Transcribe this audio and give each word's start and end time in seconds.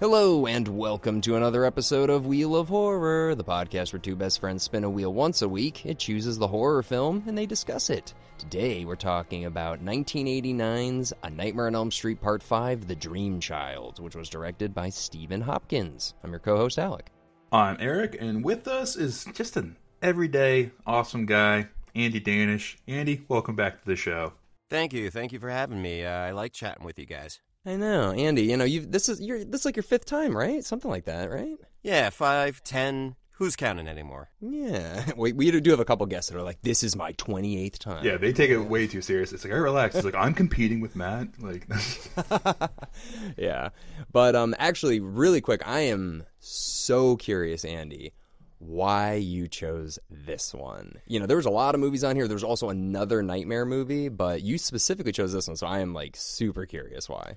Hello, 0.00 0.46
and 0.46 0.66
welcome 0.66 1.20
to 1.20 1.36
another 1.36 1.66
episode 1.66 2.08
of 2.08 2.24
Wheel 2.24 2.56
of 2.56 2.68
Horror, 2.68 3.34
the 3.34 3.44
podcast 3.44 3.92
where 3.92 4.00
two 4.00 4.16
best 4.16 4.40
friends 4.40 4.62
spin 4.62 4.84
a 4.84 4.88
wheel 4.88 5.12
once 5.12 5.42
a 5.42 5.48
week. 5.48 5.84
It 5.84 5.98
chooses 5.98 6.38
the 6.38 6.46
horror 6.46 6.82
film 6.82 7.22
and 7.26 7.36
they 7.36 7.44
discuss 7.44 7.90
it. 7.90 8.14
Today, 8.38 8.86
we're 8.86 8.96
talking 8.96 9.44
about 9.44 9.84
1989's 9.84 11.12
A 11.22 11.28
Nightmare 11.28 11.66
on 11.66 11.74
Elm 11.74 11.90
Street 11.90 12.18
Part 12.18 12.42
5 12.42 12.88
The 12.88 12.96
Dream 12.96 13.40
Child, 13.40 14.00
which 14.00 14.16
was 14.16 14.30
directed 14.30 14.72
by 14.72 14.88
Stephen 14.88 15.42
Hopkins. 15.42 16.14
I'm 16.24 16.30
your 16.30 16.38
co 16.38 16.56
host, 16.56 16.78
Alec. 16.78 17.10
I'm 17.52 17.76
Erik, 17.78 18.16
and 18.18 18.42
with 18.42 18.68
us 18.68 18.96
is 18.96 19.26
just 19.34 19.58
an 19.58 19.76
everyday 20.00 20.70
awesome 20.86 21.26
guy, 21.26 21.68
Andy 21.94 22.20
Danish. 22.20 22.78
Andy, 22.88 23.26
welcome 23.28 23.54
back 23.54 23.82
to 23.82 23.86
the 23.86 23.96
show. 23.96 24.32
Thank 24.70 24.94
you, 24.94 25.10
thank 25.10 25.32
you 25.32 25.38
for 25.38 25.50
having 25.50 25.82
me. 25.82 26.06
Uh, 26.06 26.10
I 26.10 26.30
like 26.30 26.54
chatting 26.54 26.86
with 26.86 26.98
you 26.98 27.04
guys. 27.04 27.40
I 27.66 27.76
know, 27.76 28.12
Andy. 28.12 28.42
You 28.42 28.56
know, 28.56 28.64
you 28.64 28.86
this 28.86 29.08
is 29.08 29.20
your 29.20 29.44
this 29.44 29.60
is 29.60 29.64
like 29.64 29.76
your 29.76 29.82
fifth 29.82 30.06
time, 30.06 30.36
right? 30.36 30.64
Something 30.64 30.90
like 30.90 31.04
that, 31.04 31.30
right? 31.30 31.56
Yeah, 31.82 32.10
five, 32.10 32.62
ten. 32.64 33.16
Who's 33.32 33.56
counting 33.56 33.88
anymore? 33.88 34.28
Yeah. 34.40 35.12
We 35.16 35.32
we 35.32 35.50
do 35.50 35.70
have 35.70 35.80
a 35.80 35.84
couple 35.84 36.04
guests 36.06 36.30
that 36.30 36.38
are 36.38 36.42
like, 36.42 36.60
"This 36.62 36.82
is 36.82 36.96
my 36.96 37.12
twenty 37.12 37.62
eighth 37.62 37.78
time." 37.78 38.04
Yeah, 38.04 38.16
they 38.16 38.32
take 38.32 38.50
it 38.50 38.58
way 38.58 38.86
too 38.86 39.02
serious. 39.02 39.32
It's 39.32 39.44
like, 39.44 39.52
I 39.52 39.56
relax. 39.56 39.94
It's 39.94 40.04
like 40.04 40.14
I'm 40.14 40.34
competing 40.34 40.80
with 40.80 40.96
Matt. 40.96 41.28
Like, 41.38 41.66
yeah. 43.38 43.70
But 44.12 44.36
um, 44.36 44.54
actually, 44.58 45.00
really 45.00 45.40
quick, 45.40 45.62
I 45.66 45.80
am 45.80 46.24
so 46.38 47.16
curious, 47.16 47.64
Andy, 47.64 48.12
why 48.58 49.14
you 49.14 49.48
chose 49.48 49.98
this 50.10 50.54
one. 50.54 51.00
You 51.06 51.20
know, 51.20 51.26
there 51.26 51.38
was 51.38 51.46
a 51.46 51.50
lot 51.50 51.74
of 51.74 51.80
movies 51.80 52.04
on 52.04 52.16
here. 52.16 52.26
There 52.28 52.34
was 52.34 52.44
also 52.44 52.68
another 52.68 53.22
Nightmare 53.22 53.64
movie, 53.66 54.08
but 54.08 54.42
you 54.42 54.58
specifically 54.58 55.12
chose 55.12 55.32
this 55.32 55.48
one, 55.48 55.56
so 55.56 55.66
I 55.66 55.80
am 55.80 55.92
like 55.94 56.14
super 56.16 56.66
curious 56.66 57.08
why. 57.08 57.36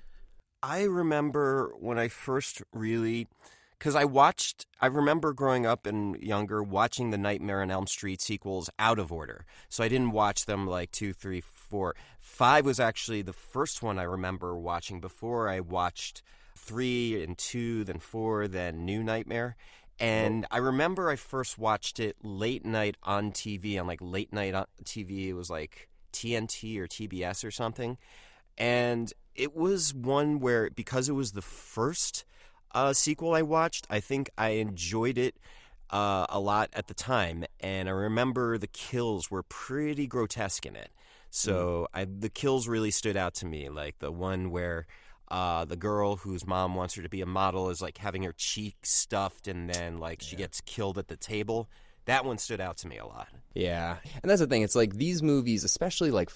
I 0.64 0.84
remember 0.84 1.74
when 1.78 1.98
I 1.98 2.08
first 2.08 2.62
really, 2.72 3.28
because 3.78 3.94
I 3.94 4.06
watched, 4.06 4.64
I 4.80 4.86
remember 4.86 5.34
growing 5.34 5.66
up 5.66 5.84
and 5.84 6.16
younger 6.22 6.62
watching 6.62 7.10
the 7.10 7.18
Nightmare 7.18 7.60
on 7.60 7.70
Elm 7.70 7.86
Street 7.86 8.22
sequels 8.22 8.70
out 8.78 8.98
of 8.98 9.12
order. 9.12 9.44
So 9.68 9.84
I 9.84 9.88
didn't 9.88 10.12
watch 10.12 10.46
them 10.46 10.66
like 10.66 10.90
two, 10.90 11.12
three, 11.12 11.42
four. 11.42 11.94
Five 12.18 12.64
was 12.64 12.80
actually 12.80 13.20
the 13.20 13.34
first 13.34 13.82
one 13.82 13.98
I 13.98 14.04
remember 14.04 14.56
watching 14.56 15.02
before 15.02 15.50
I 15.50 15.60
watched 15.60 16.22
three 16.56 17.22
and 17.22 17.36
two, 17.36 17.84
then 17.84 17.98
four, 17.98 18.48
then 18.48 18.86
New 18.86 19.02
Nightmare. 19.02 19.56
And 20.00 20.46
I 20.50 20.56
remember 20.56 21.10
I 21.10 21.16
first 21.16 21.58
watched 21.58 22.00
it 22.00 22.16
late 22.22 22.64
night 22.64 22.96
on 23.02 23.32
TV, 23.32 23.78
on 23.78 23.86
like 23.86 24.00
late 24.00 24.32
night 24.32 24.54
on 24.54 24.64
TV. 24.82 25.26
It 25.26 25.34
was 25.34 25.50
like 25.50 25.90
TNT 26.14 26.78
or 26.78 26.86
TBS 26.86 27.44
or 27.44 27.50
something. 27.50 27.98
And 28.56 29.12
it 29.34 29.56
was 29.56 29.94
one 29.94 30.40
where, 30.40 30.70
because 30.70 31.08
it 31.08 31.12
was 31.12 31.32
the 31.32 31.42
first 31.42 32.24
uh, 32.72 32.92
sequel 32.92 33.34
I 33.34 33.42
watched, 33.42 33.86
I 33.90 34.00
think 34.00 34.30
I 34.36 34.50
enjoyed 34.50 35.18
it 35.18 35.36
uh, 35.90 36.26
a 36.28 36.40
lot 36.40 36.70
at 36.72 36.88
the 36.88 36.94
time. 36.94 37.44
And 37.60 37.88
I 37.88 37.92
remember 37.92 38.58
the 38.58 38.66
kills 38.66 39.30
were 39.30 39.42
pretty 39.42 40.06
grotesque 40.06 40.66
in 40.66 40.76
it. 40.76 40.90
So 41.30 41.88
I, 41.92 42.04
the 42.04 42.30
kills 42.30 42.68
really 42.68 42.92
stood 42.92 43.16
out 43.16 43.34
to 43.34 43.46
me, 43.46 43.68
like 43.68 43.98
the 43.98 44.12
one 44.12 44.50
where 44.50 44.86
uh, 45.28 45.64
the 45.64 45.76
girl 45.76 46.16
whose 46.16 46.46
mom 46.46 46.74
wants 46.74 46.94
her 46.94 47.02
to 47.02 47.08
be 47.08 47.20
a 47.20 47.26
model 47.26 47.70
is 47.70 47.82
like 47.82 47.98
having 47.98 48.22
her 48.22 48.34
cheek 48.36 48.76
stuffed 48.82 49.48
and 49.48 49.68
then 49.68 49.98
like 49.98 50.22
she 50.22 50.36
gets 50.36 50.60
killed 50.60 50.96
at 50.98 51.08
the 51.08 51.16
table. 51.16 51.68
That 52.04 52.24
one 52.24 52.38
stood 52.38 52.60
out 52.60 52.76
to 52.78 52.88
me 52.88 52.98
a 52.98 53.06
lot. 53.06 53.28
Yeah. 53.54 53.96
And 54.22 54.30
that's 54.30 54.40
the 54.40 54.46
thing. 54.46 54.62
It's 54.62 54.76
like 54.76 54.94
these 54.94 55.22
movies, 55.22 55.64
especially 55.64 56.10
like 56.10 56.30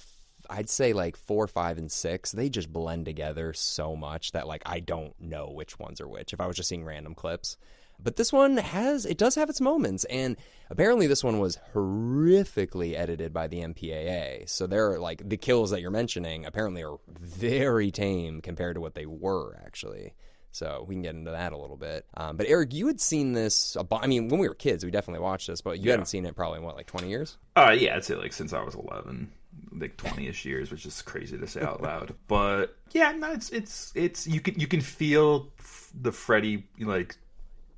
I'd 0.50 0.68
say 0.70 0.92
like 0.92 1.16
four, 1.16 1.46
five, 1.46 1.78
and 1.78 1.90
six, 1.90 2.32
they 2.32 2.48
just 2.48 2.72
blend 2.72 3.04
together 3.04 3.52
so 3.52 3.94
much 3.96 4.32
that 4.32 4.46
like 4.46 4.62
I 4.66 4.80
don't 4.80 5.14
know 5.20 5.50
which 5.50 5.78
ones 5.78 6.00
are 6.00 6.08
which 6.08 6.32
if 6.32 6.40
I 6.40 6.46
was 6.46 6.56
just 6.56 6.68
seeing 6.68 6.84
random 6.84 7.14
clips. 7.14 7.56
But 8.00 8.14
this 8.14 8.32
one 8.32 8.56
has 8.58 9.04
it 9.06 9.18
does 9.18 9.34
have 9.34 9.50
its 9.50 9.60
moments, 9.60 10.04
and 10.04 10.36
apparently 10.70 11.08
this 11.08 11.24
one 11.24 11.40
was 11.40 11.58
horrifically 11.74 12.96
edited 12.96 13.32
by 13.32 13.48
the 13.48 13.58
MPAA. 13.60 14.48
So 14.48 14.66
they're 14.66 14.98
like 14.98 15.28
the 15.28 15.36
kills 15.36 15.70
that 15.70 15.80
you're 15.80 15.90
mentioning 15.90 16.44
apparently 16.46 16.82
are 16.84 16.96
very 17.08 17.90
tame 17.90 18.40
compared 18.40 18.76
to 18.76 18.80
what 18.80 18.94
they 18.94 19.06
were 19.06 19.60
actually. 19.64 20.14
So 20.50 20.84
we 20.88 20.94
can 20.94 21.02
get 21.02 21.14
into 21.14 21.30
that 21.32 21.52
a 21.52 21.58
little 21.58 21.76
bit. 21.76 22.06
Um, 22.16 22.36
but 22.36 22.46
Erik, 22.48 22.72
you 22.72 22.86
had 22.86 23.00
seen 23.00 23.32
this. 23.32 23.76
I 23.92 24.06
mean, 24.06 24.28
when 24.28 24.40
we 24.40 24.48
were 24.48 24.54
kids, 24.54 24.84
we 24.84 24.90
definitely 24.90 25.22
watched 25.22 25.46
this, 25.46 25.60
but 25.60 25.78
you 25.78 25.86
Yeah. 25.86 25.92
hadn't 25.92 26.06
seen 26.06 26.24
it 26.24 26.34
probably 26.36 26.58
in 26.58 26.64
what 26.64 26.74
like 26.76 26.86
20 26.86 27.08
years. 27.08 27.36
uh, 27.56 27.76
yeah, 27.78 27.96
I'd 27.96 28.04
say 28.04 28.14
like 28.14 28.32
since 28.32 28.52
I 28.52 28.62
was 28.62 28.74
11, 28.74 29.30
like 29.80 29.96
20ish 29.96 30.44
years, 30.44 30.70
which 30.70 30.86
is 30.86 31.02
crazy 31.02 31.38
to 31.38 31.46
say 31.46 31.60
out 31.60 31.82
loud. 31.82 32.14
But 32.26 32.76
yeah, 32.92 33.12
no, 33.12 33.32
it's 33.32 33.50
it's 33.50 33.92
it's 33.94 34.26
you 34.26 34.40
can 34.40 34.58
you 34.58 34.66
can 34.66 34.80
feel 34.80 35.52
the 36.00 36.12
Freddy 36.12 36.66
like 36.80 37.16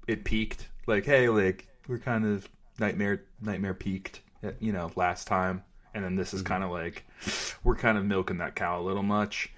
it 0.06 0.24
peaked. 0.24 0.68
Like, 0.86 1.04
hey, 1.04 1.28
like 1.28 1.68
we're 1.88 1.98
kind 1.98 2.24
of 2.26 2.48
nightmare 2.78 3.22
nightmare 3.40 3.74
peaked, 3.74 4.20
uh, 4.44 4.52
you 4.60 4.72
know, 4.72 4.90
last 4.96 5.26
time, 5.26 5.62
and 5.94 6.04
then 6.04 6.16
this 6.16 6.34
is 6.34 6.42
kind 6.42 6.64
of 6.64 6.70
like 6.70 7.04
we're 7.64 7.76
kind 7.76 7.98
of 7.98 8.04
milking 8.04 8.38
that 8.38 8.56
cow 8.56 8.80
a 8.80 8.82
little 8.82 9.02
much. 9.02 9.52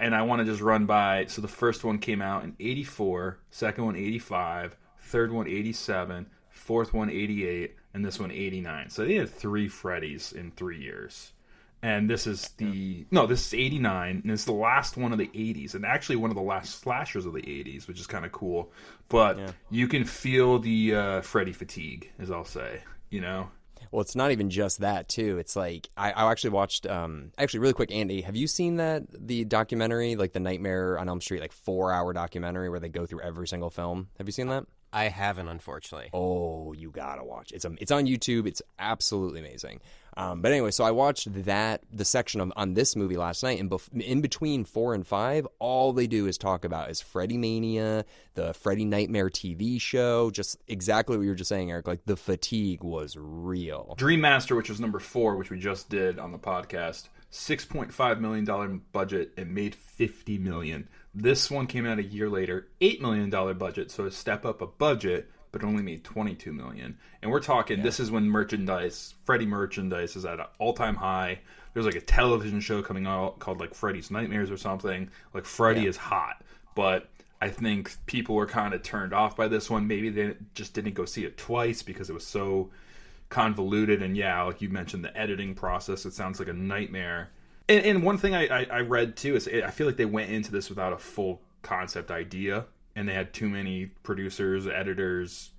And 0.00 0.14
I 0.14 0.22
want 0.22 0.40
to 0.40 0.44
just 0.44 0.60
run 0.60 0.86
by. 0.86 1.26
So 1.26 1.42
the 1.42 1.48
first 1.48 1.82
one 1.82 1.98
came 1.98 2.22
out 2.22 2.44
in 2.44 2.54
84, 2.60 3.38
second 3.50 3.84
one 3.84 3.96
85, 3.96 4.76
third 5.00 5.32
one 5.32 5.48
87, 5.48 6.26
fourth 6.50 6.94
one 6.94 7.10
88, 7.10 7.74
and 7.94 8.04
this 8.04 8.20
one 8.20 8.30
89. 8.30 8.90
So 8.90 9.04
they 9.04 9.14
had 9.14 9.28
three 9.28 9.68
Freddys 9.68 10.32
in 10.32 10.52
three 10.52 10.80
years. 10.80 11.32
And 11.80 12.10
this 12.10 12.26
is 12.26 12.48
the 12.56 13.06
no, 13.10 13.26
this 13.26 13.46
is 13.46 13.54
89, 13.54 14.20
and 14.22 14.32
it's 14.32 14.44
the 14.44 14.52
last 14.52 14.96
one 14.96 15.12
of 15.12 15.18
the 15.18 15.28
80s, 15.28 15.74
and 15.74 15.84
actually 15.86 16.16
one 16.16 16.30
of 16.30 16.36
the 16.36 16.42
last 16.42 16.80
slashers 16.80 17.24
of 17.24 17.34
the 17.34 17.42
80s, 17.42 17.86
which 17.86 18.00
is 18.00 18.06
kind 18.06 18.24
of 18.24 18.32
cool. 18.32 18.72
But 19.08 19.38
you 19.70 19.86
can 19.86 20.04
feel 20.04 20.58
the 20.58 20.94
uh, 20.94 21.20
Freddy 21.20 21.52
fatigue, 21.52 22.10
as 22.18 22.30
I'll 22.30 22.44
say. 22.44 22.82
You 23.10 23.20
know, 23.20 23.48
Well, 23.90 24.02
it's 24.02 24.16
not 24.16 24.32
even 24.32 24.50
just 24.50 24.80
that 24.80 25.08
too. 25.08 25.38
It's 25.38 25.56
like 25.56 25.88
I, 25.96 26.12
I 26.12 26.30
actually 26.30 26.50
watched. 26.50 26.86
Um, 26.86 27.32
actually, 27.38 27.60
really 27.60 27.74
quick, 27.74 27.92
Andy, 27.92 28.22
have 28.22 28.36
you 28.36 28.46
seen 28.46 28.76
that 28.76 29.04
the 29.10 29.44
documentary, 29.44 30.16
like 30.16 30.32
the 30.32 30.40
Nightmare 30.40 30.98
on 30.98 31.08
Elm 31.08 31.20
Street, 31.20 31.40
like 31.40 31.52
four 31.52 31.92
hour 31.92 32.12
documentary 32.12 32.68
where 32.68 32.80
they 32.80 32.88
go 32.88 33.06
through 33.06 33.20
every 33.20 33.48
single 33.48 33.70
film? 33.70 34.08
Have 34.18 34.26
you 34.26 34.32
seen 34.32 34.48
that? 34.48 34.66
I 34.92 35.04
haven't, 35.04 35.48
unfortunately. 35.48 36.10
Oh, 36.12 36.72
you 36.72 36.90
gotta 36.90 37.24
watch. 37.24 37.52
It's 37.52 37.64
um, 37.64 37.76
it's 37.80 37.92
on 37.92 38.06
YouTube. 38.06 38.46
It's 38.46 38.62
absolutely 38.78 39.40
amazing. 39.40 39.80
Um, 40.16 40.42
but 40.42 40.50
anyway, 40.50 40.72
so 40.72 40.82
I 40.82 40.90
watched 40.90 41.32
that 41.44 41.82
the 41.92 42.04
section 42.04 42.40
of 42.40 42.52
on 42.56 42.74
this 42.74 42.96
movie 42.96 43.16
last 43.16 43.44
night, 43.44 43.60
and 43.60 43.70
bef- 43.70 44.00
in 44.00 44.20
between 44.20 44.64
four 44.64 44.92
and 44.94 45.06
five, 45.06 45.46
all 45.60 45.92
they 45.92 46.08
do 46.08 46.26
is 46.26 46.36
talk 46.36 46.64
about 46.64 46.90
is 46.90 47.00
Freddy 47.00 47.36
Mania, 47.36 48.04
the 48.34 48.52
Freddy 48.54 48.84
Nightmare 48.84 49.30
TV 49.30 49.80
show, 49.80 50.30
just 50.30 50.58
exactly 50.66 51.16
what 51.16 51.22
you 51.22 51.28
were 51.28 51.36
just 51.36 51.48
saying, 51.48 51.70
Erik. 51.70 51.86
Like 51.86 52.04
the 52.04 52.16
fatigue 52.16 52.82
was 52.82 53.16
real. 53.16 53.94
Dream 53.96 54.20
Master, 54.20 54.56
which 54.56 54.70
was 54.70 54.80
number 54.80 54.98
four, 54.98 55.36
which 55.36 55.50
we 55.50 55.58
just 55.58 55.88
did 55.88 56.18
on 56.18 56.32
the 56.32 56.38
podcast, 56.38 57.08
six 57.30 57.64
point 57.64 57.92
five 57.92 58.20
million 58.20 58.44
dollar 58.44 58.68
budget 58.92 59.32
and 59.36 59.54
made 59.54 59.74
fifty 59.74 60.38
million. 60.38 60.88
This 61.14 61.50
one 61.50 61.66
came 61.66 61.86
out 61.86 61.98
a 61.98 62.04
year 62.04 62.28
later, 62.28 62.68
eight 62.80 63.00
million 63.02 63.30
dollar 63.30 63.54
budget, 63.54 63.90
so 63.90 64.04
a 64.06 64.10
step 64.10 64.46
up 64.46 64.62
a 64.62 64.66
budget, 64.66 65.30
but 65.52 65.64
only 65.64 65.82
made 65.82 66.04
twenty 66.04 66.34
two 66.34 66.52
million. 66.52 66.96
And 67.22 67.30
we're 67.30 67.40
talking 67.40 67.82
this 67.82 68.00
is 68.00 68.10
when 68.10 68.28
merchandise, 68.28 69.14
Freddy 69.24 69.46
merchandise, 69.46 70.16
is 70.16 70.24
at 70.24 70.40
an 70.40 70.46
all 70.58 70.72
time 70.72 70.94
high. 70.96 71.40
there's 71.72 71.86
like 71.86 71.94
a 71.94 72.00
television 72.00 72.60
show 72.60 72.82
coming 72.82 73.06
out 73.06 73.38
called 73.38 73.60
like 73.60 73.74
Freddy's 73.74 74.10
Nightmares 74.10 74.50
or 74.50 74.56
something. 74.56 75.10
Like 75.34 75.44
Freddy 75.44 75.86
is 75.86 75.96
hot, 75.96 76.42
but 76.74 77.08
I 77.40 77.48
think 77.48 77.96
people 78.06 78.34
were 78.34 78.46
kind 78.46 78.74
of 78.74 78.82
turned 78.82 79.12
off 79.12 79.36
by 79.36 79.48
this 79.48 79.70
one. 79.70 79.86
Maybe 79.86 80.10
they 80.10 80.34
just 80.54 80.74
didn't 80.74 80.94
go 80.94 81.04
see 81.04 81.24
it 81.24 81.36
twice 81.36 81.82
because 81.82 82.10
it 82.10 82.14
was 82.14 82.26
so 82.26 82.70
convoluted. 83.28 84.02
And 84.02 84.16
yeah, 84.16 84.42
like 84.42 84.62
you 84.62 84.68
mentioned, 84.68 85.04
the 85.04 85.16
editing 85.16 85.54
process, 85.54 86.06
it 86.06 86.14
sounds 86.14 86.38
like 86.38 86.48
a 86.48 86.52
nightmare. 86.52 87.30
And, 87.68 87.84
and 87.84 88.02
one 88.02 88.18
thing 88.18 88.34
I, 88.34 88.46
I, 88.46 88.66
I 88.70 88.80
read 88.80 89.16
too 89.16 89.36
is 89.36 89.48
I 89.48 89.70
feel 89.70 89.86
like 89.86 89.96
they 89.96 90.06
went 90.06 90.30
into 90.30 90.50
this 90.50 90.68
without 90.68 90.92
a 90.92 90.98
full 90.98 91.42
concept 91.62 92.10
idea, 92.10 92.64
and 92.96 93.08
they 93.08 93.12
had 93.12 93.32
too 93.32 93.48
many 93.48 93.86
producers, 94.02 94.66
editors, 94.66 95.50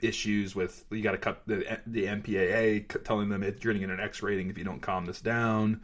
issues 0.00 0.54
with 0.56 0.84
you 0.90 1.00
got 1.00 1.12
to 1.12 1.18
cut 1.18 1.42
the 1.46 1.80
the 1.86 2.04
MPAA 2.04 3.04
telling 3.04 3.28
them 3.28 3.42
it, 3.42 3.62
you're 3.62 3.72
going 3.72 3.80
to 3.80 3.86
get 3.86 3.94
an 3.94 4.04
X 4.04 4.22
rating 4.22 4.50
if 4.50 4.58
you 4.58 4.64
don't 4.64 4.82
calm 4.82 5.06
this 5.06 5.20
down, 5.20 5.80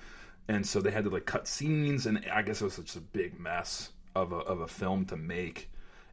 and 0.48 0.66
so 0.66 0.80
they 0.80 0.90
had 0.90 1.04
to 1.04 1.10
like 1.10 1.26
cut 1.26 1.46
scenes, 1.46 2.06
and 2.06 2.24
I 2.32 2.42
guess 2.42 2.60
it 2.60 2.64
was 2.64 2.74
such 2.74 2.96
a 2.96 3.00
big 3.00 3.38
mess 3.38 3.90
of 4.14 4.32
a 4.32 4.38
of 4.38 4.60
a 4.60 4.66
film 4.66 5.06
to 5.06 5.16
make. 5.16 5.70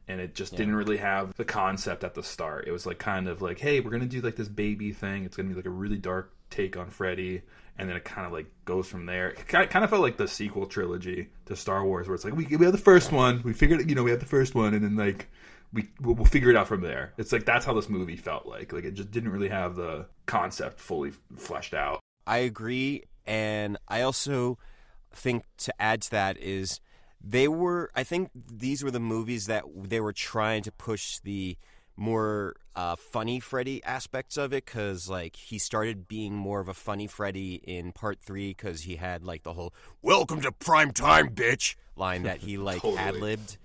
And 0.08 0.20
it 0.20 0.34
just 0.36 0.54
didn't 0.54 0.76
really 0.76 0.98
have 0.98 1.34
the 1.34 1.44
concept 1.44 2.04
at 2.04 2.14
the 2.14 2.22
start. 2.22 2.68
It 2.68 2.70
was 2.70 2.86
like 2.86 2.98
kind 2.98 3.26
of 3.26 3.42
like, 3.42 3.58
hey, 3.58 3.80
we're 3.80 3.90
gonna 3.90 4.06
do 4.06 4.20
like 4.20 4.36
this 4.36 4.48
baby 4.48 4.92
thing. 4.92 5.24
It's 5.24 5.36
gonna 5.36 5.48
be 5.48 5.54
like 5.54 5.66
a 5.66 5.70
really 5.70 5.96
dark 5.96 6.32
take 6.48 6.76
on 6.76 6.90
Freddy, 6.90 7.42
and 7.78 7.88
then 7.88 7.96
it 7.96 8.04
kind 8.04 8.26
of 8.26 8.32
like 8.32 8.46
goes 8.64 8.86
from 8.86 9.06
there. 9.06 9.30
It 9.30 9.48
kind 9.48 9.84
of 9.84 9.90
felt 9.90 10.02
like 10.02 10.16
the 10.16 10.28
sequel 10.28 10.66
trilogy 10.66 11.28
to 11.46 11.56
Star 11.56 11.84
Wars, 11.84 12.06
where 12.06 12.14
it's 12.14 12.24
like 12.24 12.36
we 12.36 12.46
we 12.56 12.64
have 12.64 12.72
the 12.72 12.78
first 12.78 13.12
one, 13.12 13.42
we 13.44 13.52
figured 13.52 13.88
you 13.88 13.96
know 13.96 14.04
we 14.04 14.10
have 14.10 14.20
the 14.20 14.26
first 14.26 14.54
one, 14.54 14.74
and 14.74 14.84
then 14.84 14.96
like 14.96 15.28
we 15.72 15.88
we'll, 16.00 16.14
we'll 16.14 16.24
figure 16.24 16.50
it 16.50 16.56
out 16.56 16.68
from 16.68 16.80
there. 16.80 17.12
It's 17.18 17.32
like 17.32 17.44
that's 17.44 17.66
how 17.66 17.74
this 17.74 17.88
movie 17.88 18.16
felt 18.16 18.46
like. 18.46 18.72
Like 18.72 18.84
it 18.84 18.94
just 18.94 19.10
didn't 19.10 19.30
really 19.30 19.48
have 19.48 19.76
the 19.76 20.06
concept 20.26 20.80
fully 20.80 21.12
fleshed 21.36 21.74
out. 21.74 22.00
I 22.26 22.38
agree, 22.38 23.04
and 23.26 23.76
I 23.88 24.02
also 24.02 24.58
think 25.12 25.44
to 25.58 25.74
add 25.80 26.02
to 26.02 26.10
that 26.10 26.36
is 26.38 26.80
they 27.22 27.48
were. 27.48 27.90
I 27.94 28.04
think 28.04 28.30
these 28.34 28.82
were 28.82 28.90
the 28.90 29.00
movies 29.00 29.46
that 29.46 29.64
they 29.74 30.00
were 30.00 30.12
trying 30.12 30.62
to 30.64 30.72
push 30.72 31.18
the 31.18 31.56
more 31.96 32.56
uh, 32.74 32.94
funny 32.94 33.40
Freddy 33.40 33.82
aspects 33.82 34.36
of 34.36 34.52
it 34.52 34.66
because 34.66 35.08
like 35.08 35.36
he 35.36 35.58
started 35.58 36.06
being 36.08 36.34
more 36.34 36.60
of 36.60 36.68
a 36.68 36.74
funny 36.74 37.06
Freddy 37.06 37.54
in 37.64 37.92
part 37.92 38.20
three 38.20 38.50
because 38.50 38.82
he 38.82 38.96
had 38.96 39.24
like 39.24 39.42
the 39.42 39.54
whole 39.54 39.72
"Welcome 40.02 40.42
to 40.42 40.52
prime 40.52 40.92
time, 40.92 41.30
bitch" 41.30 41.76
line 41.96 42.22
that 42.24 42.38
he 42.38 42.58
like 42.58 42.82
Totally. 42.82 42.98
ad 42.98 43.16
libbed, 43.16 43.56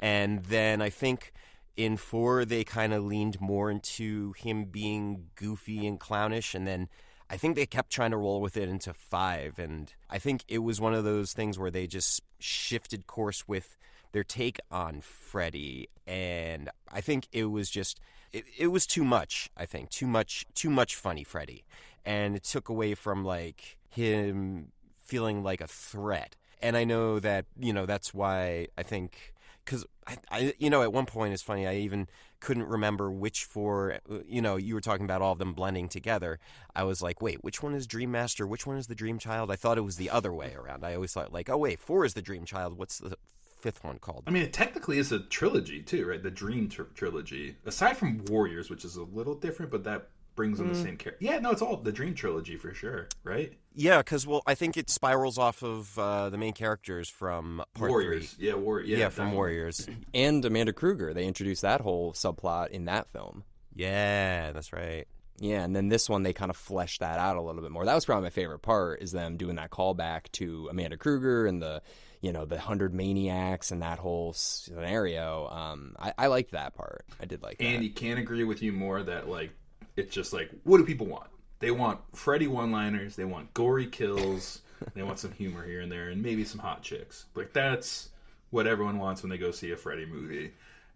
and 0.00 0.44
then 0.44 0.82
I 0.82 0.90
think 0.90 1.32
in 1.76 1.96
four 1.96 2.44
they 2.44 2.64
kind 2.64 2.92
of 2.92 3.04
leaned 3.04 3.40
more 3.40 3.70
into 3.70 4.32
him 4.32 4.64
being 4.64 5.26
goofy 5.36 5.86
and 5.86 5.98
clownish 5.98 6.54
and 6.54 6.66
then 6.66 6.88
i 7.30 7.36
think 7.36 7.56
they 7.56 7.66
kept 7.66 7.90
trying 7.90 8.10
to 8.10 8.16
roll 8.16 8.40
with 8.40 8.56
it 8.56 8.68
into 8.68 8.92
five 8.92 9.58
and 9.58 9.94
i 10.10 10.18
think 10.18 10.44
it 10.48 10.58
was 10.58 10.80
one 10.80 10.94
of 10.94 11.04
those 11.04 11.32
things 11.32 11.58
where 11.58 11.70
they 11.70 11.86
just 11.86 12.22
shifted 12.38 13.06
course 13.06 13.46
with 13.46 13.76
their 14.12 14.24
take 14.24 14.58
on 14.70 15.00
freddy 15.00 15.88
and 16.06 16.70
i 16.90 17.00
think 17.00 17.26
it 17.32 17.44
was 17.44 17.70
just 17.70 18.00
it, 18.32 18.44
it 18.56 18.68
was 18.68 18.86
too 18.86 19.04
much 19.04 19.50
i 19.56 19.64
think 19.64 19.88
too 19.90 20.06
much 20.06 20.46
too 20.54 20.70
much 20.70 20.94
funny 20.94 21.24
freddy 21.24 21.64
and 22.04 22.36
it 22.36 22.44
took 22.44 22.68
away 22.68 22.94
from 22.94 23.24
like 23.24 23.78
him 23.90 24.72
feeling 25.00 25.42
like 25.42 25.60
a 25.60 25.66
threat 25.66 26.36
and 26.60 26.76
i 26.76 26.84
know 26.84 27.18
that 27.18 27.46
you 27.58 27.72
know 27.72 27.86
that's 27.86 28.12
why 28.14 28.66
i 28.76 28.82
think 28.82 29.34
because 29.68 29.84
I, 30.06 30.16
I, 30.30 30.54
you 30.58 30.70
know, 30.70 30.82
at 30.82 30.92
one 30.92 31.04
point 31.04 31.34
it's 31.34 31.42
funny. 31.42 31.66
I 31.66 31.76
even 31.76 32.08
couldn't 32.40 32.66
remember 32.66 33.10
which 33.10 33.44
four. 33.44 33.98
Uh, 34.10 34.18
you 34.26 34.40
know, 34.40 34.56
you 34.56 34.74
were 34.74 34.80
talking 34.80 35.04
about 35.04 35.22
all 35.22 35.32
of 35.32 35.38
them 35.38 35.52
blending 35.52 35.88
together. 35.88 36.38
I 36.74 36.84
was 36.84 37.02
like, 37.02 37.20
wait, 37.20 37.42
which 37.42 37.62
one 37.62 37.74
is 37.74 37.86
Dream 37.86 38.10
Master? 38.10 38.46
Which 38.46 38.66
one 38.66 38.76
is 38.76 38.86
the 38.86 38.94
Dream 38.94 39.18
Child? 39.18 39.50
I 39.50 39.56
thought 39.56 39.78
it 39.78 39.82
was 39.82 39.96
the 39.96 40.10
other 40.10 40.32
way 40.32 40.54
around. 40.54 40.84
I 40.84 40.94
always 40.94 41.12
thought 41.12 41.32
like, 41.32 41.50
oh 41.50 41.58
wait, 41.58 41.80
four 41.80 42.04
is 42.04 42.14
the 42.14 42.22
Dream 42.22 42.44
Child. 42.44 42.78
What's 42.78 42.98
the 42.98 43.16
fifth 43.58 43.82
one 43.82 43.98
called? 43.98 44.24
I 44.26 44.30
mean, 44.30 44.42
it 44.42 44.52
technically 44.52 44.98
is 44.98 45.12
a 45.12 45.20
trilogy 45.20 45.82
too, 45.82 46.06
right? 46.06 46.22
The 46.22 46.30
Dream 46.30 46.68
tr- 46.68 46.82
trilogy, 46.94 47.56
aside 47.66 47.96
from 47.96 48.24
Warriors, 48.26 48.70
which 48.70 48.84
is 48.84 48.96
a 48.96 49.02
little 49.02 49.34
different, 49.34 49.70
but 49.70 49.84
that 49.84 50.08
brings 50.38 50.60
in 50.60 50.68
the 50.68 50.74
same 50.74 50.96
character. 50.96 51.16
Yeah, 51.18 51.38
no, 51.40 51.50
it's 51.50 51.60
all 51.60 51.76
the 51.76 51.92
Dream 51.92 52.14
trilogy 52.14 52.56
for 52.56 52.72
sure, 52.72 53.08
right? 53.24 53.52
yeah, 53.74 53.98
because 53.98 54.26
well, 54.26 54.42
I 54.46 54.54
think 54.54 54.76
it 54.78 54.88
spirals 54.88 55.36
off 55.36 55.62
of 55.62 55.98
uh, 55.98 56.30
the 56.30 56.38
main 56.38 56.52
characters 56.54 57.08
from 57.10 57.62
part 57.74 57.90
Warriors, 57.90 58.32
three. 58.32 58.46
yeah, 58.48 58.54
war, 58.54 58.80
yeah, 58.80 58.96
Yeah, 58.96 59.08
from 59.10 59.24
definitely. 59.26 59.36
Warriors. 59.36 59.88
And 60.14 60.44
Amanda 60.44 60.72
Krueger, 60.72 61.12
they 61.12 61.26
introduced 61.26 61.62
that 61.62 61.80
whole 61.82 62.12
subplot 62.14 62.68
in 62.70 62.86
that 62.86 63.12
film. 63.12 63.44
Yeah, 63.74 64.52
that's 64.52 64.72
right. 64.72 65.06
Yeah, 65.40 65.62
and 65.62 65.76
then 65.76 65.88
this 65.88 66.08
one 66.08 66.22
they 66.24 66.32
kind 66.32 66.50
of 66.50 66.56
fleshed 66.56 67.00
that 67.00 67.18
out 67.20 67.36
a 67.36 67.42
little 67.42 67.62
bit 67.62 67.70
more. 67.70 67.84
That 67.84 67.94
was 67.94 68.04
probably 68.04 68.24
my 68.24 68.30
favorite 68.30 68.60
part 68.60 69.02
is 69.02 69.12
them 69.12 69.36
doing 69.36 69.56
that 69.56 69.70
callback 69.70 70.32
to 70.32 70.68
Amanda 70.70 70.96
Krueger 70.96 71.46
and 71.46 71.60
the 71.62 71.82
you 72.20 72.32
know 72.32 72.44
the 72.44 72.58
hundred 72.58 72.92
maniacs 72.92 73.70
and 73.70 73.82
that 73.82 73.98
whole 74.00 74.32
scenario. 74.32 75.46
Um, 75.48 75.94
I, 75.98 76.12
I 76.18 76.26
liked 76.26 76.50
that 76.52 76.74
part. 76.74 77.04
I 77.20 77.26
did 77.26 77.42
like 77.42 77.58
that. 77.58 77.64
Andy 77.64 77.88
can't 77.90 78.18
agree 78.18 78.42
with 78.44 78.62
you 78.62 78.72
more 78.72 79.00
that 79.02 79.28
like 79.28 79.52
it's 79.98 80.14
just 80.14 80.32
like 80.32 80.50
what 80.64 80.78
do 80.78 80.84
people 80.84 81.06
want? 81.06 81.28
They 81.60 81.70
want 81.72 81.98
Freddy 82.14 82.46
one-liners. 82.46 83.16
They 83.16 83.24
want 83.24 83.52
gory 83.52 83.86
kills. 83.86 84.62
they 84.94 85.02
want 85.02 85.18
some 85.18 85.32
humor 85.32 85.66
here 85.66 85.80
and 85.80 85.90
there, 85.90 86.08
and 86.08 86.22
maybe 86.22 86.44
some 86.44 86.60
hot 86.60 86.82
chicks. 86.82 87.26
Like 87.34 87.52
that's 87.52 88.10
what 88.50 88.66
everyone 88.66 88.98
wants 88.98 89.22
when 89.22 89.30
they 89.30 89.38
go 89.38 89.50
see 89.50 89.72
a 89.72 89.76
Freddy 89.76 90.06
movie. 90.06 90.52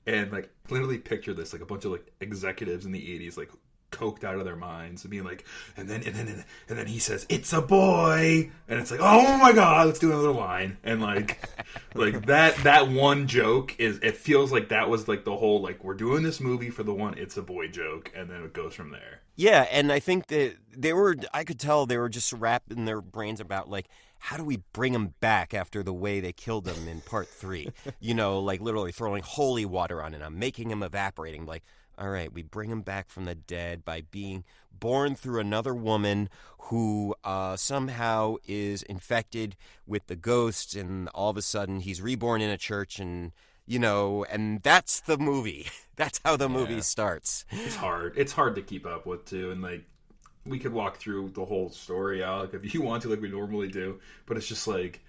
And 0.07 0.33
like 0.33 0.51
literally 0.71 0.99
picture 0.99 1.35
this 1.35 1.53
like 1.53 1.63
a 1.63 1.67
bunch 1.67 1.85
of 1.85 1.93
like 1.93 2.11
executives 2.21 2.87
in 2.87 2.93
the 2.93 3.01
'80s 3.01 3.37
like 3.37 3.51
coked 3.93 4.25
out 4.25 4.37
of 4.37 4.45
their 4.45 4.57
minds 4.57 5.05
and 5.05 5.11
being 5.11 5.25
like, 5.25 5.45
and 5.77 5.89
then 5.89 6.03
and 6.05 6.15
then 6.15 6.45
and 6.69 6.79
then 6.79 6.87
he 6.87 6.99
says 6.99 7.27
it's 7.29 7.53
a 7.53 7.63
boy, 7.63 8.51
and 8.69 8.81
it's 8.81 8.91
like 8.91 9.01
oh 9.03 9.37
my 9.39 9.53
god, 9.53 9.87
let's 9.87 9.99
do 9.99 10.11
another 10.11 10.33
line, 10.33 10.79
and 10.83 11.01
like 11.01 11.41
like 11.95 12.27
that 12.27 12.57
that 12.65 12.89
one 12.89 13.27
joke 13.27 13.79
is 13.79 13.99
it 14.03 14.17
feels 14.17 14.51
like 14.51 14.71
that 14.71 14.89
was 14.89 15.07
like 15.07 15.25
the 15.25 15.37
whole 15.37 15.61
like 15.61 15.85
we're 15.85 15.95
doing 15.95 16.23
this 16.23 16.41
movie 16.41 16.71
for 16.71 16.83
the 16.83 16.95
one 16.95 17.17
it's 17.17 17.37
a 17.37 17.43
boy 17.43 17.69
joke, 17.69 18.11
and 18.17 18.29
then 18.29 18.43
it 18.43 18.53
goes 18.53 18.75
from 18.75 18.91
there. 18.91 19.21
Yeah, 19.37 19.67
and 19.71 19.91
I 19.91 19.99
think 19.99 20.27
that 20.27 20.57
they 20.77 20.93
were. 20.93 21.17
I 21.33 21.45
could 21.45 21.59
tell 21.59 21.87
they 21.87 21.99
were 21.99 22.09
just 22.09 22.33
wrapping 22.33 22.85
their 22.85 23.01
brains 23.01 23.41
about 23.41 23.69
like, 23.71 23.89
how 24.19 24.37
do 24.37 24.45
we 24.45 24.59
bring 24.73 24.95
him 24.95 25.15
back 25.21 25.55
after 25.55 25.83
the 25.83 25.93
way 25.93 26.21
they 26.21 26.33
killed 26.33 26.69
him 26.69 26.87
in 26.87 27.01
part 27.01 27.29
three? 27.29 27.73
you 28.01 28.15
know, 28.15 28.41
like 28.41 28.61
literally 28.61 28.93
throwing 28.93 29.23
holy 29.23 29.65
water 29.65 30.03
on 30.03 30.13
him, 30.13 30.39
making 30.39 30.71
him 30.71 30.83
evaporating. 30.83 31.47
Like, 31.47 31.65
all 32.03 32.11
right, 32.11 32.33
we 32.33 32.43
bring 32.43 32.69
him 32.69 32.83
back 32.83 33.09
from 33.09 33.27
the 33.27 33.37
dead 33.37 33.85
by 33.85 34.01
being 34.11 34.43
born 34.73 35.15
through 35.15 35.39
another 35.39 35.73
woman 35.73 36.29
who 36.59 37.15
uh, 37.23 37.55
somehow 37.55 38.35
is 38.45 38.83
infected 38.83 39.55
with 39.87 40.09
the 40.09 40.17
ghost, 40.17 40.75
and 40.75 41.09
all 41.11 41.31
of 41.31 41.37
a 41.37 41.43
sudden 41.43 41.79
he's 41.79 42.03
reborn 42.03 42.41
in 42.43 42.51
a 42.51 42.59
church, 42.59 42.99
and 42.99 43.31
you 43.67 43.79
know, 43.79 44.27
and 44.29 44.61
that's 44.63 44.99
the 44.99 45.17
movie. 45.17 45.69
That's 45.95 46.21
how 46.25 46.37
the 46.37 46.49
movie 46.49 46.81
starts. 46.81 47.45
It's 47.51 47.77
hard. 47.77 48.15
It's 48.17 48.33
hard 48.33 48.57
to 48.57 48.63
keep 48.63 48.87
up 48.87 49.07
with 49.07 49.25
too, 49.27 49.53
and 49.53 49.63
like 49.63 49.85
we 50.45 50.59
could 50.59 50.73
walk 50.73 50.97
through 50.97 51.29
the 51.29 51.45
whole 51.45 51.71
story, 51.71 52.25
Alec, 52.25 52.55
if 52.55 52.75
you 52.75 52.83
want 52.83 53.03
to, 53.03 53.11
like 53.11 53.21
we 53.21 53.29
normally 53.29 53.69
do. 53.69 54.01
But 54.27 54.39
it's 54.39 54.49
just 54.49 54.67
like 54.67 55.05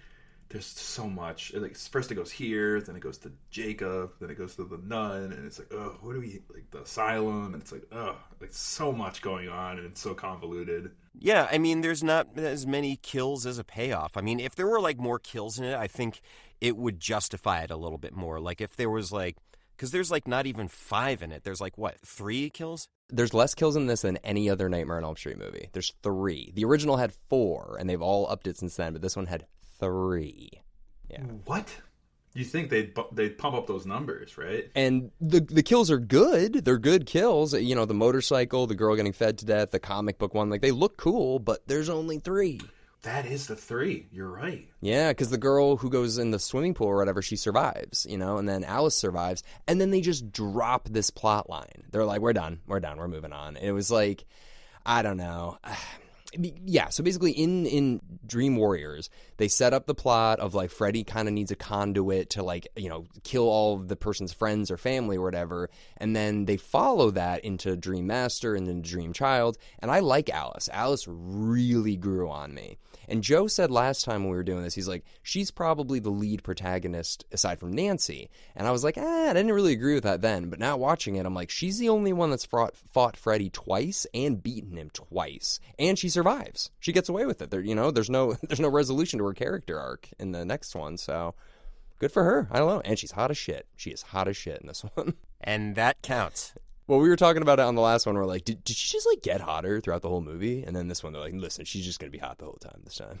there's 0.48 0.66
so 0.66 1.08
much. 1.08 1.52
It, 1.54 1.62
Like 1.62 1.76
first 1.76 2.10
it 2.12 2.14
goes 2.14 2.30
here, 2.30 2.80
then 2.80 2.96
it 2.96 3.00
goes 3.00 3.18
to 3.18 3.32
Jacob, 3.50 4.12
then 4.20 4.30
it 4.30 4.38
goes 4.38 4.56
to 4.56 4.64
the 4.64 4.78
nun, 4.78 5.32
and 5.32 5.44
it's 5.46 5.58
like, 5.58 5.72
oh, 5.72 5.96
what 6.00 6.14
do 6.14 6.20
we 6.20 6.42
like 6.52 6.70
the 6.70 6.82
asylum? 6.82 7.54
And 7.54 7.62
it's 7.62 7.72
like, 7.72 7.86
oh, 7.92 8.16
like 8.40 8.52
so 8.52 8.92
much 8.92 9.22
going 9.22 9.48
on, 9.48 9.78
and 9.78 9.86
it's 9.86 10.00
so 10.00 10.14
convoluted. 10.14 10.92
Yeah, 11.18 11.48
I 11.50 11.58
mean, 11.58 11.80
there's 11.80 12.02
not 12.02 12.38
as 12.38 12.66
many 12.66 12.96
kills 12.96 13.46
as 13.46 13.58
a 13.58 13.64
payoff. 13.64 14.16
I 14.16 14.20
mean, 14.20 14.40
if 14.40 14.54
there 14.54 14.66
were 14.66 14.80
like 14.80 14.98
more 14.98 15.18
kills 15.18 15.58
in 15.58 15.64
it, 15.64 15.76
I 15.76 15.86
think 15.86 16.20
it 16.60 16.76
would 16.76 17.00
justify 17.00 17.60
it 17.60 17.70
a 17.70 17.76
little 17.76 17.98
bit 17.98 18.14
more. 18.14 18.40
Like 18.40 18.60
if 18.60 18.76
there 18.76 18.90
was 18.90 19.12
like, 19.12 19.36
because 19.76 19.90
there's 19.90 20.10
like 20.10 20.28
not 20.28 20.46
even 20.46 20.68
five 20.68 21.22
in 21.22 21.32
it. 21.32 21.44
There's 21.44 21.60
like 21.60 21.76
what 21.76 22.00
three 22.00 22.50
kills? 22.50 22.88
There's 23.10 23.34
less 23.34 23.54
kills 23.54 23.76
in 23.76 23.86
this 23.86 24.02
than 24.02 24.16
any 24.18 24.48
other 24.48 24.68
Nightmare 24.68 24.96
on 24.96 25.04
Elm 25.04 25.16
Street 25.16 25.38
movie. 25.38 25.68
There's 25.72 25.92
three. 26.02 26.52
The 26.54 26.64
original 26.64 26.96
had 26.96 27.12
four, 27.12 27.76
and 27.78 27.88
they've 27.88 28.00
all 28.00 28.30
upped 28.30 28.46
it 28.46 28.56
since 28.56 28.76
then. 28.76 28.92
But 28.92 29.02
this 29.02 29.16
one 29.16 29.26
had 29.26 29.46
three. 29.84 30.50
What? 31.44 31.68
You 32.34 32.44
think 32.44 32.68
they'd 32.68 32.92
they'd 33.12 33.38
pump 33.38 33.54
up 33.54 33.68
those 33.68 33.86
numbers, 33.86 34.36
right? 34.36 34.68
And 34.74 35.12
the 35.20 35.40
the 35.40 35.62
kills 35.62 35.88
are 35.90 35.98
good. 36.00 36.64
They're 36.64 36.78
good 36.78 37.06
kills. 37.06 37.54
You 37.54 37.76
know, 37.76 37.84
the 37.84 37.94
motorcycle, 37.94 38.66
the 38.66 38.74
girl 38.74 38.96
getting 38.96 39.12
fed 39.12 39.38
to 39.38 39.46
death, 39.46 39.70
the 39.70 39.78
comic 39.78 40.18
book 40.18 40.34
one. 40.34 40.50
Like 40.50 40.60
they 40.60 40.72
look 40.72 40.96
cool, 40.96 41.38
but 41.38 41.66
there's 41.68 41.88
only 41.88 42.18
three. 42.18 42.60
That 43.02 43.26
is 43.26 43.46
the 43.46 43.54
three. 43.54 44.08
You're 44.10 44.30
right. 44.30 44.66
Yeah, 44.80 45.10
because 45.10 45.30
the 45.30 45.38
girl 45.38 45.76
who 45.76 45.90
goes 45.90 46.18
in 46.18 46.30
the 46.30 46.38
swimming 46.38 46.74
pool 46.74 46.88
or 46.88 46.96
whatever, 46.96 47.20
she 47.20 47.36
survives, 47.36 48.06
you 48.08 48.16
know, 48.16 48.38
and 48.38 48.48
then 48.48 48.64
Alice 48.64 48.96
survives, 48.96 49.42
and 49.68 49.78
then 49.80 49.90
they 49.90 50.00
just 50.00 50.32
drop 50.32 50.88
this 50.88 51.10
plot 51.10 51.48
line. 51.48 51.84
They're 51.92 52.06
like, 52.06 52.20
"We're 52.22 52.32
done, 52.32 52.60
we're 52.66 52.80
done, 52.80 52.96
we're 52.96 53.06
moving 53.06 53.32
on." 53.32 53.56
It 53.56 53.72
was 53.72 53.90
like, 53.90 54.24
I 54.84 55.02
don't 55.02 55.18
know. 55.18 55.58
yeah 56.38 56.88
so 56.88 57.02
basically 57.02 57.32
in 57.32 57.66
in 57.66 58.00
dream 58.26 58.56
warriors 58.56 59.10
they 59.36 59.48
set 59.48 59.72
up 59.72 59.86
the 59.86 59.94
plot 59.94 60.38
of 60.40 60.54
like 60.54 60.70
freddy 60.70 61.04
kind 61.04 61.28
of 61.28 61.34
needs 61.34 61.50
a 61.50 61.56
conduit 61.56 62.30
to 62.30 62.42
like 62.42 62.66
you 62.76 62.88
know 62.88 63.04
kill 63.22 63.48
all 63.48 63.74
of 63.74 63.88
the 63.88 63.96
person's 63.96 64.32
friends 64.32 64.70
or 64.70 64.76
family 64.76 65.16
or 65.16 65.22
whatever 65.22 65.70
and 65.96 66.14
then 66.14 66.44
they 66.44 66.56
follow 66.56 67.10
that 67.10 67.44
into 67.44 67.76
dream 67.76 68.06
master 68.06 68.54
and 68.54 68.66
then 68.66 68.82
dream 68.82 69.12
child 69.12 69.56
and 69.80 69.90
i 69.90 70.00
like 70.00 70.30
alice. 70.30 70.68
Alice 70.72 71.06
really 71.08 71.96
grew 71.96 72.28
on 72.30 72.54
me. 72.54 72.76
And 73.08 73.22
joe 73.22 73.46
said 73.46 73.70
last 73.70 74.04
time 74.04 74.22
when 74.22 74.30
we 74.30 74.36
were 74.36 74.42
doing 74.42 74.62
this 74.62 74.74
he's 74.74 74.88
like 74.88 75.04
she's 75.22 75.50
probably 75.50 75.98
the 75.98 76.10
lead 76.10 76.42
protagonist 76.42 77.24
aside 77.32 77.60
from 77.60 77.72
nancy. 77.72 78.30
And 78.56 78.66
i 78.66 78.70
was 78.70 78.84
like 78.84 78.96
ah, 78.98 79.30
i 79.30 79.32
didn't 79.32 79.52
really 79.52 79.72
agree 79.72 79.94
with 79.94 80.04
that 80.04 80.22
then. 80.22 80.50
But 80.50 80.58
now 80.58 80.76
watching 80.76 81.16
it 81.16 81.26
i'm 81.26 81.34
like 81.34 81.50
she's 81.50 81.78
the 81.78 81.88
only 81.88 82.12
one 82.12 82.30
that's 82.30 82.44
fought, 82.44 82.76
fought 82.76 83.16
freddy 83.16 83.50
twice 83.50 84.06
and 84.14 84.42
beaten 84.42 84.76
him 84.76 84.90
twice 84.90 85.60
and 85.78 85.98
she 85.98 86.08
survives. 86.24 86.70
She 86.80 86.92
gets 86.92 87.08
away 87.08 87.26
with 87.26 87.42
it. 87.42 87.50
There 87.50 87.60
you 87.60 87.74
know 87.74 87.90
there's 87.90 88.10
no 88.10 88.34
there's 88.42 88.60
no 88.60 88.68
resolution 88.68 89.18
to 89.18 89.24
her 89.26 89.34
character 89.34 89.78
arc 89.78 90.08
in 90.18 90.32
the 90.32 90.44
next 90.44 90.74
one 90.74 90.96
so 90.96 91.34
good 91.98 92.12
for 92.12 92.24
her. 92.24 92.48
I 92.50 92.58
don't 92.58 92.68
know. 92.68 92.82
And 92.84 92.98
she's 92.98 93.12
hot 93.12 93.30
as 93.30 93.38
shit. 93.38 93.66
She 93.76 93.90
is 93.90 94.02
hot 94.02 94.28
as 94.28 94.36
shit 94.36 94.60
in 94.60 94.66
this 94.66 94.84
one. 94.94 95.14
And 95.40 95.76
that 95.76 96.02
counts. 96.02 96.54
well 96.86 96.98
we 96.98 97.08
were 97.08 97.16
talking 97.16 97.42
about 97.42 97.58
it 97.58 97.62
on 97.62 97.74
the 97.74 97.82
last 97.82 98.06
one. 98.06 98.14
We're 98.16 98.24
like 98.24 98.44
did, 98.44 98.64
did 98.64 98.76
she 98.76 98.92
just 98.92 99.06
like 99.06 99.22
get 99.22 99.40
hotter 99.40 99.80
throughout 99.80 100.02
the 100.02 100.08
whole 100.08 100.22
movie? 100.22 100.62
And 100.64 100.74
then 100.74 100.88
this 100.88 101.02
one 101.02 101.12
they're 101.12 101.22
like 101.22 101.34
listen 101.34 101.64
she's 101.64 101.84
just 101.84 102.00
gonna 102.00 102.10
be 102.10 102.18
hot 102.18 102.38
the 102.38 102.46
whole 102.46 102.58
time 102.60 102.80
this 102.84 102.96
time 102.96 103.20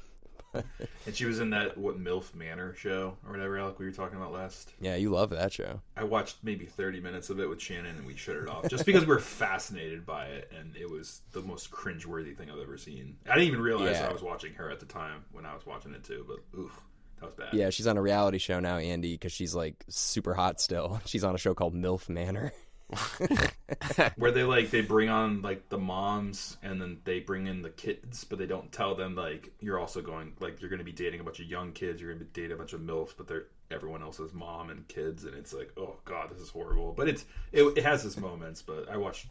And 1.06 1.14
she 1.14 1.26
was 1.26 1.38
in 1.40 1.50
that 1.50 1.76
what 1.76 1.98
MILF 2.02 2.34
Manor 2.34 2.74
show 2.74 3.16
or 3.26 3.32
whatever, 3.32 3.58
Alec, 3.58 3.78
we 3.78 3.84
were 3.84 3.90
talking 3.92 4.16
about 4.16 4.32
last. 4.32 4.72
yeah 4.80 4.96
you 4.96 5.10
love 5.10 5.30
that 5.30 5.52
show 5.52 5.80
I 5.96 6.04
watched 6.04 6.38
maybe 6.42 6.64
30 6.64 7.00
minutes 7.00 7.28
of 7.30 7.40
it 7.40 7.48
with 7.48 7.60
Shannon 7.60 7.96
and 7.96 8.06
we 8.06 8.16
shut 8.16 8.36
it 8.36 8.48
off 8.48 8.68
just 8.68 8.86
because 8.86 9.02
we 9.02 9.08
were 9.08 9.18
fascinated 9.20 10.06
by 10.06 10.26
it 10.26 10.50
and 10.58 10.74
it 10.76 10.90
was 10.90 11.20
the 11.32 11.42
most 11.42 11.70
cringeworthy 11.70 12.34
thing 12.36 12.50
I've 12.50 12.58
ever 12.58 12.78
seen. 12.78 13.16
I 13.28 13.34
didn't 13.34 13.48
even 13.48 13.60
realize 13.60 13.96
Yeah. 13.98 14.08
I 14.08 14.12
was 14.12 14.22
watching 14.22 14.54
her 14.54 14.70
at 14.70 14.80
the 14.80 14.86
time 14.86 15.24
when 15.32 15.44
I 15.44 15.54
was 15.54 15.66
watching 15.66 15.92
it 15.92 16.04
too, 16.04 16.24
but 16.26 16.58
oof, 16.58 16.80
that 17.20 17.26
was 17.26 17.34
bad. 17.34 17.52
yeah 17.52 17.70
she's 17.70 17.86
on 17.86 17.96
a 17.96 18.02
reality 18.02 18.38
show 18.38 18.58
now 18.60 18.76
andy 18.78 19.12
because 19.14 19.32
she's 19.32 19.54
like 19.54 19.84
super 19.88 20.34
hot 20.34 20.60
still 20.60 21.00
she's 21.06 21.22
on 21.24 21.34
a 21.34 21.38
show 21.38 21.54
called 21.54 21.74
milf 21.74 22.08
manor 22.08 22.52
Where 24.16 24.30
they 24.30 24.44
like 24.44 24.70
they 24.70 24.82
bring 24.82 25.08
on 25.08 25.42
like 25.42 25.68
the 25.68 25.78
moms 25.78 26.56
and 26.62 26.80
then 26.80 26.98
they 27.04 27.20
bring 27.20 27.46
in 27.46 27.62
the 27.62 27.70
kids, 27.70 28.24
but 28.24 28.38
they 28.38 28.46
don't 28.46 28.70
tell 28.70 28.94
them 28.94 29.14
like 29.14 29.52
you're 29.60 29.78
also 29.78 30.02
going 30.02 30.34
like 30.40 30.60
you're 30.60 30.70
going 30.70 30.78
to 30.78 30.84
be 30.84 30.92
dating 30.92 31.20
a 31.20 31.24
bunch 31.24 31.40
of 31.40 31.46
young 31.46 31.72
kids, 31.72 32.00
you're 32.00 32.10
going 32.10 32.20
to 32.20 32.24
be 32.24 32.30
dating 32.32 32.52
a 32.52 32.56
bunch 32.56 32.72
of 32.72 32.80
milfs, 32.80 33.14
but 33.16 33.26
they're 33.26 33.46
everyone 33.70 34.02
else's 34.02 34.32
mom 34.32 34.70
and 34.70 34.86
kids, 34.88 35.24
and 35.24 35.34
it's 35.34 35.52
like 35.52 35.72
oh 35.76 35.96
god, 36.04 36.30
this 36.30 36.38
is 36.38 36.50
horrible. 36.50 36.92
But 36.92 37.08
it's 37.08 37.24
it, 37.52 37.64
it 37.76 37.84
has 37.84 38.04
its 38.04 38.16
moments. 38.16 38.62
But 38.62 38.88
I 38.90 38.96
watched 38.96 39.26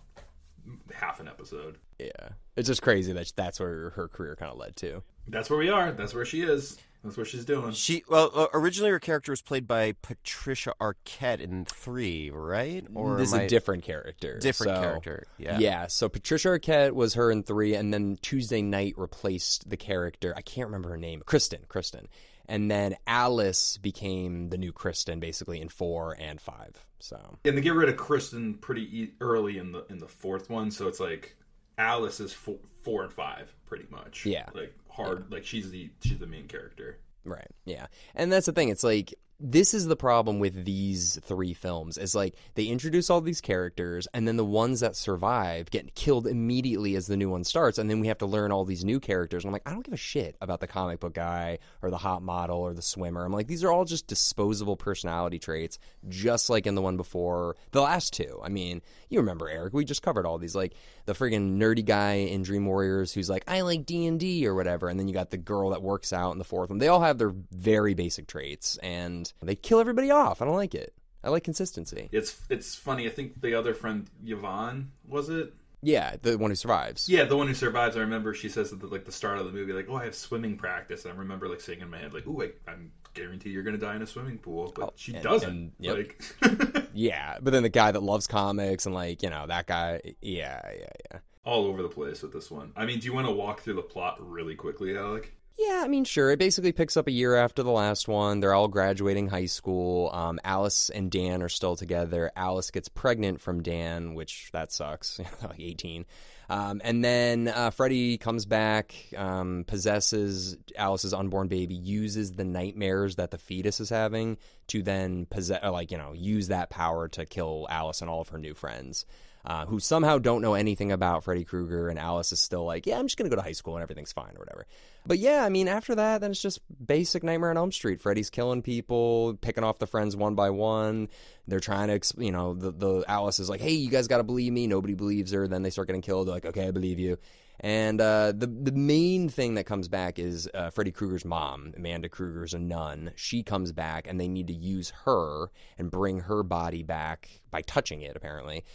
half 0.93 1.19
an 1.19 1.27
episode. 1.27 1.77
yeah 1.99 2.29
it's 2.55 2.67
just 2.67 2.81
crazy 2.81 3.11
that 3.11 3.31
that's 3.35 3.59
where 3.59 3.89
her 3.91 4.07
career 4.07 4.35
kind 4.35 4.51
of 4.51 4.57
led 4.57 4.75
to 4.77 5.03
That's 5.27 5.49
where 5.49 5.59
we 5.59 5.69
are. 5.69 5.91
That's 5.91 6.13
where 6.13 6.25
she 6.25 6.41
is. 6.41 6.77
That's 7.03 7.17
what 7.17 7.27
she's 7.27 7.43
doing. 7.45 7.71
She 7.73 8.03
well 8.07 8.31
uh, 8.33 8.47
originally 8.53 8.89
her 8.91 8.99
character 8.99 9.31
was 9.31 9.41
played 9.41 9.67
by 9.67 9.91
Patricia 10.01 10.73
Arquette 10.79 11.41
in 11.41 11.65
three, 11.65 12.29
right? 12.31 12.85
Or 12.95 13.17
this 13.17 13.29
is 13.29 13.33
am 13.33 13.41
a 13.41 13.43
I- 13.43 13.47
different 13.47 13.83
character. 13.83 14.39
different 14.39 14.77
so- 14.77 14.81
character. 14.81 15.27
Yeah. 15.37 15.59
Yeah. 15.59 15.87
So 15.87 16.07
Patricia 16.07 16.47
Arquette 16.49 16.93
was 16.93 17.15
her 17.15 17.29
in 17.29 17.43
three, 17.43 17.75
and 17.75 17.93
then 17.93 18.17
Tuesday 18.21 18.61
Knight 18.61 18.93
replaced 18.97 19.69
the 19.69 19.77
character. 19.77 20.33
I 20.37 20.41
can't 20.41 20.67
remember 20.67 20.89
her 20.89 20.97
name. 20.97 21.21
Kristen. 21.25 21.61
Kristen. 21.67 22.07
And 22.45 22.69
then 22.69 22.95
Alice 23.07 23.77
became 23.77 24.49
the 24.49 24.57
new 24.57 24.73
Kristen, 24.73 25.19
basically 25.21 25.61
in 25.61 25.69
four 25.69 26.15
and 26.19 26.41
five. 26.41 26.85
So 26.99 27.37
And 27.45 27.57
they 27.57 27.61
get 27.61 27.73
rid 27.73 27.89
of 27.89 27.97
Kristen 27.97 28.53
pretty 28.55 29.11
early 29.21 29.57
in 29.57 29.71
the 29.73 29.85
in 29.89 29.97
the 29.97 30.07
fourth 30.07 30.49
one, 30.49 30.71
so 30.71 30.87
it's 30.87 30.99
like 30.99 31.35
Alice 31.77 32.19
is 32.19 32.33
four, 32.33 32.57
four 32.83 33.03
and 33.03 33.13
five, 33.13 33.53
pretty 33.65 33.85
much. 33.89 34.25
Yeah. 34.25 34.45
like 34.53 34.73
hard. 34.89 35.31
Like 35.31 35.45
she's 35.45 35.71
the 35.71 35.89
she's 36.01 36.19
the 36.19 36.27
main 36.27 36.47
character. 36.47 36.99
Right. 37.25 37.47
Yeah. 37.65 37.87
And 38.15 38.31
that's 38.31 38.45
the 38.45 38.51
thing. 38.51 38.69
It's 38.69 38.83
like 38.83 39.13
this 39.39 39.73
is 39.73 39.87
the 39.87 39.95
problem 39.95 40.39
with 40.39 40.63
these 40.63 41.19
three 41.23 41.53
films 41.53 41.97
is 41.97 42.15
like 42.15 42.35
they 42.55 42.65
introduce 42.65 43.09
all 43.09 43.19
these 43.19 43.41
characters 43.41 44.07
and 44.13 44.27
then 44.27 44.37
the 44.37 44.45
ones 44.45 44.79
that 44.79 44.95
survive 44.95 45.69
get 45.69 45.95
killed 45.95 46.27
immediately 46.27 46.95
as 46.95 47.07
the 47.07 47.17
new 47.17 47.29
one 47.29 47.43
starts 47.43 47.77
and 47.77 47.89
then 47.89 47.99
we 47.99 48.07
have 48.07 48.17
to 48.17 48.25
learn 48.25 48.51
all 48.51 48.63
these 48.63 48.85
new 48.85 48.99
characters 48.99 49.43
and 49.43 49.49
I'm 49.49 49.53
like 49.53 49.67
I 49.67 49.71
don't 49.71 49.83
give 49.83 49.93
a 49.93 49.97
shit 49.97 50.37
about 50.39 50.59
the 50.59 50.67
comic 50.67 50.99
book 50.99 51.13
guy 51.13 51.59
or 51.81 51.89
the 51.89 51.97
hot 51.97 52.21
model 52.21 52.59
or 52.59 52.73
the 52.73 52.81
swimmer. 52.81 53.25
I'm 53.25 53.33
like 53.33 53.47
these 53.47 53.63
are 53.63 53.71
all 53.71 53.85
just 53.85 54.07
disposable 54.07 54.77
personality 54.77 55.39
traits 55.39 55.77
just 56.07 56.49
like 56.49 56.65
in 56.65 56.75
the 56.75 56.81
one 56.81 56.95
before 56.95 57.57
the 57.71 57.81
last 57.81 58.13
two. 58.13 58.39
I 58.43 58.49
mean, 58.49 58.81
you 59.09 59.19
remember 59.19 59.49
Erik, 59.49 59.73
we 59.73 59.83
just 59.83 60.03
covered 60.03 60.25
all 60.25 60.37
these 60.37 60.55
like 60.55 60.73
the 61.05 61.13
friggin' 61.13 61.57
nerdy 61.57 61.83
guy 61.83 62.13
in 62.13 62.43
Dream 62.43 62.65
Warriors 62.65 63.11
who's 63.11 63.29
like 63.29 63.43
I 63.47 63.61
like 63.61 63.85
D&D 63.85 64.47
or 64.47 64.55
whatever 64.55 64.87
and 64.87 64.97
then 64.97 65.09
you 65.09 65.13
got 65.13 65.31
the 65.31 65.37
girl 65.37 65.71
that 65.71 65.81
works 65.81 66.13
out 66.13 66.31
in 66.31 66.37
the 66.37 66.45
fourth 66.45 66.69
one. 66.69 66.79
They 66.79 66.87
all 66.87 67.01
have 67.01 67.17
their 67.17 67.33
very 67.51 67.93
basic 67.93 68.27
traits 68.27 68.77
and 68.77 69.32
they 69.41 69.55
kill 69.55 69.79
everybody 69.79 70.11
off. 70.11 70.41
I 70.41 70.45
don't 70.45 70.55
like 70.55 70.75
it. 70.75 70.93
I 71.23 71.29
like 71.29 71.43
consistency. 71.43 72.09
It's 72.11 72.37
it's 72.49 72.75
funny. 72.75 73.07
I 73.07 73.09
think 73.09 73.41
the 73.41 73.55
other 73.55 73.73
friend 73.73 74.07
Yvonne 74.25 74.91
was 75.07 75.29
it. 75.29 75.53
Yeah, 75.85 76.15
the 76.21 76.37
one 76.37 76.49
who 76.51 76.55
survives. 76.55 77.09
Yeah, 77.09 77.25
the 77.25 77.35
one 77.35 77.47
who 77.47 77.53
survives. 77.53 77.97
I 77.97 78.01
remember 78.01 78.33
she 78.33 78.47
says 78.47 78.71
at 78.71 78.79
the, 78.79 78.87
like 78.87 79.03
the 79.05 79.11
start 79.11 79.37
of 79.37 79.45
the 79.45 79.51
movie, 79.51 79.73
like, 79.73 79.87
"Oh, 79.89 79.95
I 79.95 80.05
have 80.05 80.15
swimming 80.15 80.55
practice." 80.57 81.03
And 81.05 81.13
I 81.13 81.17
remember 81.17 81.49
like 81.49 81.59
saying 81.61 81.81
in 81.81 81.89
my 81.89 81.97
head, 81.97 82.13
like, 82.13 82.25
"Ooh, 82.27 82.41
I, 82.41 82.51
I'm 82.69 82.91
guarantee 83.13 83.49
you're 83.49 83.63
going 83.63 83.77
to 83.77 83.85
die 83.85 83.95
in 83.95 84.01
a 84.01 84.07
swimming 84.07 84.37
pool," 84.37 84.71
but 84.75 84.83
oh, 84.85 84.93
she 84.95 85.11
Oh, 85.11 85.15
and- 85.15 85.23
doesn't. 85.23 85.49
and- 85.49 85.71
yep. 85.79 85.97
Like 85.97 86.85
Yeah, 86.93 87.37
but 87.41 87.51
then 87.51 87.63
the 87.63 87.69
guy 87.69 87.91
that 87.91 88.01
loves 88.03 88.27
comics 88.27 88.85
and 88.85 88.95
like, 88.95 89.23
you 89.23 89.29
know, 89.29 89.45
that 89.47 89.65
guy, 89.67 89.99
yeah, 90.21 90.61
yeah, 90.77 90.85
yeah. 91.11 91.19
all 91.43 91.65
over 91.65 91.81
the 91.81 91.89
place 91.89 92.21
with 92.21 92.31
this 92.31 92.49
one. 92.51 92.71
I 92.77 92.85
mean, 92.85 92.99
do 92.99 93.05
you 93.07 93.13
want 93.13 93.27
to 93.27 93.33
walk 93.33 93.61
through 93.61 93.73
the 93.75 93.81
plot 93.81 94.17
really 94.19 94.55
quickly, 94.55 94.95
Alec? 94.97 95.33
Yeah, 95.57 95.81
I 95.83 95.87
mean, 95.87 96.03
sure. 96.03 96.31
It 96.31 96.39
basically 96.39 96.71
picks 96.71 96.97
up 96.97 97.07
a 97.07 97.11
year 97.11 97.35
after 97.35 97.61
the 97.61 97.71
last 97.71 98.07
one. 98.07 98.39
They're 98.39 98.55
all 98.55 98.67
graduating 98.67 99.27
high 99.27 99.45
school. 99.45 100.09
Um, 100.11 100.39
Alice 100.43 100.89
and 100.89 101.11
Dan 101.11 101.43
are 101.43 101.49
still 101.49 101.75
together. 101.75 102.31
Alice 102.35 102.71
gets 102.71 102.89
pregnant 102.89 103.39
from 103.39 103.61
Dan, 103.61 104.15
which 104.15 104.49
that 104.51 104.71
sucks. 104.71 105.19
like 105.43 105.59
18. 105.59 106.05
Um, 106.49 106.81
and 106.83 107.03
then 107.03 107.47
uh, 107.47 107.69
Freddy 107.69 108.17
comes 108.17 108.45
back, 108.45 108.95
um, 109.15 109.63
possesses 109.67 110.57
Alice's 110.75 111.13
unborn 111.13 111.47
baby, 111.47 111.75
uses 111.75 112.33
the 112.33 112.43
nightmares 112.43 113.15
that 113.15 113.31
the 113.31 113.37
fetus 113.37 113.79
is 113.79 113.89
having 113.89 114.37
to 114.67 114.81
then 114.81 115.25
possess, 115.25 115.59
uh, 115.63 115.71
like, 115.71 115.91
you 115.91 115.97
know, 115.97 116.13
use 116.13 116.49
that 116.49 116.69
power 116.69 117.07
to 117.09 117.25
kill 117.25 117.67
Alice 117.69 118.01
and 118.01 118.09
all 118.09 118.21
of 118.21 118.29
her 118.29 118.39
new 118.39 118.53
friends. 118.53 119.05
Uh, 119.45 119.65
who 119.65 119.77
somehow 119.77 120.17
don't 120.17 120.41
know 120.41 120.53
anything 120.53 120.93
about 120.93 121.25
Freddy 121.25 121.43
Krueger, 121.43 121.89
and 121.89 121.99
Alice 121.99 122.31
is 122.31 122.39
still 122.39 122.63
like, 122.63 122.87
yeah, 122.87 122.97
I'm 122.97 123.07
just 123.07 123.17
gonna 123.17 123.29
go 123.29 123.35
to 123.35 123.41
high 123.41 123.51
school 123.51 123.75
and 123.75 123.83
everything's 123.83 124.13
fine 124.13 124.31
or 124.37 124.39
whatever. 124.39 124.65
But 125.05 125.19
yeah, 125.19 125.43
I 125.43 125.49
mean, 125.49 125.67
after 125.67 125.95
that, 125.95 126.21
then 126.21 126.31
it's 126.31 126.41
just 126.41 126.61
basic 126.85 127.23
Nightmare 127.23 127.49
on 127.49 127.57
Elm 127.57 127.71
Street. 127.71 128.01
Freddy's 128.01 128.29
killing 128.29 128.61
people, 128.61 129.37
picking 129.41 129.63
off 129.63 129.79
the 129.79 129.87
friends 129.87 130.15
one 130.15 130.35
by 130.35 130.49
one. 130.49 131.09
They're 131.47 131.59
trying 131.59 131.99
to, 131.99 132.23
you 132.23 132.31
know, 132.31 132.53
the 132.53 132.71
the 132.71 133.03
Alice 133.07 133.39
is 133.39 133.49
like, 133.49 133.61
hey, 133.61 133.73
you 133.73 133.89
guys 133.89 134.07
gotta 134.07 134.23
believe 134.23 134.53
me. 134.53 134.67
Nobody 134.67 134.93
believes 134.93 135.31
her. 135.31 135.47
Then 135.47 135.61
they 135.61 135.69
start 135.69 135.87
getting 135.87 136.01
killed. 136.01 136.27
They're 136.27 136.35
like, 136.35 136.45
okay, 136.45 136.67
I 136.67 136.71
believe 136.71 136.99
you. 136.99 137.17
And 137.59 138.01
uh, 138.01 138.33
the 138.35 138.47
the 138.47 138.71
main 138.71 139.29
thing 139.29 139.55
that 139.55 139.65
comes 139.65 139.87
back 139.87 140.19
is 140.19 140.49
uh, 140.53 140.69
Freddy 140.69 140.91
Krueger's 140.91 141.25
mom, 141.25 141.73
Amanda 141.77 142.09
Krueger's 142.09 142.53
a 142.53 142.59
nun. 142.59 143.11
She 143.15 143.43
comes 143.43 143.71
back, 143.71 144.07
and 144.07 144.19
they 144.19 144.27
need 144.27 144.47
to 144.47 144.53
use 144.53 144.91
her 145.05 145.49
and 145.77 145.91
bring 145.91 146.21
her 146.21 146.43
body 146.43 146.83
back 146.83 147.29
by 147.51 147.61
touching 147.61 148.01
it, 148.01 148.15
apparently. 148.15 148.65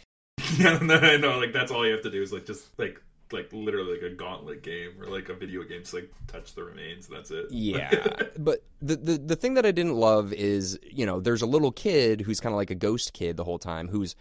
Yeah, 0.57 0.79
no, 0.81 1.17
know. 1.17 1.37
Like 1.37 1.53
that's 1.53 1.71
all 1.71 1.85
you 1.85 1.91
have 1.93 2.03
to 2.03 2.11
do 2.11 2.21
is 2.21 2.31
like 2.31 2.45
just 2.45 2.67
like 2.79 3.01
like 3.31 3.49
literally 3.51 3.93
like 3.93 4.11
a 4.11 4.15
gauntlet 4.15 4.63
game 4.63 4.91
or 4.99 5.07
like 5.07 5.29
a 5.29 5.33
video 5.33 5.63
game. 5.63 5.81
Just 5.81 5.93
like 5.93 6.11
touch 6.27 6.55
the 6.55 6.63
remains. 6.63 7.07
And 7.07 7.17
that's 7.17 7.31
it. 7.31 7.47
Yeah, 7.51 7.91
but 8.37 8.63
the, 8.81 8.95
the 8.95 9.17
the 9.17 9.35
thing 9.35 9.55
that 9.55 9.65
I 9.65 9.71
didn't 9.71 9.95
love 9.95 10.33
is 10.33 10.79
you 10.83 11.05
know 11.05 11.19
there's 11.19 11.41
a 11.41 11.47
little 11.47 11.71
kid 11.71 12.21
who's 12.21 12.39
kind 12.39 12.53
of 12.53 12.57
like 12.57 12.71
a 12.71 12.75
ghost 12.75 13.13
kid 13.13 13.37
the 13.37 13.43
whole 13.43 13.59
time 13.59 13.87
who's 13.87 14.15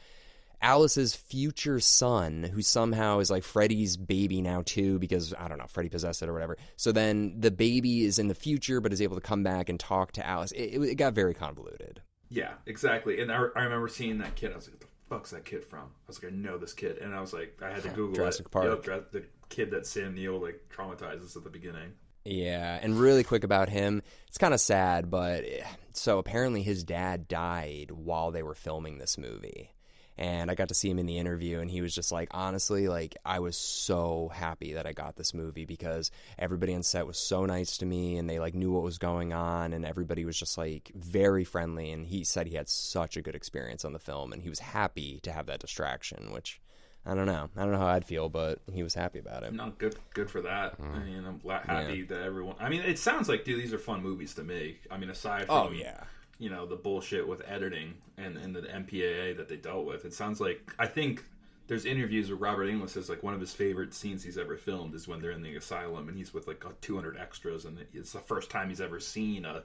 Alice's 0.61 1.15
future 1.15 1.79
son 1.79 2.43
who 2.43 2.63
somehow 2.63 3.21
is 3.21 3.31
like 3.31 3.45
Freddy's 3.45 3.97
baby 3.97 4.43
now 4.43 4.63
too 4.65 4.99
because 4.99 5.33
I 5.39 5.49
don't 5.49 5.59
know 5.59 5.67
Freddy 5.69 5.89
possessed 5.89 6.23
it 6.23 6.29
or 6.29 6.33
whatever. 6.33 6.57
So 6.77 6.93
then 6.93 7.37
the 7.39 7.51
baby 7.51 8.05
is 8.05 8.19
in 8.19 8.29
the 8.29 8.35
future 8.35 8.81
but 8.81 8.93
is 8.93 9.01
able 9.01 9.17
to 9.17 9.23
come 9.23 9.43
back 9.43 9.69
and 9.69 9.79
talk 9.79 10.13
to 10.13 10.27
Alice. 10.27 10.53
It, 10.53 10.83
it 10.83 10.95
got 10.97 11.15
very 11.15 11.35
convoluted. 11.35 12.03
Yeah, 12.31 12.55
exactly. 12.67 13.21
And 13.21 13.33
I, 13.33 13.47
I 13.57 13.63
remember 13.63 13.89
seeing 13.89 14.19
that 14.19 14.35
kid. 14.35 14.53
I 14.53 14.57
was 14.57 14.69
like, 14.69 14.75
"What 14.75 14.81
the 14.81 14.87
fuck's 15.09 15.31
that 15.31 15.45
kid 15.45 15.65
from?" 15.65 15.81
I 15.81 16.07
was 16.07 16.23
like, 16.23 16.33
"I 16.33 16.37
know 16.37 16.59
this 16.59 16.73
kid," 16.73 16.99
and 16.99 17.15
I 17.15 17.21
was 17.21 17.33
like, 17.33 17.59
I 17.63 17.71
had 17.71 17.83
to 17.83 17.89
Google 17.95 18.15
Jurassic 18.17 18.47
it. 18.47 18.53
Park. 18.53 18.87
Yep, 18.87 19.13
the 19.13 19.25
kid 19.49 19.71
that 19.71 19.87
Sam 19.87 20.15
Neill 20.15 20.41
like 20.41 20.61
traumatizes 20.75 21.37
at 21.37 21.45
the 21.45 21.51
beginning. 21.51 21.93
Yeah, 22.25 22.79
and 22.83 22.99
really 22.99 23.25
quick 23.25 23.45
about 23.45 23.71
him, 23.71 24.03
it's 24.27 24.39
kind 24.39 24.53
of 24.53 24.61
sad, 24.61 25.11
but 25.11 25.45
eh, 25.45 25.65
so 25.95 26.19
apparently 26.19 26.63
his 26.63 26.85
dad 26.85 27.27
died 27.27 27.91
while 27.91 28.31
they 28.31 28.43
were 28.43 28.55
filming 28.55 28.99
this 28.99 29.17
movie. 29.17 29.73
And 30.19 30.51
I 30.51 30.57
got 30.57 30.67
to 30.69 30.75
see 30.75 30.91
him 30.91 30.99
in 30.99 31.07
the 31.07 31.19
interview, 31.19 31.61
and 31.61 31.71
he 31.71 31.81
was 31.81 31.95
just 31.95 32.11
like, 32.11 32.29
honestly, 32.33 32.89
like, 32.89 33.17
I 33.25 33.39
was 33.39 33.57
so 33.57 34.33
happy 34.35 34.73
that 34.73 34.85
I 34.85 34.93
got 34.93 35.15
this 35.15 35.33
movie 35.33 35.65
because 35.65 36.11
everybody 36.41 36.75
on 36.75 36.83
set 36.83 37.07
was 37.07 37.19
so 37.19 37.47
nice 37.47 37.79
to 37.79 37.87
me, 37.87 38.17
and 38.17 38.29
they, 38.29 38.41
like, 38.41 38.55
knew 38.55 38.73
what 38.73 38.83
was 38.83 38.99
going 38.99 39.33
on, 39.33 39.73
and 39.73 39.87
everybody 39.87 40.25
was 40.25 40.37
just, 40.37 40.59
like, 40.59 40.91
very 40.97 41.45
friendly. 41.45 41.93
And 41.93 42.05
he 42.05 42.25
said 42.25 42.49
he 42.49 42.57
had 42.57 42.69
such 42.69 43.17
a 43.17 43.23
good 43.23 43.37
experience 43.37 43.85
on 43.85 43.93
the 43.93 44.01
film, 44.01 44.33
and 44.33 44.43
he 44.43 44.49
was 44.49 44.59
happy 44.59 45.21
to 45.23 45.31
have 45.31 45.47
that 45.47 45.61
distraction, 45.61 46.33
which 46.33 46.61
I 47.07 47.15
don't 47.15 47.27
know. 47.27 47.49
I 47.57 47.63
don't 47.63 47.71
know 47.73 47.79
how 47.79 47.87
I'd 47.87 48.05
feel, 48.05 48.29
but 48.29 48.59
he 48.73 48.83
was 48.83 48.95
happy 48.95 49.21
about 49.21 49.45
it. 49.45 49.55
No, 49.55 49.73
good, 49.79 49.97
good 50.15 50.29
for 50.31 50.43
that. 50.43 50.81
Mm-hmm. 50.81 50.95
I 50.95 51.05
mean, 51.05 51.25
I'm 51.25 51.41
happy 51.61 52.03
that 52.03 52.23
everyone. 52.23 52.57
I 52.59 52.69
mean, 52.69 52.81
it 52.81 52.99
sounds 52.99 53.29
like, 53.29 53.45
dude, 53.45 53.63
these 53.63 53.73
are 53.73 53.79
fun 53.79 54.03
movies 54.03 54.35
to 54.35 54.43
make. 54.43 54.83
I 54.91 54.99
mean, 54.99 55.11
aside 55.11 55.47
from, 55.47 55.57
Oh, 55.57 55.71
yeah. 55.71 56.03
You 56.39 56.51
know, 56.51 56.67
the 56.67 56.77
bullshit 56.77 57.27
with 57.27 57.43
editing 57.47 57.95
and 58.17 58.37
and 58.37 58.55
the 58.55 58.63
MPAA 58.63 59.37
that 59.37 59.49
they 59.49 59.57
dealt 59.57 59.87
with, 59.87 60.05
it 60.05 60.15
sounds 60.15 60.41
like. 60.41 60.61
I 60.79 60.87
think 60.87 61.25
there's 61.67 61.85
interviews 61.85 62.29
where 62.29 62.37
Robert 62.37 62.71
Englund 62.71 62.89
says 62.89 63.09
like 63.09 63.23
one 63.23 63.35
of 63.35 63.41
his 63.41 63.53
favorite 63.53 63.93
scenes 63.93 64.23
he's 64.23 64.39
ever 64.39 64.57
filmed 64.57 64.95
is 64.95 65.07
when 65.07 65.21
they're 65.21 65.33
in 65.33 65.43
the 65.43 65.57
asylum 65.57 66.09
and 66.09 66.17
he's 66.17 66.33
with 66.33 66.47
like 66.47 66.65
200 66.81 67.19
extras 67.19 67.67
and 67.67 67.79
it's 67.93 68.13
the 68.13 68.21
first 68.21 68.51
time 68.51 68.71
he's 68.71 68.81
ever 68.81 68.99
seen 68.99 69.45
a 69.45 69.63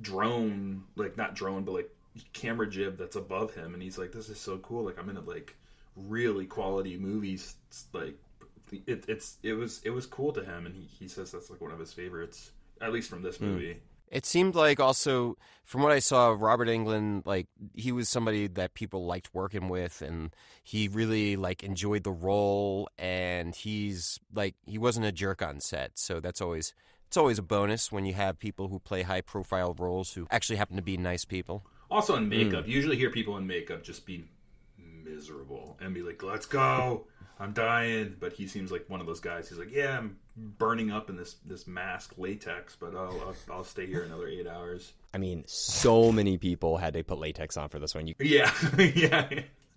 drone, 0.00 0.84
like 0.96 1.16
not 1.16 1.34
drone, 1.34 1.64
but 1.64 1.72
like 1.72 1.90
camera 2.32 2.68
jib 2.68 2.98
that's 2.98 3.16
above 3.16 3.54
him, 3.54 3.74
and 3.74 3.82
he's 3.82 3.98
like, 3.98 4.12
"This 4.12 4.28
is 4.28 4.38
so 4.38 4.58
cool! 4.58 4.84
Like 4.84 4.98
I'm 4.98 5.08
in 5.08 5.16
a 5.16 5.20
like 5.20 5.54
really 5.96 6.46
quality 6.46 6.96
movies. 6.96 7.56
Like 7.92 8.16
it, 8.86 9.04
it's 9.08 9.38
it 9.42 9.54
was 9.54 9.80
it 9.84 9.90
was 9.90 10.06
cool 10.06 10.32
to 10.32 10.44
him, 10.44 10.66
and 10.66 10.74
he, 10.74 10.82
he 10.82 11.08
says 11.08 11.30
that's 11.30 11.50
like 11.50 11.60
one 11.60 11.72
of 11.72 11.78
his 11.78 11.92
favorites, 11.92 12.50
at 12.80 12.92
least 12.92 13.10
from 13.10 13.22
this 13.22 13.36
hmm. 13.36 13.46
movie. 13.46 13.76
It 14.10 14.24
seemed 14.24 14.54
like 14.54 14.80
also 14.80 15.36
from 15.66 15.82
what 15.82 15.90
I 15.90 15.98
saw, 15.98 16.36
Robert 16.38 16.68
Englund, 16.68 17.26
like 17.26 17.48
he 17.74 17.90
was 17.90 18.08
somebody 18.08 18.46
that 18.46 18.74
people 18.74 19.04
liked 19.04 19.34
working 19.34 19.68
with, 19.68 20.00
and 20.00 20.34
he 20.62 20.86
really 20.86 21.34
like 21.36 21.64
enjoyed 21.64 22.04
the 22.04 22.12
role, 22.12 22.88
and 22.98 23.54
he's 23.54 24.20
like 24.32 24.54
he 24.64 24.78
wasn't 24.78 25.06
a 25.06 25.12
jerk 25.12 25.42
on 25.42 25.60
set, 25.60 25.98
so 25.98 26.20
that's 26.20 26.40
always 26.40 26.72
it's 27.08 27.16
always 27.16 27.38
a 27.38 27.42
bonus 27.42 27.90
when 27.90 28.06
you 28.06 28.14
have 28.14 28.38
people 28.38 28.68
who 28.68 28.78
play 28.78 29.02
high 29.02 29.20
profile 29.20 29.74
roles 29.76 30.14
who 30.14 30.26
actually 30.30 30.56
happen 30.56 30.76
to 30.76 30.82
be 30.82 30.96
nice 30.96 31.24
people. 31.24 31.64
Also 31.90 32.14
in 32.14 32.24
hmm. 32.24 32.30
makeup, 32.30 32.66
you 32.68 32.74
usually 32.74 32.96
hear 32.96 33.10
people 33.10 33.36
in 33.36 33.46
makeup 33.46 33.82
just 33.82 34.06
be 34.06 34.24
miserable 34.78 35.76
and 35.80 35.92
be 35.92 36.02
like, 36.02 36.22
"Let's 36.22 36.46
go." 36.46 37.06
I'm 37.38 37.52
dying, 37.52 38.16
but 38.18 38.32
he 38.32 38.46
seems 38.46 38.72
like 38.72 38.88
one 38.88 39.00
of 39.00 39.06
those 39.06 39.20
guys. 39.20 39.48
He's 39.48 39.58
like, 39.58 39.72
"Yeah, 39.72 39.98
I'm 39.98 40.16
burning 40.36 40.90
up 40.90 41.08
in 41.10 41.16
this 41.16 41.36
this 41.44 41.66
mask 41.66 42.14
latex, 42.16 42.76
but 42.78 42.94
I'll 42.94 43.20
I'll, 43.20 43.36
I'll 43.50 43.64
stay 43.64 43.86
here 43.86 44.02
another 44.02 44.28
eight 44.28 44.46
hours." 44.46 44.92
I 45.14 45.18
mean, 45.18 45.44
so 45.46 46.12
many 46.12 46.36
people 46.36 46.76
had 46.76 46.94
to 46.94 47.02
put 47.02 47.18
latex 47.18 47.56
on 47.56 47.68
for 47.68 47.78
this 47.78 47.94
one. 47.94 48.06
You 48.06 48.14
Yeah, 48.18 48.52
yeah. 48.78 49.28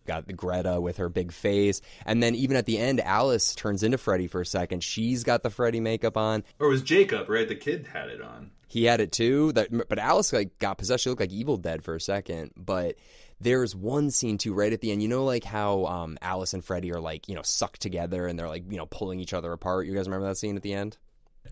got 0.05 0.27
the 0.27 0.33
Greta 0.33 0.81
with 0.81 0.97
her 0.97 1.09
big 1.09 1.31
face, 1.31 1.81
and 2.05 2.21
then 2.21 2.35
even 2.35 2.57
at 2.57 2.65
the 2.65 2.77
end, 2.77 2.99
Alice 3.01 3.55
turns 3.55 3.83
into 3.83 3.97
Freddy 3.97 4.27
for 4.27 4.41
a 4.41 4.45
second. 4.45 4.83
She's 4.83 5.23
got 5.23 5.43
the 5.43 5.49
Freddy 5.49 5.79
makeup 5.79 6.17
on. 6.17 6.43
Or 6.59 6.67
it 6.67 6.71
was 6.71 6.81
Jacob, 6.81 7.29
right? 7.29 7.47
The 7.47 7.55
kid 7.55 7.87
had 7.87 8.09
it 8.09 8.21
on. 8.21 8.51
He 8.69 8.85
had 8.85 9.01
it 9.01 9.11
too. 9.11 9.51
That, 9.53 9.89
but 9.89 9.97
Alice 9.97 10.31
like 10.31 10.57
got 10.59 10.77
possessed. 10.77 11.03
She 11.03 11.09
looked 11.09 11.19
like 11.19 11.31
Evil 11.31 11.57
Dead 11.57 11.83
for 11.83 11.95
a 11.95 11.99
second. 12.01 12.51
But 12.55 12.95
there's 13.41 13.75
one 13.75 14.11
scene 14.11 14.37
too, 14.37 14.53
right 14.53 14.71
at 14.71 14.79
the 14.79 14.91
end. 14.91 15.01
You 15.01 15.07
know, 15.07 15.25
like 15.25 15.43
how 15.43 15.85
um, 15.85 16.17
Alice 16.21 16.53
and 16.53 16.63
Freddy 16.63 16.93
are 16.93 17.01
like 17.01 17.27
you 17.27 17.35
know 17.35 17.41
sucked 17.41 17.81
together 17.81 18.27
and 18.27 18.37
they're 18.37 18.47
like 18.47 18.63
you 18.69 18.77
know 18.77 18.85
pulling 18.85 19.19
each 19.19 19.33
other 19.33 19.51
apart. 19.51 19.87
You 19.87 19.95
guys 19.95 20.07
remember 20.07 20.27
that 20.27 20.37
scene 20.37 20.55
at 20.55 20.61
the 20.61 20.73
end? 20.73 20.97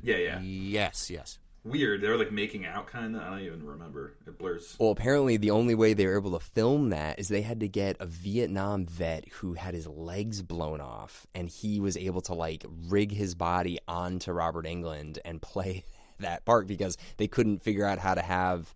Yeah, 0.04 0.18
yeah. 0.18 0.40
Yes, 0.42 1.10
yes. 1.10 1.40
Weird. 1.64 2.02
They 2.02 2.08
were 2.08 2.18
like 2.18 2.32
making 2.32 2.66
out, 2.66 2.88
kind 2.88 3.16
of. 3.16 3.24
I 3.24 3.30
don't 3.32 3.42
even 3.42 3.66
remember. 3.66 4.14
It 4.26 4.38
blurs. 4.38 4.76
Well, 4.80 4.92
apparently 4.92 5.38
the 5.38 5.52
only 5.52 5.76
way 5.76 5.94
they 5.94 6.06
were 6.06 6.18
able 6.18 6.38
to 6.38 6.46
film 6.46 6.90
that 6.90 7.20
is 7.20 7.28
they 7.28 7.42
had 7.42 7.60
to 7.62 7.68
get 7.68 7.98
a 8.00 8.06
Vietnam 8.06 8.86
vet 8.86 9.28
who 9.30 9.54
had 9.54 9.74
his 9.74 9.88
legs 9.88 10.42
blown 10.42 10.82
off, 10.82 11.26
and 11.34 11.50
he 11.50 11.80
was 11.80 11.98
able 11.98 12.22
to 12.22 12.36
like 12.36 12.64
rig 12.88 13.12
his 13.12 13.34
body 13.34 13.80
onto 13.88 14.32
Robert 14.32 14.66
Englund 14.66 15.18
and 15.26 15.42
play 15.42 15.84
that 16.20 16.46
part 16.46 16.68
because 16.68 16.98
they 17.18 17.28
couldn't 17.28 17.62
figure 17.62 17.86
out 17.86 18.00
how 18.00 18.14
to 18.14 18.22
have 18.22 18.74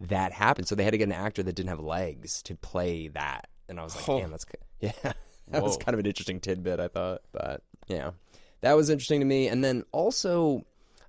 that 0.00 0.32
happen. 0.32 0.64
So 0.64 0.74
they 0.74 0.84
had 0.84 0.92
to 0.92 0.98
get 0.98 1.08
an 1.08 1.12
actor 1.12 1.42
that 1.42 1.54
didn't 1.54 1.68
have 1.68 1.80
legs 1.80 2.42
to 2.44 2.54
play 2.56 3.08
that. 3.08 3.48
And 3.68 3.78
I 3.78 3.84
was 3.84 3.94
like, 3.96 4.08
Oh. 4.08 4.20
damn, 4.20 4.30
that's 4.30 4.46
yeah, 4.80 4.92
that 5.48 5.62
was 5.62 5.76
kind 5.76 5.94
of 5.94 6.00
an 6.00 6.06
interesting 6.06 6.40
tidbit. 6.40 6.80
I 6.80 6.88
thought, 6.88 7.22
but 7.32 7.62
yeah, 7.86 8.12
that 8.62 8.74
was 8.76 8.88
interesting 8.90 9.20
to 9.20 9.26
me. 9.26 9.48
And 9.48 9.62
then 9.64 9.84
also. 9.92 10.64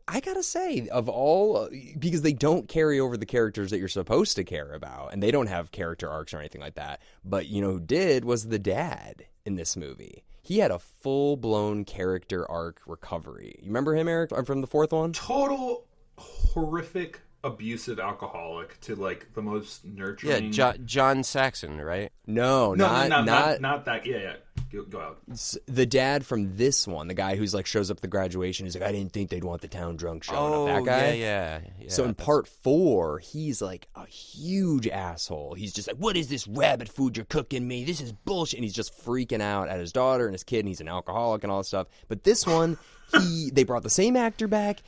I 0.07 0.19
gotta 0.19 0.43
say, 0.43 0.89
of 0.89 1.07
all, 1.07 1.69
because 1.97 2.21
they 2.21 2.33
don't 2.33 2.67
carry 2.67 2.99
over 2.99 3.15
the 3.15 3.25
characters 3.25 3.69
that 3.71 3.77
you're 3.77 3.87
supposed 3.87 4.35
to 4.35 4.43
care 4.43 4.73
about, 4.73 5.13
and 5.13 5.23
they 5.23 5.31
don't 5.31 5.47
have 5.47 5.71
character 5.71 6.09
arcs 6.09 6.33
or 6.33 6.39
anything 6.39 6.59
like 6.59 6.73
that. 6.75 7.01
But 7.23 7.47
you 7.47 7.61
know 7.61 7.73
who 7.73 7.79
did 7.79 8.25
was 8.25 8.47
the 8.47 8.59
dad 8.59 9.25
in 9.45 9.55
this 9.55 9.77
movie. 9.77 10.25
He 10.41 10.59
had 10.59 10.71
a 10.71 10.79
full 10.79 11.37
blown 11.37 11.85
character 11.85 12.49
arc 12.49 12.81
recovery. 12.87 13.55
You 13.59 13.67
remember 13.67 13.95
him, 13.95 14.07
Erik, 14.07 14.31
from 14.45 14.61
the 14.61 14.67
fourth 14.67 14.91
one? 14.91 15.13
Total 15.13 15.85
horrific, 16.17 17.21
abusive 17.43 17.99
alcoholic 17.99 18.79
to 18.81 18.95
like 18.95 19.33
the 19.33 19.41
most 19.41 19.83
Yeah, 19.85 19.91
nurturing. 19.93 20.51
jo- 20.51 20.73
John 20.85 21.23
Saxon, 21.23 21.79
right? 21.79 22.11
No, 22.27 22.73
no, 22.73 22.85
not 22.85 23.09
no, 23.09 23.17
no, 23.19 23.23
not, 23.23 23.25
not, 23.25 23.61
not 23.61 23.85
that. 23.85 24.05
Yeah, 24.05 24.17
yeah. 24.17 24.35
Go, 24.71 24.83
go 24.83 24.99
out. 24.99 25.17
s- 25.31 25.57
the 25.65 25.85
dad 25.85 26.25
from 26.25 26.55
this 26.55 26.87
one. 26.87 27.07
The 27.07 27.13
guy 27.13 27.35
who's 27.35 27.53
like 27.53 27.65
shows 27.65 27.91
up 27.91 27.97
at 27.97 28.01
the 28.01 28.07
graduation. 28.07 28.65
He's 28.65 28.75
like, 28.75 28.87
I 28.87 28.91
didn't 28.91 29.11
think 29.11 29.29
they'd 29.29 29.43
want 29.43 29.61
the 29.61 29.67
town 29.67 29.97
drunk 29.97 30.23
showing 30.23 30.37
oh, 30.39 30.67
up. 30.67 30.85
That 30.85 30.89
guy. 30.89 31.11
yeah, 31.13 31.15
yeah, 31.15 31.59
yeah. 31.79 31.89
So 31.89 32.03
in 32.03 32.11
that's- 32.11 32.25
part 32.25 32.47
four, 32.47 33.19
he's 33.19 33.61
like 33.61 33.87
a 33.95 34.05
huge 34.05 34.87
asshole. 34.87 35.53
He's 35.55 35.73
just 35.73 35.87
like, 35.87 35.97
"What 35.97 36.15
is 36.15 36.27
this 36.29 36.47
rabbit 36.47 36.89
food 36.89 37.17
you're 37.17 37.25
cooking 37.25 37.67
me? 37.67 37.83
This 37.83 38.01
is 38.01 38.11
bullshit." 38.13 38.59
And 38.59 38.63
he's 38.63 38.73
just 38.73 38.93
freaking 39.05 39.41
out 39.41 39.67
at 39.67 39.79
his 39.79 39.91
daughter 39.91 40.25
and 40.25 40.33
his 40.33 40.43
kid, 40.43 40.59
and 40.59 40.67
he's 40.67 40.81
an 40.81 40.87
alcoholic 40.87 41.43
and 41.43 41.51
all 41.51 41.59
this 41.59 41.67
stuff. 41.67 41.87
But 42.07 42.23
this 42.23 42.47
one, 42.47 42.77
he 43.13 43.51
they 43.51 43.63
brought 43.63 43.83
the 43.83 43.89
same 43.89 44.15
actor 44.15 44.47
back. 44.47 44.83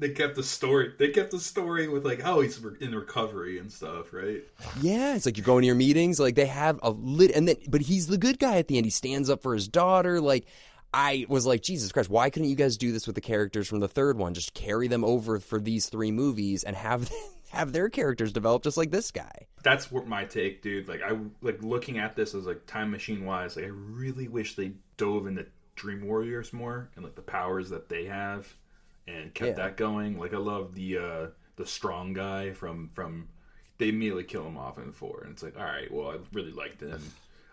They 0.00 0.10
kept 0.10 0.36
the 0.36 0.44
story. 0.44 0.92
They 0.96 1.08
kept 1.08 1.32
the 1.32 1.40
story 1.40 1.88
with 1.88 2.04
like, 2.04 2.20
oh, 2.24 2.40
he's 2.40 2.62
in 2.80 2.94
recovery 2.94 3.58
and 3.58 3.70
stuff, 3.70 4.12
right? 4.12 4.44
Yeah, 4.80 5.16
it's 5.16 5.26
like 5.26 5.36
you're 5.36 5.44
going 5.44 5.62
to 5.62 5.66
your 5.66 5.74
meetings. 5.74 6.20
Like 6.20 6.36
they 6.36 6.46
have 6.46 6.78
a 6.82 6.90
lit, 6.90 7.32
and 7.32 7.48
then 7.48 7.56
but 7.68 7.80
he's 7.80 8.06
the 8.06 8.18
good 8.18 8.38
guy 8.38 8.58
at 8.58 8.68
the 8.68 8.76
end. 8.76 8.86
He 8.86 8.90
stands 8.90 9.28
up 9.28 9.42
for 9.42 9.54
his 9.54 9.66
daughter. 9.66 10.20
Like 10.20 10.46
I 10.94 11.26
was 11.28 11.46
like, 11.46 11.62
Jesus 11.62 11.92
Christ, 11.92 12.10
why 12.10 12.30
couldn't 12.30 12.48
you 12.48 12.56
guys 12.56 12.76
do 12.76 12.92
this 12.92 13.06
with 13.06 13.14
the 13.14 13.20
characters 13.20 13.68
from 13.68 13.80
the 13.80 13.88
third 13.88 14.16
one? 14.16 14.34
Just 14.34 14.54
carry 14.54 14.88
them 14.88 15.04
over 15.04 15.38
for 15.40 15.60
these 15.60 15.88
three 15.88 16.12
movies 16.12 16.64
and 16.64 16.76
have 16.76 17.08
them, 17.08 17.18
have 17.50 17.72
their 17.72 17.88
characters 17.88 18.32
develop 18.32 18.62
just 18.62 18.76
like 18.76 18.90
this 18.90 19.10
guy. 19.10 19.46
That's 19.62 19.90
what 19.90 20.06
my 20.06 20.24
take, 20.24 20.62
dude. 20.62 20.88
Like 20.88 21.02
I 21.02 21.16
like 21.42 21.62
looking 21.62 21.98
at 21.98 22.16
this 22.16 22.34
as 22.34 22.46
like 22.46 22.66
time 22.66 22.90
machine 22.90 23.24
wise. 23.24 23.56
Like 23.56 23.66
I 23.66 23.68
really 23.68 24.28
wish 24.28 24.54
they 24.54 24.72
dove 24.96 25.26
into 25.26 25.46
Dream 25.74 26.06
Warriors 26.06 26.52
more 26.52 26.88
and 26.96 27.04
like 27.04 27.14
the 27.14 27.22
powers 27.22 27.68
that 27.70 27.88
they 27.88 28.04
have, 28.06 28.52
and 29.08 29.32
kept 29.34 29.48
Yeah. 29.58 29.64
that 29.64 29.76
going. 29.76 30.18
Like 30.18 30.34
I 30.34 30.38
love 30.38 30.74
the 30.74 30.98
uh 30.98 31.26
the 31.56 31.66
strong 31.66 32.12
guy 32.12 32.52
from 32.52 32.88
from. 32.90 33.28
They 33.78 33.90
immediately 33.90 34.24
kill 34.24 34.44
him 34.44 34.56
off 34.56 34.76
in 34.78 34.90
four, 34.92 35.20
and 35.22 35.32
it's 35.32 35.42
like, 35.44 35.56
all 35.56 35.64
right, 35.64 35.88
well, 35.88 36.10
I 36.10 36.16
really 36.32 36.50
liked 36.50 36.80
him. 36.80 37.00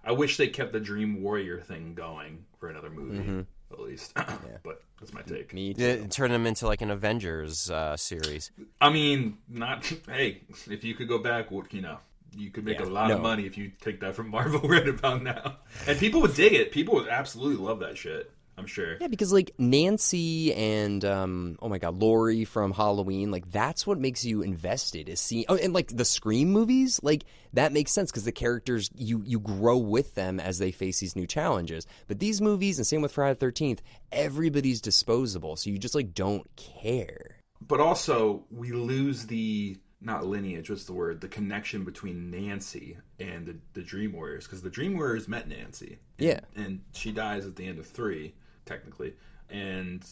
I 0.04 0.12
wish 0.12 0.38
they 0.38 0.48
kept 0.48 0.74
the 0.74 0.80
Dream 0.80 1.22
Warrior 1.22 1.60
thing 1.62 1.94
going 1.94 2.46
for 2.60 2.68
another 2.68 2.90
movie, 2.90 3.46
at 3.72 3.80
least. 3.80 4.14
But 4.64 4.82
that's 5.00 5.14
my 5.14 5.22
take. 5.22 5.54
Me 5.54 5.74
too. 5.76 6.08
Turn 6.10 6.32
them 6.32 6.48
into 6.48 6.66
like 6.66 6.82
an 6.82 6.90
Avengers 6.90 7.70
uh, 7.70 7.96
series. 7.96 8.50
I 8.82 8.90
mean, 8.90 9.38
not 9.48 9.86
hey, 10.08 10.42
if 10.68 10.84
you 10.84 10.96
could 10.96 11.08
go 11.08 11.20
back, 11.20 11.52
what 11.52 11.72
you 11.72 11.82
know, 11.82 12.00
you 12.36 12.50
could 12.50 12.66
make 12.66 12.80
Yeah, 12.80 12.86
a 12.86 12.90
lot 12.90 13.12
of 13.12 13.22
money 13.22 13.46
if 13.46 13.56
you 13.56 13.72
take 13.80 14.00
that 14.00 14.16
from 14.16 14.30
Marvel 14.30 14.60
right 14.68 14.88
about 14.88 15.22
now, 15.22 15.58
and 15.88 16.00
people 16.00 16.22
would 16.22 16.34
dig 16.34 16.54
it. 16.54 16.72
People 16.72 16.96
would 16.96 17.08
absolutely 17.08 17.64
love 17.64 17.80
that 17.82 17.98
shit. 18.00 18.32
I'm 18.58 18.68
sure. 18.68 18.98
Yeah, 19.02 19.08
because 19.08 19.34
like 19.34 19.52
Nancy 19.58 20.54
and 20.54 21.04
um, 21.04 21.58
oh 21.62 21.68
my 21.68 21.78
god, 21.78 22.02
Laurie 22.02 22.46
from 22.46 22.72
Halloween, 22.72 23.30
like 23.30 23.52
that's 23.52 23.86
what 23.86 24.00
makes 24.00 24.24
you 24.24 24.42
invested 24.42 25.10
is 25.10 25.20
seeing. 25.20 25.46
Oh, 25.50 25.56
and 25.56 25.74
like 25.74 25.96
the 25.96 26.06
Scream 26.06 26.52
movies, 26.52 27.00
like 27.04 27.26
that 27.54 27.74
makes 27.74 27.92
sense 27.92 28.12
because 28.12 28.24
the 28.24 28.32
characters 28.32 28.90
you 28.96 29.22
you 29.26 29.40
grow 29.40 29.78
with 29.78 30.16
them 30.16 30.40
as 30.40 30.58
they 30.58 30.72
face 30.72 31.00
these 31.00 31.16
new 31.16 31.28
challenges. 31.28 31.86
But 32.08 32.20
these 32.20 32.40
movies, 32.42 32.78
and 32.78 32.88
same 32.88 33.02
with 33.02 33.12
Friday 33.12 33.34
the 33.34 33.40
Thirteenth, 33.42 33.82
everybody's 34.12 34.80
disposable, 34.82 35.56
so 35.58 35.70
you 35.70 35.78
just 35.78 35.96
like 35.96 36.14
don't 36.14 36.50
care. 36.56 37.38
But 37.66 37.80
also, 37.82 38.46
we 38.52 38.72
lose 38.72 39.26
the 39.26 39.78
not 40.02 40.26
lineage. 40.26 40.70
What's 40.70 40.86
the 40.86 40.94
word? 40.94 41.20
The 41.20 41.28
connection 41.28 41.84
between 41.84 42.30
Nancy 42.30 42.98
and 43.20 43.46
the, 43.48 43.56
the 43.74 43.82
Dream 43.82 44.14
Warriors, 44.14 44.46
because 44.46 44.62
the 44.62 44.70
Dream 44.70 44.96
Warriors 44.96 45.28
met 45.28 45.48
Nancy. 45.48 45.98
And, 46.20 46.28
Yeah. 46.28 46.40
and 46.56 46.82
she 46.94 47.12
dies 47.12 47.46
at 47.46 47.56
the 47.56 47.66
end 47.66 47.80
of 47.80 47.88
three, 47.88 48.36
technically. 48.66 49.14
And 49.50 50.04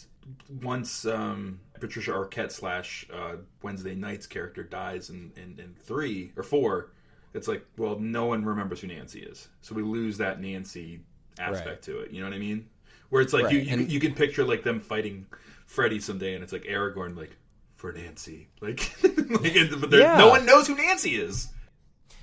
once 0.61 1.05
um, 1.05 1.59
Patricia 1.79 2.11
Arquette 2.11 2.51
slash 2.51 3.05
uh, 3.13 3.37
Wednesday 3.61 3.95
Night's 3.95 4.27
character 4.27 4.63
dies 4.63 5.09
in, 5.09 5.31
in, 5.35 5.59
in 5.59 5.75
three 5.83 6.31
or 6.37 6.43
four, 6.43 6.91
it's 7.33 7.47
like, 7.47 7.65
well, 7.77 7.97
no 7.99 8.25
one 8.27 8.45
remembers 8.45 8.81
who 8.81 8.87
Nancy 8.87 9.21
is, 9.21 9.47
so 9.61 9.73
we 9.73 9.81
lose 9.81 10.17
that 10.19 10.39
Nancy 10.39 11.01
aspect 11.39 11.67
Right. 11.67 11.81
to 11.83 11.99
it. 12.01 12.11
You 12.11 12.21
know 12.21 12.27
what 12.27 12.35
I 12.35 12.39
mean? 12.39 12.67
Where 13.09 13.21
it's 13.21 13.33
like 13.33 13.51
you, 13.51 13.59
Right, 13.59 13.67
you, 13.67 13.73
and- 13.73 13.91
you 13.91 13.99
can 13.99 14.13
picture 14.13 14.43
like 14.43 14.63
them 14.63 14.79
fighting 14.79 15.25
Freddy 15.65 15.99
someday, 15.99 16.35
and 16.35 16.43
it's 16.43 16.53
like 16.53 16.63
Aragorn 16.63 17.17
like 17.17 17.35
for 17.75 17.91
Nancy, 17.91 18.49
like, 18.61 18.79
like 19.03 19.53
but 19.79 19.91
Yeah. 19.91 20.17
no 20.17 20.29
one 20.29 20.45
knows 20.45 20.67
who 20.67 20.75
Nancy 20.75 21.15
is. 21.15 21.47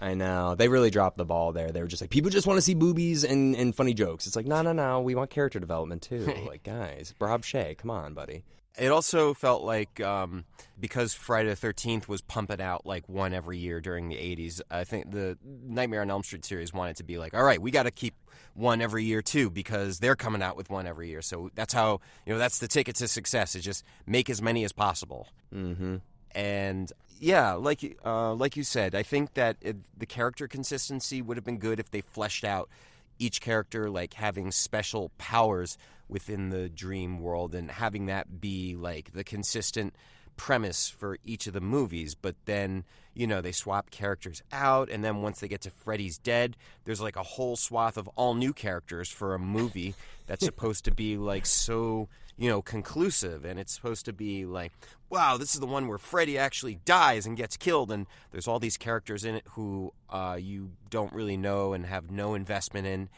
I 0.00 0.14
know 0.14 0.54
they 0.54 0.68
really 0.68 0.90
dropped 0.90 1.18
the 1.18 1.24
ball 1.24 1.52
there. 1.52 1.70
They 1.70 1.80
were 1.82 1.86
just 1.86 2.02
like 2.02 2.10
people 2.10 2.30
just 2.30 2.46
want 2.46 2.56
to 2.56 2.62
see 2.62 2.74
boobies 2.74 3.22
and, 3.22 3.54
and 3.54 3.74
funny 3.74 3.94
jokes. 3.94 4.26
It's 4.26 4.34
like 4.34 4.46
no, 4.46 4.62
no, 4.62 4.72
no. 4.72 5.00
We 5.00 5.14
want 5.14 5.30
character 5.30 5.60
development 5.60 6.02
too. 6.02 6.24
like 6.46 6.62
guys, 6.62 7.14
Rob 7.20 7.44
Shay, 7.44 7.76
come 7.78 7.90
on, 7.90 8.14
buddy. 8.14 8.42
It 8.78 8.92
also 8.92 9.34
felt 9.34 9.62
like 9.62 10.00
um, 10.00 10.44
because 10.78 11.12
Friday 11.12 11.50
the 11.50 11.56
Thirteenth 11.56 12.08
was 12.08 12.22
pumping 12.22 12.62
out 12.62 12.86
like 12.86 13.08
one 13.08 13.34
every 13.34 13.58
year 13.58 13.80
during 13.80 14.08
the 14.08 14.16
'80s. 14.16 14.60
I 14.70 14.84
think 14.84 15.10
the 15.10 15.36
Nightmare 15.44 16.00
on 16.00 16.10
Elm 16.10 16.22
Street 16.22 16.44
series 16.44 16.72
wanted 16.72 16.96
to 16.96 17.04
be 17.04 17.18
like, 17.18 17.34
all 17.34 17.42
right, 17.42 17.60
we 17.60 17.70
got 17.70 17.82
to 17.82 17.90
keep 17.90 18.14
one 18.54 18.80
every 18.80 19.04
year 19.04 19.22
too 19.22 19.50
because 19.50 19.98
they're 19.98 20.16
coming 20.16 20.42
out 20.42 20.56
with 20.56 20.70
one 20.70 20.86
every 20.86 21.08
year. 21.08 21.20
So 21.20 21.50
that's 21.54 21.74
how 21.74 22.00
you 22.24 22.32
know 22.32 22.38
that's 22.38 22.58
the 22.58 22.68
ticket 22.68 22.96
to 22.96 23.08
success 23.08 23.54
is 23.54 23.64
just 23.64 23.84
make 24.06 24.30
as 24.30 24.40
many 24.40 24.64
as 24.64 24.72
possible. 24.72 25.28
Mm-hmm. 25.54 25.96
And 26.32 26.92
yeah, 27.20 27.52
like 27.52 27.98
uh, 28.04 28.32
like 28.32 28.56
you 28.56 28.64
said, 28.64 28.94
I 28.94 29.02
think 29.02 29.34
that 29.34 29.58
it, 29.60 29.76
the 29.96 30.06
character 30.06 30.48
consistency 30.48 31.20
would 31.20 31.36
have 31.36 31.44
been 31.44 31.58
good 31.58 31.78
if 31.78 31.90
they 31.90 32.00
fleshed 32.00 32.44
out 32.44 32.70
each 33.18 33.42
character 33.42 33.90
like 33.90 34.14
having 34.14 34.50
special 34.50 35.10
powers 35.18 35.76
within 36.08 36.48
the 36.48 36.70
dream 36.70 37.20
world 37.20 37.54
and 37.54 37.70
having 37.70 38.06
that 38.06 38.40
be 38.40 38.74
like 38.74 39.12
the 39.12 39.22
consistent 39.22 39.94
premise 40.38 40.88
for 40.88 41.18
each 41.22 41.46
of 41.46 41.52
the 41.52 41.60
movies. 41.60 42.14
But 42.14 42.36
then 42.46 42.84
you 43.12 43.26
know 43.26 43.42
they 43.42 43.52
swap 43.52 43.90
characters 43.90 44.42
out 44.50 44.88
and 44.88 45.04
then 45.04 45.20
once 45.20 45.40
they 45.40 45.48
get 45.48 45.60
to 45.60 45.70
Freddy's 45.70 46.16
dead 46.16 46.56
there's 46.84 47.00
like 47.00 47.16
a 47.16 47.22
whole 47.22 47.56
swath 47.56 47.96
of 47.96 48.08
all 48.14 48.34
new 48.34 48.52
characters 48.52 49.10
for 49.10 49.34
a 49.34 49.38
movie 49.38 49.94
that's 50.26 50.44
supposed 50.44 50.84
to 50.84 50.92
be 50.92 51.16
like 51.16 51.44
so 51.44 52.08
you 52.40 52.48
know 52.48 52.60
conclusive 52.62 53.44
and 53.44 53.60
it's 53.60 53.72
supposed 53.72 54.06
to 54.06 54.12
be 54.12 54.44
like 54.44 54.72
wow 55.10 55.36
this 55.36 55.54
is 55.54 55.60
the 55.60 55.66
one 55.66 55.86
where 55.86 55.98
Freddy 55.98 56.36
actually 56.36 56.80
dies 56.84 57.26
and 57.26 57.36
gets 57.36 57.56
killed 57.56 57.92
and 57.92 58.06
there's 58.32 58.48
all 58.48 58.58
these 58.58 58.76
characters 58.76 59.24
in 59.24 59.36
it 59.36 59.44
who 59.50 59.92
uh, 60.08 60.36
you 60.40 60.70
don't 60.88 61.12
really 61.12 61.36
know 61.36 61.74
and 61.74 61.86
have 61.86 62.10
no 62.10 62.34
investment 62.34 62.86
in 62.86 63.08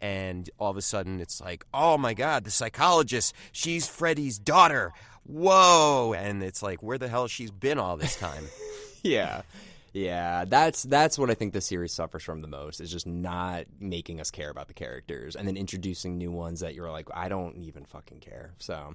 and 0.00 0.48
all 0.58 0.70
of 0.70 0.76
a 0.76 0.82
sudden 0.82 1.20
it's 1.20 1.40
like, 1.40 1.64
oh 1.74 1.98
my 1.98 2.14
god, 2.14 2.44
the 2.44 2.50
psychologist, 2.50 3.34
she's 3.52 3.86
Freddy's 3.86 4.38
daughter. 4.38 4.92
Whoa! 5.24 6.14
And 6.16 6.42
it's 6.42 6.62
like, 6.62 6.82
where 6.82 6.98
the 6.98 7.08
hell 7.08 7.28
she's 7.28 7.50
been 7.50 7.78
all 7.78 7.96
this 7.96 8.16
time? 8.16 8.44
Yeah. 9.02 9.42
Yeah, 9.92 10.44
that's 10.44 10.84
that's 10.84 11.18
what 11.18 11.30
I 11.30 11.34
think 11.34 11.52
the 11.52 11.60
series 11.60 11.92
suffers 11.92 12.22
from 12.22 12.40
the 12.40 12.48
most 12.48 12.80
is 12.80 12.90
just 12.90 13.06
not 13.06 13.64
making 13.80 14.20
us 14.20 14.30
care 14.30 14.50
about 14.50 14.68
the 14.68 14.74
characters 14.74 15.34
and 15.34 15.48
then 15.48 15.56
introducing 15.56 16.16
new 16.16 16.30
ones 16.30 16.60
that 16.60 16.74
you're 16.74 16.90
like 16.90 17.08
I 17.12 17.28
don't 17.28 17.56
even 17.56 17.84
fucking 17.84 18.20
care. 18.20 18.52
So 18.58 18.94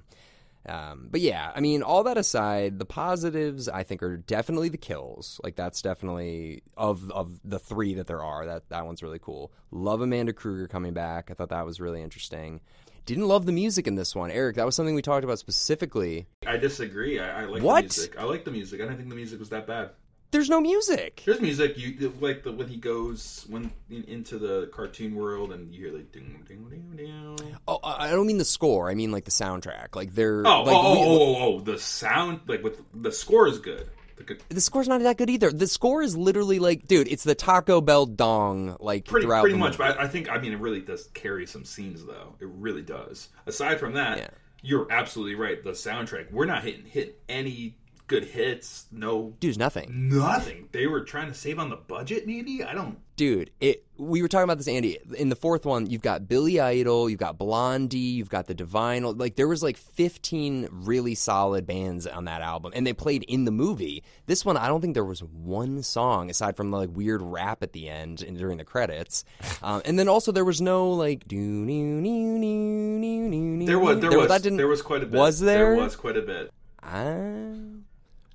um, 0.68 1.08
but 1.10 1.20
yeah, 1.20 1.52
I 1.54 1.60
mean, 1.60 1.82
all 1.82 2.02
that 2.04 2.18
aside, 2.18 2.78
the 2.78 2.84
positives 2.84 3.68
I 3.68 3.84
think 3.84 4.02
are 4.02 4.16
definitely 4.16 4.68
the 4.68 4.76
kills. 4.78 5.40
Like 5.44 5.54
that's 5.54 5.80
definitely 5.80 6.62
of 6.76 7.10
of 7.12 7.38
the 7.44 7.58
three 7.58 7.94
that 7.94 8.06
there 8.08 8.24
are. 8.24 8.46
That 8.46 8.68
that 8.70 8.84
one's 8.84 9.02
really 9.02 9.20
cool. 9.20 9.52
Love 9.70 10.00
Amanda 10.00 10.32
Krueger 10.32 10.66
coming 10.66 10.92
back. 10.92 11.30
I 11.30 11.34
thought 11.34 11.50
that 11.50 11.64
was 11.64 11.80
really 11.80 12.02
interesting. 12.02 12.60
Didn't 13.04 13.28
love 13.28 13.46
the 13.46 13.52
music 13.52 13.86
in 13.86 13.94
this 13.94 14.16
one, 14.16 14.32
Erik. 14.32 14.56
That 14.56 14.66
was 14.66 14.74
something 14.74 14.96
we 14.96 15.02
talked 15.02 15.22
about 15.22 15.38
specifically. 15.38 16.26
I 16.44 16.56
disagree. 16.56 17.20
I, 17.20 17.42
I 17.42 17.44
like 17.44 17.62
What? 17.62 17.76
the 17.76 17.82
music. 17.82 18.18
I 18.18 18.24
like 18.24 18.44
the 18.44 18.50
music. 18.50 18.80
I 18.80 18.84
didn't 18.84 18.96
think 18.96 19.10
the 19.10 19.14
music 19.14 19.38
was 19.38 19.50
that 19.50 19.68
bad. 19.68 19.90
There's 20.32 20.48
no 20.50 20.60
music. 20.60 21.22
There's 21.24 21.40
music. 21.40 21.78
You 21.78 22.12
like 22.20 22.42
the 22.42 22.52
when 22.52 22.68
he 22.68 22.76
goes 22.76 23.46
when 23.48 23.70
in, 23.90 24.04
into 24.04 24.38
the 24.38 24.68
cartoon 24.72 25.14
world 25.14 25.52
and 25.52 25.72
you 25.74 25.86
hear 25.86 25.96
like 25.96 26.12
ding 26.12 26.42
ding 26.46 26.64
ding 26.68 26.92
ding. 26.96 27.56
Oh, 27.68 27.78
I 27.82 28.10
don't 28.10 28.26
mean 28.26 28.38
the 28.38 28.44
score. 28.44 28.90
I 28.90 28.94
mean 28.94 29.12
like 29.12 29.24
the 29.24 29.30
soundtrack. 29.30 29.94
Like 29.94 30.14
they're 30.14 30.46
Oh, 30.46 30.62
like, 30.62 30.74
oh, 30.74 30.82
oh, 30.84 30.92
we- 30.92 31.06
oh, 31.06 31.36
oh, 31.36 31.54
oh, 31.56 31.60
the 31.60 31.78
sound 31.78 32.40
like 32.46 32.62
with 32.62 32.80
the 32.94 33.12
score 33.12 33.46
is 33.48 33.58
good. 33.60 33.88
The, 34.16 34.24
good- 34.24 34.42
the 34.48 34.60
score's 34.62 34.88
not 34.88 35.00
that 35.02 35.18
good 35.18 35.28
either. 35.30 35.50
The 35.52 35.66
score 35.66 36.02
is 36.02 36.16
literally 36.16 36.58
like, 36.58 36.86
dude, 36.88 37.06
it's 37.08 37.22
the 37.24 37.34
Taco 37.34 37.80
Bell 37.80 38.06
dong 38.06 38.76
like 38.80 39.04
pretty 39.04 39.26
throughout 39.26 39.42
pretty 39.42 39.56
much, 39.58 39.78
but 39.78 39.98
I, 39.98 40.04
I 40.04 40.08
think 40.08 40.30
I 40.30 40.38
mean 40.38 40.52
it 40.52 40.58
really 40.60 40.80
does 40.80 41.08
carry 41.14 41.46
some 41.46 41.64
scenes 41.64 42.04
though. 42.04 42.34
It 42.40 42.48
really 42.48 42.82
does. 42.82 43.28
Aside 43.46 43.78
from 43.78 43.92
that, 43.94 44.18
Yeah. 44.18 44.28
you're 44.62 44.86
absolutely 44.90 45.34
right. 45.36 45.62
The 45.62 45.70
soundtrack. 45.72 46.32
We're 46.32 46.46
not 46.46 46.64
hitting 46.64 46.84
hit 46.86 47.20
any 47.28 47.76
good 48.06 48.24
hits. 48.24 48.86
No, 48.92 49.34
Dude, 49.40 49.58
nothing. 49.58 50.08
nothing. 50.08 50.68
They 50.72 50.86
were 50.86 51.00
trying 51.02 51.28
to 51.28 51.34
save 51.34 51.58
on 51.58 51.70
the 51.70 51.76
budget. 51.76 52.26
Maybe 52.26 52.62
I 52.62 52.74
don't. 52.74 52.98
Dude, 53.16 53.50
it. 53.60 53.82
We 53.96 54.20
were 54.20 54.28
talking 54.28 54.44
about 54.44 54.58
this, 54.58 54.68
Andy. 54.68 54.98
In 55.16 55.30
the 55.30 55.36
fourth 55.36 55.64
one, 55.64 55.86
you've 55.86 56.02
got 56.02 56.28
Billy 56.28 56.60
Idol, 56.60 57.08
you've 57.08 57.18
got 57.18 57.38
Blondie, 57.38 57.96
you've 57.96 58.28
got 58.28 58.46
the 58.46 58.52
Divine. 58.52 59.04
Like 59.16 59.36
there 59.36 59.48
was 59.48 59.62
like 59.62 59.78
15 59.78 60.68
really 60.70 61.14
solid 61.14 61.66
bands 61.66 62.06
on 62.06 62.26
that 62.26 62.42
album, 62.42 62.72
and 62.76 62.86
they 62.86 62.92
played 62.92 63.22
in 63.22 63.46
the 63.46 63.50
movie. 63.50 64.04
This 64.26 64.44
one, 64.44 64.58
I 64.58 64.68
don't 64.68 64.82
think 64.82 64.92
there 64.92 65.04
was 65.04 65.22
one 65.22 65.82
song 65.82 66.28
aside 66.28 66.58
from 66.58 66.70
the 66.70 66.76
like 66.76 66.90
weird 66.92 67.22
rap 67.22 67.62
at 67.62 67.72
the 67.72 67.88
end 67.88 68.20
and 68.20 68.36
during 68.36 68.58
the 68.58 68.64
credits. 68.64 69.24
Um, 69.62 69.80
and 69.86 69.98
then 69.98 70.06
also 70.06 70.32
there 70.32 70.44
was 70.44 70.60
no 70.60 70.90
like 70.90 71.26
do 71.26 71.36
new 71.36 72.00
new 72.00 72.38
new 72.38 72.98
new 72.98 73.28
new. 73.28 73.66
There 73.66 73.78
was 73.78 73.98
there, 74.00 74.16
was 74.16 74.28
that 74.28 74.42
didn't 74.42 74.58
there 74.58 74.68
was 74.68 74.82
quite 74.82 75.02
a 75.02 75.06
bit. 75.06 75.18
Was 75.18 75.40
there? 75.40 75.74
There 75.74 75.82
was 75.82 75.96
quite 75.96 76.16
a 76.16 76.22
bit. 76.22 76.52
Ah. 76.82 77.54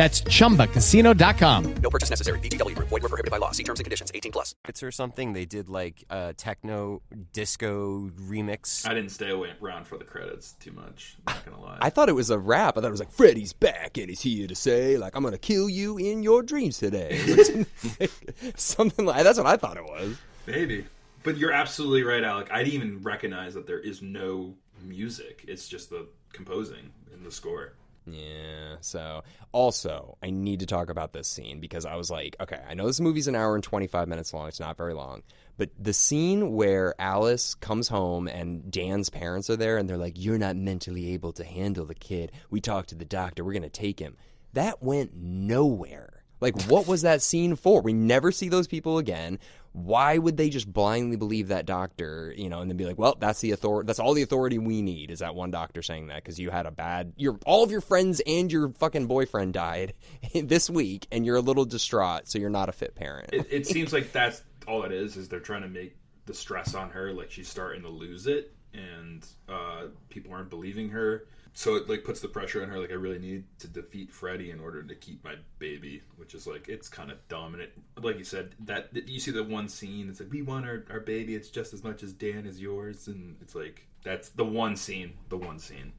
That's 0.00 0.22
chumbacasino.com. 0.22 1.74
No 1.82 1.90
purchase 1.90 2.08
necessary. 2.08 2.38
VGW 2.38 2.74
Group. 2.74 2.88
Void 2.88 3.02
were 3.02 3.10
prohibited 3.10 3.30
by 3.30 3.36
law. 3.36 3.50
See 3.50 3.64
terms 3.64 3.80
and 3.80 3.84
conditions. 3.84 4.10
18 4.14 4.32
plus. 4.32 4.54
It's 4.66 4.82
or 4.82 4.90
something. 4.90 5.34
They 5.34 5.44
did 5.44 5.68
like 5.68 6.02
a 6.08 6.32
techno 6.32 7.02
disco 7.34 8.10
remix. 8.18 8.88
I 8.88 8.94
didn't 8.94 9.10
stay 9.10 9.28
away, 9.28 9.50
around 9.60 9.86
for 9.86 9.98
the 9.98 10.04
credits 10.04 10.54
too 10.54 10.72
much. 10.72 11.18
Not 11.26 11.44
gonna 11.44 11.60
lie. 11.60 11.76
I 11.82 11.90
thought 11.90 12.08
it 12.08 12.14
was 12.14 12.30
a 12.30 12.38
rap. 12.38 12.78
I 12.78 12.80
thought 12.80 12.86
it 12.86 12.92
was 12.92 13.00
like 13.00 13.12
Freddy's 13.12 13.52
back 13.52 13.98
and 13.98 14.08
he's 14.08 14.22
here 14.22 14.46
to 14.46 14.54
say 14.54 14.96
like 14.96 15.14
I'm 15.14 15.22
gonna 15.22 15.36
kill 15.36 15.68
you 15.68 15.98
in 15.98 16.22
your 16.22 16.42
dreams 16.42 16.78
today. 16.78 17.18
Something 18.56 19.04
like 19.04 19.22
that's 19.22 19.36
what 19.36 19.46
I 19.46 19.58
thought 19.58 19.76
it 19.76 19.84
was. 19.84 20.16
Maybe. 20.46 20.86
But 21.24 21.36
you're 21.36 21.52
absolutely 21.52 22.04
right, 22.04 22.24
Alec. 22.24 22.48
I 22.50 22.64
didn't 22.64 22.72
even 22.72 23.02
recognize 23.02 23.52
that 23.52 23.66
there 23.66 23.80
is 23.80 24.00
no 24.00 24.54
music. 24.82 25.44
It's 25.46 25.68
just 25.68 25.90
the 25.90 26.08
composing 26.32 26.90
and 27.12 27.22
the 27.22 27.30
score. 27.30 27.74
Yeah. 28.12 28.76
So 28.80 29.22
also, 29.52 30.16
I 30.22 30.30
need 30.30 30.60
to 30.60 30.66
talk 30.66 30.90
about 30.90 31.12
this 31.12 31.28
scene 31.28 31.60
because 31.60 31.84
I 31.84 31.96
was 31.96 32.10
like, 32.10 32.36
okay, 32.40 32.60
I 32.68 32.74
know 32.74 32.86
this 32.86 33.00
movie's 33.00 33.28
an 33.28 33.34
hour 33.34 33.54
and 33.54 33.64
25 33.64 34.08
minutes 34.08 34.32
long. 34.32 34.48
It's 34.48 34.60
not 34.60 34.76
very 34.76 34.94
long. 34.94 35.22
But 35.56 35.70
the 35.78 35.92
scene 35.92 36.52
where 36.52 36.94
Alice 36.98 37.54
comes 37.54 37.88
home 37.88 38.28
and 38.28 38.70
Dan's 38.70 39.10
parents 39.10 39.50
are 39.50 39.56
there 39.56 39.76
and 39.76 39.88
they're 39.88 39.98
like, 39.98 40.14
you're 40.16 40.38
not 40.38 40.56
mentally 40.56 41.12
able 41.12 41.32
to 41.34 41.44
handle 41.44 41.84
the 41.84 41.94
kid. 41.94 42.32
We 42.50 42.60
talked 42.60 42.90
to 42.90 42.94
the 42.94 43.04
doctor. 43.04 43.44
We're 43.44 43.52
going 43.52 43.62
to 43.62 43.68
take 43.68 43.98
him. 43.98 44.16
That 44.54 44.82
went 44.82 45.14
nowhere. 45.14 46.20
Like, 46.40 46.60
what 46.62 46.86
was 46.88 47.02
that 47.02 47.20
scene 47.20 47.54
for? 47.54 47.82
We 47.82 47.92
never 47.92 48.32
see 48.32 48.48
those 48.48 48.66
people 48.66 48.96
again. 48.96 49.38
Why 49.72 50.18
would 50.18 50.36
they 50.36 50.50
just 50.50 50.70
blindly 50.70 51.16
believe 51.16 51.48
that 51.48 51.64
doctor, 51.64 52.34
you 52.36 52.48
know, 52.48 52.60
and 52.60 52.70
then 52.70 52.76
be 52.76 52.86
like, 52.86 52.98
"Well, 52.98 53.16
that's 53.18 53.40
the 53.40 53.52
authority. 53.52 53.86
That's 53.86 54.00
all 54.00 54.14
the 54.14 54.22
authority 54.22 54.58
we 54.58 54.82
need." 54.82 55.10
Is 55.10 55.20
that 55.20 55.34
one 55.34 55.50
doctor 55.50 55.82
saying 55.82 56.08
that 56.08 56.16
because 56.16 56.38
you 56.38 56.50
had 56.50 56.66
a 56.66 56.70
bad, 56.70 57.12
your 57.16 57.38
all 57.46 57.62
of 57.62 57.70
your 57.70 57.80
friends 57.80 58.20
and 58.26 58.50
your 58.50 58.70
fucking 58.70 59.06
boyfriend 59.06 59.54
died 59.54 59.94
this 60.34 60.68
week, 60.68 61.06
and 61.12 61.24
you're 61.24 61.36
a 61.36 61.40
little 61.40 61.64
distraught, 61.64 62.28
so 62.28 62.38
you're 62.38 62.50
not 62.50 62.68
a 62.68 62.72
fit 62.72 62.94
parent. 62.94 63.30
It, 63.32 63.46
it 63.50 63.66
seems 63.66 63.92
like 63.92 64.12
that's 64.12 64.42
all 64.66 64.82
it 64.82 64.92
is. 64.92 65.16
Is 65.16 65.28
they're 65.28 65.40
trying 65.40 65.62
to 65.62 65.68
make 65.68 65.96
the 66.26 66.34
stress 66.34 66.74
on 66.74 66.90
her 66.90 67.12
like 67.12 67.30
she's 67.30 67.48
starting 67.48 67.82
to 67.82 67.88
lose 67.88 68.26
it, 68.26 68.52
and 68.74 69.26
uh, 69.48 69.86
people 70.08 70.32
aren't 70.32 70.50
believing 70.50 70.88
her. 70.90 71.26
So 71.52 71.74
it 71.74 71.88
like 71.88 72.04
puts 72.04 72.20
the 72.20 72.28
pressure 72.28 72.62
on 72.62 72.68
her. 72.68 72.78
Like 72.78 72.90
I 72.90 72.94
really 72.94 73.18
need 73.18 73.44
to 73.58 73.68
defeat 73.68 74.12
Freddy 74.12 74.50
in 74.50 74.60
order 74.60 74.82
to 74.82 74.94
keep 74.94 75.24
my 75.24 75.34
baby, 75.58 76.02
which 76.16 76.34
is 76.34 76.46
like 76.46 76.68
it's 76.68 76.88
kind 76.88 77.10
of 77.10 77.18
dumb. 77.28 77.52
dominant. 77.52 77.70
Like 78.00 78.18
you 78.18 78.24
said, 78.24 78.54
that 78.60 78.90
you 79.08 79.20
see 79.20 79.30
the 79.30 79.44
one 79.44 79.68
scene. 79.68 80.08
It's 80.08 80.20
like 80.20 80.32
we 80.32 80.42
want 80.42 80.66
our, 80.66 80.84
our 80.90 81.00
baby. 81.00 81.34
It's 81.34 81.48
just 81.48 81.74
as 81.74 81.82
much 81.82 82.02
as 82.02 82.12
Dan 82.12 82.46
is 82.46 82.60
yours, 82.60 83.08
and 83.08 83.36
it's 83.40 83.54
like 83.54 83.86
that's 84.02 84.30
the 84.30 84.44
one 84.44 84.76
scene. 84.76 85.14
The 85.28 85.36
one 85.36 85.58
scene. 85.58 85.92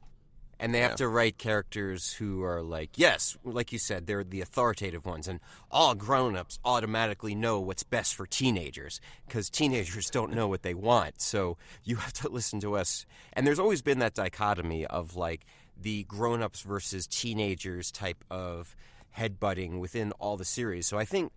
And 0.61 0.75
they 0.75 0.81
have 0.81 0.95
to 0.97 1.07
write 1.07 1.39
characters 1.39 2.13
who 2.13 2.43
are 2.43 2.61
like, 2.61 2.91
yes, 2.95 3.35
like 3.43 3.73
you 3.73 3.79
said, 3.79 4.05
they're 4.05 4.23
the 4.23 4.41
authoritative 4.41 5.07
ones, 5.07 5.27
and 5.27 5.39
all 5.71 5.95
grown 5.95 6.37
ups 6.37 6.59
automatically 6.63 7.33
know 7.33 7.59
what's 7.59 7.81
best 7.81 8.13
for 8.13 8.27
teenagers 8.27 9.01
because 9.25 9.49
teenagers 9.49 10.11
don't 10.11 10.31
know 10.31 10.47
what 10.47 10.61
they 10.61 10.75
want. 10.75 11.19
So 11.19 11.57
you 11.83 11.95
have 11.95 12.13
to 12.13 12.29
listen 12.31 12.59
to 12.59 12.77
us. 12.77 13.07
And 13.33 13.47
there's 13.47 13.57
always 13.57 13.81
been 13.81 13.97
that 13.99 14.13
dichotomy 14.13 14.85
of 14.85 15.15
like 15.15 15.47
the 15.81 16.03
grown 16.03 16.43
ups 16.43 16.61
versus 16.61 17.07
teenagers 17.07 17.91
type 17.91 18.23
of 18.29 18.75
headbutting 19.17 19.79
within 19.79 20.11
all 20.19 20.37
the 20.37 20.45
series. 20.45 20.85
So 20.85 20.99
I 20.99 21.05
think 21.05 21.31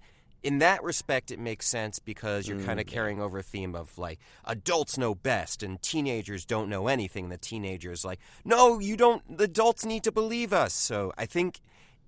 in 0.44 0.58
that 0.58 0.82
respect, 0.84 1.30
it 1.30 1.38
makes 1.38 1.66
sense 1.66 1.98
because 1.98 2.46
you're 2.46 2.60
kind 2.60 2.78
of 2.78 2.84
mm. 2.84 2.90
carrying 2.90 3.20
over 3.20 3.38
a 3.38 3.42
theme 3.42 3.74
of 3.74 3.96
like 3.96 4.20
adults 4.44 4.98
know 4.98 5.14
best 5.14 5.62
and 5.62 5.80
teenagers 5.80 6.44
don't 6.44 6.68
know 6.68 6.86
anything. 6.86 7.30
The 7.30 7.38
teenagers 7.38 8.04
like, 8.04 8.20
no, 8.44 8.78
you 8.78 8.96
don't. 8.96 9.38
The 9.38 9.44
adults 9.44 9.86
need 9.86 10.04
to 10.04 10.12
believe 10.12 10.52
us. 10.52 10.74
So 10.74 11.14
I 11.16 11.24
think 11.24 11.60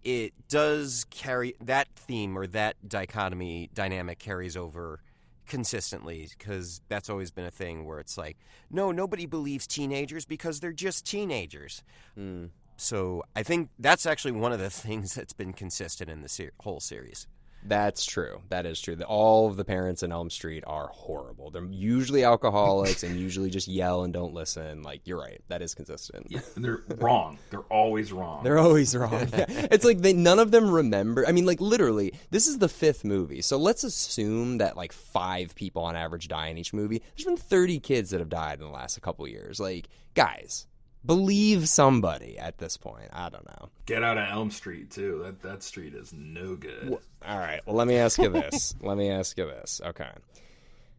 it 0.04 0.34
does 0.50 1.06
carry 1.08 1.56
that 1.62 1.88
theme 1.96 2.36
or 2.36 2.46
that 2.48 2.76
dichotomy 2.86 3.70
dynamic 3.72 4.18
carries 4.18 4.54
over 4.54 5.00
consistently 5.46 6.28
because 6.38 6.82
that's 6.88 7.08
always 7.08 7.30
been 7.30 7.46
a 7.46 7.50
thing 7.50 7.86
where 7.86 8.00
it's 8.00 8.18
like, 8.18 8.36
no, 8.70 8.92
nobody 8.92 9.24
believes 9.24 9.66
teenagers 9.66 10.26
because 10.26 10.60
they're 10.60 10.72
just 10.72 11.06
teenagers. 11.06 11.82
Mm. 12.18 12.50
So 12.76 13.22
I 13.34 13.42
think 13.42 13.70
that's 13.78 14.04
actually 14.04 14.32
one 14.32 14.52
of 14.52 14.58
the 14.58 14.70
things 14.86 15.14
that's 15.14 15.32
been 15.32 15.54
consistent 15.54 16.10
in 16.10 16.20
the 16.20 16.28
ser- 16.28 16.52
whole 16.60 16.80
series. 16.80 17.26
That's 17.68 18.04
true. 18.04 18.42
That 18.48 18.66
is 18.66 18.80
true. 18.80 18.96
All 19.06 19.48
of 19.48 19.56
the 19.56 19.64
parents 19.64 20.02
in 20.02 20.12
Elm 20.12 20.30
Street 20.30 20.64
are 20.66 20.88
horrible. 20.88 21.50
They're 21.50 21.64
usually 21.64 22.24
alcoholics 22.24 23.02
and 23.02 23.18
usually 23.18 23.50
just 23.50 23.68
yell 23.68 24.04
and 24.04 24.12
don't 24.12 24.34
listen. 24.34 24.82
Like 24.82 25.02
you're 25.04 25.18
right. 25.18 25.40
That 25.48 25.62
is 25.62 25.74
consistent. 25.74 26.28
And 26.54 26.64
they're 26.64 26.82
wrong. 26.98 27.38
They're 27.50 27.60
always 27.60 28.12
wrong. 28.12 28.44
They're 28.44 28.58
always 28.58 28.96
wrong. 28.96 29.28
Yeah. 29.32 29.46
It's 29.76 29.84
like 29.84 29.98
they 29.98 30.12
none 30.12 30.38
of 30.38 30.50
them 30.50 30.70
remember. 30.70 31.26
I 31.26 31.32
mean, 31.32 31.44
like 31.44 31.60
literally, 31.60 32.14
this 32.30 32.46
is 32.46 32.58
the 32.58 32.68
fifth 32.68 33.04
movie. 33.04 33.42
So 33.42 33.56
let's 33.58 33.84
assume 33.84 34.58
that 34.58 34.76
like 34.76 34.92
five 34.92 35.54
people 35.54 35.82
on 35.82 35.96
average 35.96 36.28
die 36.28 36.48
in 36.48 36.58
each 36.58 36.72
movie. 36.72 37.02
There's 37.16 37.26
been 37.26 37.36
30 37.36 37.80
kids 37.80 38.10
that 38.10 38.20
have 38.20 38.28
died 38.28 38.58
in 38.58 38.64
the 38.64 38.70
last 38.72 39.00
couple 39.02 39.26
years. 39.28 39.60
Like, 39.60 39.88
guys, 40.14 40.66
believe 41.06 41.68
somebody 41.68 42.38
at 42.38 42.58
this 42.58 42.76
point. 42.76 43.08
I 43.12 43.28
don't 43.28 43.46
know. 43.46 43.68
Get 43.86 44.02
out 44.02 44.18
of 44.18 44.28
Elm 44.28 44.50
Street 44.50 44.90
too. 44.90 45.22
That 45.24 45.42
that 45.42 45.62
street 45.62 45.94
is 45.94 46.12
no 46.12 46.56
good. 46.56 46.98
All 47.26 47.38
right. 47.38 47.60
Well, 47.66 47.76
let 47.76 47.86
me 47.86 47.96
ask 47.96 48.18
you 48.18 48.28
this. 48.28 48.74
let 48.82 48.96
me 48.96 49.10
ask 49.10 49.36
you 49.38 49.46
this. 49.46 49.80
Okay. 49.84 50.10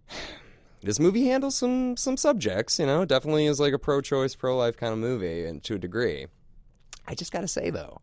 This 0.83 0.99
movie 0.99 1.25
handles 1.25 1.55
some 1.55 1.97
some 1.97 2.17
subjects, 2.17 2.77
you 2.77 2.85
know, 2.85 3.03
definitely 3.03 3.47
is 3.47 3.59
like 3.59 3.73
a 3.73 3.79
pro-choice, 3.79 4.35
pro-life 4.35 4.77
kind 4.77 4.93
of 4.93 4.99
movie, 4.99 5.43
and 5.43 5.61
to 5.63 5.73
a 5.73 5.79
degree. 5.79 6.27
I 7.07 7.15
just 7.15 7.31
gotta 7.31 7.47
say 7.47 7.71
though, 7.71 7.99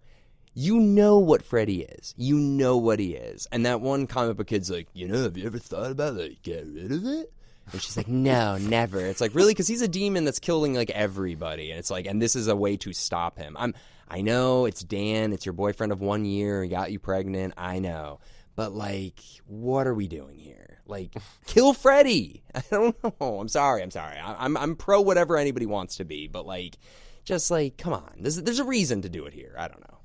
you 0.55 0.81
know 0.81 1.19
what 1.19 1.43
Freddy 1.43 1.83
is. 1.83 2.15
You 2.17 2.37
know 2.37 2.77
what 2.77 2.99
he 2.99 3.15
is. 3.15 3.47
And 3.53 3.65
that 3.65 3.81
one 3.81 4.09
comic 4.09 4.37
book 4.37 4.49
kid's 4.49 4.71
like, 4.71 4.89
you 4.93 5.07
know, 5.07 5.23
have 5.23 5.37
you 5.37 5.47
ever 5.47 5.59
thought 5.59 5.93
about 5.93 6.15
like 6.15 6.43
get 6.43 6.67
rid 6.67 6.91
of 6.91 7.07
it? 7.07 7.33
And 7.73 7.81
she's 7.81 7.97
like, 7.97 8.09
no, 8.09 8.57
never. 8.59 9.01
It's 9.01 9.21
like 9.21 9.35
really 9.35 9.53
because 9.53 9.69
he's 9.69 9.83
a 9.83 9.89
demon 9.89 10.25
that's 10.25 10.39
killing 10.39 10.75
like 10.75 10.91
everybody, 10.91 11.71
and 11.71 11.79
it's 11.79 11.91
like, 11.91 12.07
and 12.07 12.21
this 12.21 12.37
is 12.37 12.49
a 12.49 12.57
way 12.57 12.77
to 12.79 12.93
stop 12.93 13.39
him. 13.39 13.57
I'm, 13.59 13.75
I 14.09 14.21
know 14.21 14.67
it's 14.67 14.83
Dan, 14.83 15.33
it's 15.33 15.47
your 15.47 15.55
boyfriend 15.55 15.93
of 15.93 16.01
one 16.01 16.25
year, 16.25 16.63
he 16.63 16.69
got 16.69 16.93
you 16.93 16.99
pregnant. 16.99 17.55
I 17.57 17.79
know, 17.79 18.21
but 18.55 18.73
like, 18.73 19.21
what 19.47 19.87
are 19.87 19.95
we 19.95 20.09
doing 20.09 20.39
here? 20.39 20.81
Like, 20.87 21.15
kill 21.47 21.73
Freddy. 21.73 22.43
I 22.55 22.63
don't 22.71 22.97
know. 23.03 23.41
I'm 23.41 23.49
sorry. 23.49 23.83
I'm 23.83 23.91
sorry. 23.91 24.19
I, 24.19 24.45
I'm 24.45 24.57
I'm 24.57 24.77
pro 24.77 25.01
whatever 25.01 25.37
anybody 25.37 25.67
wants 25.67 25.97
to 25.97 26.05
be, 26.05 26.29
but 26.29 26.47
like, 26.47 26.77
just 27.25 27.51
like, 27.51 27.79
come 27.79 27.93
on. 27.93 28.13
There's 28.21 28.37
there's 28.37 28.59
a 28.59 28.65
reason 28.65 29.03
to 29.03 29.09
do 29.09 29.25
it 29.27 29.33
here. 29.33 29.55
I 29.59 29.69
don't 29.69 29.81
know. 29.81 29.99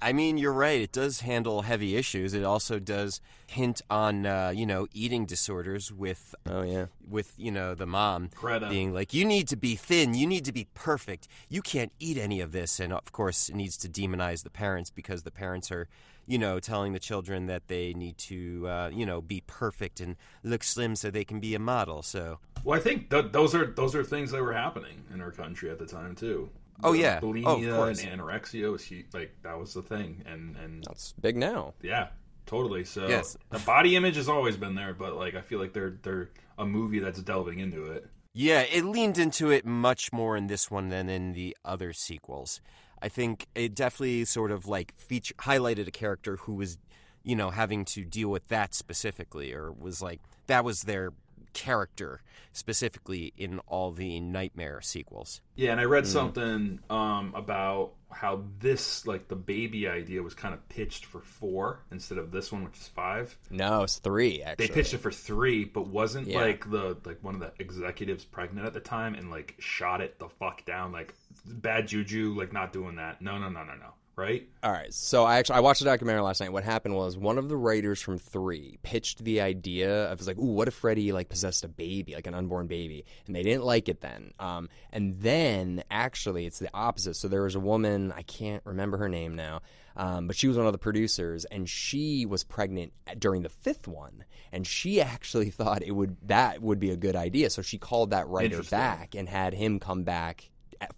I 0.00 0.12
mean, 0.12 0.38
you're 0.38 0.52
right. 0.52 0.80
It 0.80 0.92
does 0.92 1.20
handle 1.20 1.62
heavy 1.62 1.96
issues. 1.96 2.32
It 2.34 2.44
also 2.44 2.78
does 2.78 3.20
hint 3.46 3.82
on, 3.90 4.26
uh, 4.26 4.52
you 4.54 4.64
know, 4.66 4.86
eating 4.92 5.26
disorders 5.26 5.90
with, 5.92 6.34
Oh 6.46 6.62
yeah. 6.62 6.86
with 7.08 7.34
you 7.36 7.50
know, 7.50 7.74
the 7.74 7.86
mom 7.86 8.30
Greta. 8.34 8.68
being 8.68 8.92
like, 8.94 9.12
"You 9.12 9.24
need 9.24 9.48
to 9.48 9.56
be 9.56 9.74
thin. 9.74 10.14
You 10.14 10.26
need 10.26 10.44
to 10.44 10.52
be 10.52 10.68
perfect. 10.74 11.26
You 11.48 11.62
can't 11.62 11.92
eat 11.98 12.16
any 12.18 12.40
of 12.40 12.52
this." 12.52 12.78
And 12.78 12.92
of 12.92 13.10
course, 13.12 13.48
it 13.48 13.56
needs 13.56 13.76
to 13.78 13.88
demonize 13.88 14.42
the 14.44 14.50
parents 14.50 14.90
because 14.90 15.22
the 15.24 15.30
parents 15.30 15.72
are, 15.72 15.88
you 16.26 16.38
know, 16.38 16.60
telling 16.60 16.92
the 16.92 16.98
children 17.00 17.46
that 17.46 17.66
they 17.68 17.92
need 17.94 18.18
to, 18.18 18.68
uh, 18.68 18.90
you 18.92 19.04
know, 19.06 19.20
be 19.20 19.42
perfect 19.46 19.98
and 19.98 20.14
look 20.44 20.62
slim 20.62 20.94
so 20.94 21.10
they 21.10 21.24
can 21.24 21.40
be 21.40 21.54
a 21.54 21.58
model. 21.58 22.02
So, 22.02 22.38
Well, 22.62 22.78
I 22.78 22.82
think 22.82 23.10
th- 23.10 23.32
those 23.32 23.54
are 23.54 23.66
those 23.66 23.94
are 23.94 24.04
things 24.04 24.30
that 24.30 24.42
were 24.42 24.52
happening 24.52 25.04
in 25.12 25.20
our 25.20 25.32
country 25.32 25.70
at 25.70 25.78
the 25.78 25.86
time 25.86 26.14
too. 26.14 26.50
Oh, 26.82 26.92
yeah. 26.92 27.20
bulimia 27.20 27.44
Oh, 27.46 27.62
of 27.62 27.76
course. 27.76 28.04
and 28.04 28.20
anorexia 28.20 28.70
was 28.70 28.84
hu- 28.86 29.02
like 29.12 29.34
that 29.42 29.58
was 29.58 29.74
the 29.74 29.82
thing, 29.82 30.22
and 30.26 30.56
and 30.56 30.84
That's 30.84 31.12
big 31.20 31.36
now. 31.36 31.74
yeah, 31.82 32.08
totally. 32.46 32.84
So 32.84 33.08
Yes. 33.08 33.36
the 33.50 33.58
body 33.60 33.96
image 33.96 34.16
has 34.16 34.28
always 34.28 34.56
been 34.56 34.74
there, 34.74 34.94
but 34.94 35.14
like 35.16 35.34
I 35.34 35.40
feel 35.40 35.58
like 35.58 35.72
they're 35.72 35.98
they're 36.02 36.30
a 36.56 36.66
movie 36.66 36.98
that's 37.00 37.20
delving 37.22 37.58
into 37.58 37.86
it. 37.92 38.06
Yeah, 38.34 38.60
it 38.60 38.84
leaned 38.84 39.18
into 39.18 39.50
it 39.50 39.64
much 39.66 40.12
more 40.12 40.36
in 40.36 40.46
this 40.46 40.70
one 40.70 40.88
than 40.90 41.08
in 41.08 41.32
the 41.32 41.56
other 41.64 41.92
sequels. 41.92 42.60
I 43.02 43.08
think 43.08 43.46
it 43.54 43.74
definitely 43.74 44.24
sort 44.24 44.50
of 44.52 44.66
like 44.66 44.92
feature 44.96 45.34
highlighted 45.34 45.88
a 45.88 45.90
character 45.92 46.36
who 46.36 46.54
was, 46.54 46.78
you 47.24 47.34
know, 47.36 47.50
having 47.50 47.84
to 47.86 48.04
deal 48.04 48.28
with 48.28 48.46
that 48.48 48.74
specifically, 48.74 49.52
or 49.52 49.72
was 49.72 50.00
like 50.02 50.20
that 50.46 50.64
was 50.64 50.82
their 50.82 51.12
character 51.52 52.20
specifically 52.52 53.32
in 53.36 53.60
all 53.60 53.92
the 53.92 54.18
Nightmare 54.20 54.80
sequels. 54.80 55.40
Yeah, 55.54 55.72
and 55.72 55.80
I 55.80 55.84
Mm. 55.84 55.90
read 55.90 56.06
something 56.06 56.80
um, 56.90 57.32
about 57.36 57.92
how 58.10 58.42
this 58.58 59.06
like 59.06 59.28
the 59.28 59.36
baby 59.36 59.86
idea 59.86 60.22
was 60.22 60.34
kind 60.34 60.54
of 60.54 60.66
pitched 60.68 61.04
for 61.04 61.20
four 61.20 61.80
instead 61.92 62.18
of 62.18 62.30
this 62.30 62.50
one, 62.50 62.64
which 62.64 62.78
is 62.78 62.88
five. 62.88 63.36
No, 63.50 63.82
it's 63.82 63.98
three 63.98 64.42
actually. 64.42 64.66
They 64.68 64.72
pitched 64.74 64.94
it 64.94 64.98
for 64.98 65.12
three, 65.12 65.64
but 65.64 65.86
wasn't 65.88 66.26
Yeah. 66.26 66.40
like 66.40 66.68
the 66.70 66.96
like 67.04 67.22
one 67.22 67.34
of 67.34 67.40
the 67.40 67.52
executives 67.58 68.24
pregnant 68.24 68.66
at 68.66 68.72
the 68.72 68.80
time 68.80 69.14
and 69.14 69.30
like 69.30 69.54
shot 69.58 70.00
it 70.00 70.18
the 70.18 70.28
fuck 70.28 70.64
down 70.64 70.90
like 70.90 71.14
bad 71.44 71.86
juju 71.88 72.34
like 72.36 72.52
not 72.52 72.72
doing 72.72 72.96
that. 72.96 73.20
No, 73.22 73.38
no, 73.38 73.48
no, 73.50 73.62
no, 73.62 73.74
no. 73.74 73.92
Right? 74.18 74.48
All 74.64 74.72
right. 74.72 74.92
So 74.92 75.24
I 75.24 75.38
actually 75.38 75.58
I 75.58 75.60
watched 75.60 75.80
a 75.80 75.84
documentary 75.84 76.22
last 76.22 76.40
night. 76.40 76.52
What 76.52 76.64
happened 76.64 76.96
was 76.96 77.16
one 77.16 77.38
of 77.38 77.48
the 77.48 77.56
writers 77.56 78.02
from 78.02 78.18
Three 78.18 78.76
pitched 78.82 79.22
the 79.22 79.40
idea 79.40 80.10
of 80.10 80.18
was 80.18 80.26
like, 80.26 80.38
"Ooh, 80.38 80.54
what 80.54 80.66
if 80.66 80.74
Freddy 80.74 81.12
like 81.12 81.28
possessed 81.28 81.62
a 81.62 81.68
baby, 81.68 82.16
like 82.16 82.26
an 82.26 82.34
unborn 82.34 82.66
baby?" 82.66 83.04
And 83.28 83.36
they 83.36 83.44
didn't 83.44 83.62
like 83.62 83.88
it 83.88 84.00
then. 84.00 84.32
Um, 84.40 84.70
and 84.92 85.20
then 85.20 85.84
actually, 85.88 86.46
it's 86.46 86.58
the 86.58 86.68
opposite. 86.74 87.14
So 87.14 87.28
there 87.28 87.42
was 87.42 87.54
a 87.54 87.60
woman 87.60 88.10
I 88.10 88.22
can't 88.22 88.62
remember 88.66 88.96
her 88.96 89.08
name 89.08 89.36
now, 89.36 89.60
um, 89.96 90.26
but 90.26 90.34
she 90.34 90.48
was 90.48 90.56
one 90.56 90.66
of 90.66 90.72
the 90.72 90.78
producers, 90.78 91.44
and 91.44 91.68
she 91.68 92.26
was 92.26 92.42
pregnant 92.42 92.92
during 93.20 93.42
the 93.42 93.48
fifth 93.48 93.86
one, 93.86 94.24
and 94.50 94.66
she 94.66 95.00
actually 95.00 95.50
thought 95.50 95.84
it 95.84 95.92
would 95.92 96.16
that 96.26 96.60
would 96.60 96.80
be 96.80 96.90
a 96.90 96.96
good 96.96 97.14
idea. 97.14 97.50
So 97.50 97.62
she 97.62 97.78
called 97.78 98.10
that 98.10 98.26
writer 98.26 98.64
back 98.64 99.14
and 99.14 99.28
had 99.28 99.54
him 99.54 99.78
come 99.78 100.02
back 100.02 100.50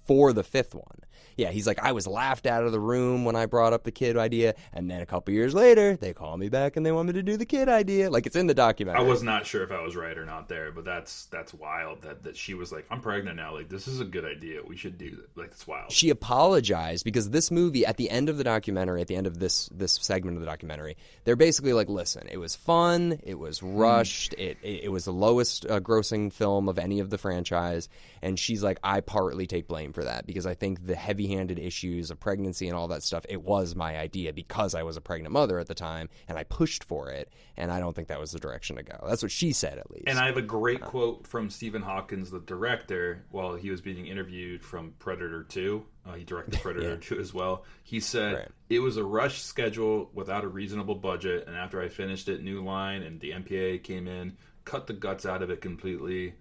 for 0.06 0.32
the 0.32 0.42
fifth 0.42 0.74
one. 0.74 1.00
Yeah, 1.36 1.50
he's 1.50 1.66
like, 1.66 1.78
I 1.82 1.92
was 1.92 2.06
laughed 2.06 2.46
out 2.46 2.64
of 2.64 2.72
the 2.72 2.80
room 2.80 3.24
when 3.24 3.34
I 3.34 3.46
brought 3.46 3.72
up 3.72 3.84
the 3.84 3.90
kid 3.90 4.18
idea, 4.18 4.54
and 4.74 4.90
then 4.90 5.00
a 5.00 5.06
couple 5.06 5.32
years 5.32 5.54
later, 5.54 5.96
they 5.96 6.12
call 6.12 6.36
me 6.36 6.50
back 6.50 6.76
and 6.76 6.84
they 6.84 6.92
want 6.92 7.06
me 7.06 7.14
to 7.14 7.22
do 7.22 7.38
the 7.38 7.46
kid 7.46 7.68
idea. 7.68 8.10
Like 8.10 8.26
it's 8.26 8.36
in 8.36 8.46
the 8.46 8.54
documentary. 8.54 9.02
I 9.02 9.08
was 9.08 9.22
not 9.22 9.46
sure 9.46 9.62
if 9.62 9.72
I 9.72 9.80
was 9.80 9.96
right 9.96 10.16
or 10.18 10.26
not 10.26 10.48
there, 10.48 10.70
but 10.70 10.84
that's 10.84 11.26
that's 11.26 11.54
wild 11.54 12.02
that 12.02 12.24
that 12.24 12.36
she 12.36 12.52
was 12.52 12.72
like, 12.72 12.86
I'm 12.90 13.00
pregnant 13.00 13.36
now. 13.36 13.54
Like 13.54 13.68
this 13.70 13.88
is 13.88 14.00
a 14.00 14.04
good 14.04 14.24
idea. 14.24 14.60
We 14.66 14.76
should 14.76 14.98
do 14.98 15.06
it. 15.06 15.30
Like 15.34 15.52
it's 15.52 15.66
wild. 15.66 15.92
She 15.92 16.10
apologized 16.10 17.04
because 17.04 17.30
this 17.30 17.50
movie, 17.50 17.86
at 17.86 17.96
the 17.96 18.10
end 18.10 18.28
of 18.28 18.36
the 18.36 18.44
documentary, 18.44 19.00
at 19.00 19.08
the 19.08 19.16
end 19.16 19.26
of 19.26 19.38
this 19.38 19.70
this 19.72 19.98
segment 20.02 20.36
of 20.36 20.42
the 20.42 20.46
documentary, 20.46 20.96
they're 21.24 21.36
basically 21.36 21.72
like, 21.72 21.88
"Listen, 21.88 22.28
it 22.30 22.38
was 22.38 22.54
fun, 22.54 23.18
it 23.22 23.38
was 23.38 23.62
rushed, 23.62 24.34
it, 24.34 24.58
it 24.62 24.84
it 24.84 24.92
was 24.92 25.06
the 25.06 25.12
lowest 25.12 25.64
uh, 25.64 25.80
grossing 25.80 26.30
film 26.30 26.68
of 26.68 26.78
any 26.78 27.00
of 27.00 27.08
the 27.08 27.18
franchise," 27.18 27.88
and 28.20 28.38
she's 28.38 28.62
like, 28.62 28.78
"I 28.82 29.00
partly 29.00 29.46
take 29.46 29.66
blame 29.70 29.92
for 29.92 30.04
that 30.04 30.26
because 30.26 30.46
I 30.46 30.54
think 30.54 30.84
the 30.84 30.96
heavy-handed 30.96 31.58
issues 31.58 32.10
of 32.10 32.18
pregnancy 32.18 32.66
and 32.66 32.76
all 32.76 32.88
that 32.88 33.04
stuff, 33.04 33.24
it 33.28 33.40
was 33.40 33.76
my 33.76 33.96
idea 33.96 34.32
because 34.32 34.74
I 34.74 34.82
was 34.82 34.96
a 34.96 35.00
pregnant 35.00 35.32
mother 35.32 35.60
at 35.60 35.68
the 35.68 35.74
time 35.74 36.08
and 36.28 36.36
I 36.36 36.42
pushed 36.42 36.82
for 36.82 37.08
it, 37.08 37.32
and 37.56 37.70
I 37.70 37.78
don't 37.78 37.94
think 37.94 38.08
that 38.08 38.18
was 38.18 38.32
the 38.32 38.40
direction 38.40 38.76
to 38.76 38.82
go." 38.82 38.98
That's 39.06 39.22
what 39.22 39.30
she 39.30 39.52
said, 39.52 39.78
at 39.78 39.90
least. 39.90 40.04
And 40.08 40.18
I 40.18 40.26
have 40.26 40.36
a 40.36 40.42
great 40.42 40.80
quote 40.80 41.26
from 41.26 41.50
Stephen 41.50 41.82
Hopkins, 41.82 42.30
the 42.30 42.40
director, 42.40 43.24
while 43.30 43.54
he 43.54 43.70
was 43.70 43.80
being 43.80 44.06
interviewed 44.06 44.64
from 44.64 44.94
Predator 44.98 45.44
2. 45.44 45.86
Uh, 46.04 46.12
he 46.14 46.24
directed 46.24 46.60
Predator 46.60 46.96
2 46.96 47.20
as 47.20 47.32
well. 47.32 47.64
He 47.84 48.00
said, 48.00 48.34
Right. 48.34 48.48
It 48.68 48.80
was 48.80 48.96
a 48.96 49.04
rush 49.04 49.42
schedule 49.42 50.10
without 50.12 50.44
a 50.44 50.48
reasonable 50.48 50.96
budget. 50.96 51.46
And 51.46 51.56
after 51.56 51.80
I 51.80 51.88
finished 51.88 52.28
it, 52.28 52.42
New 52.42 52.64
Line 52.64 53.02
and 53.02 53.20
the 53.20 53.30
MPA 53.30 53.82
came 53.82 54.08
in, 54.08 54.36
cut 54.64 54.86
the 54.86 54.92
guts 54.92 55.26
out 55.26 55.42
of 55.42 55.50
it 55.50 55.60
completely. 55.60 56.34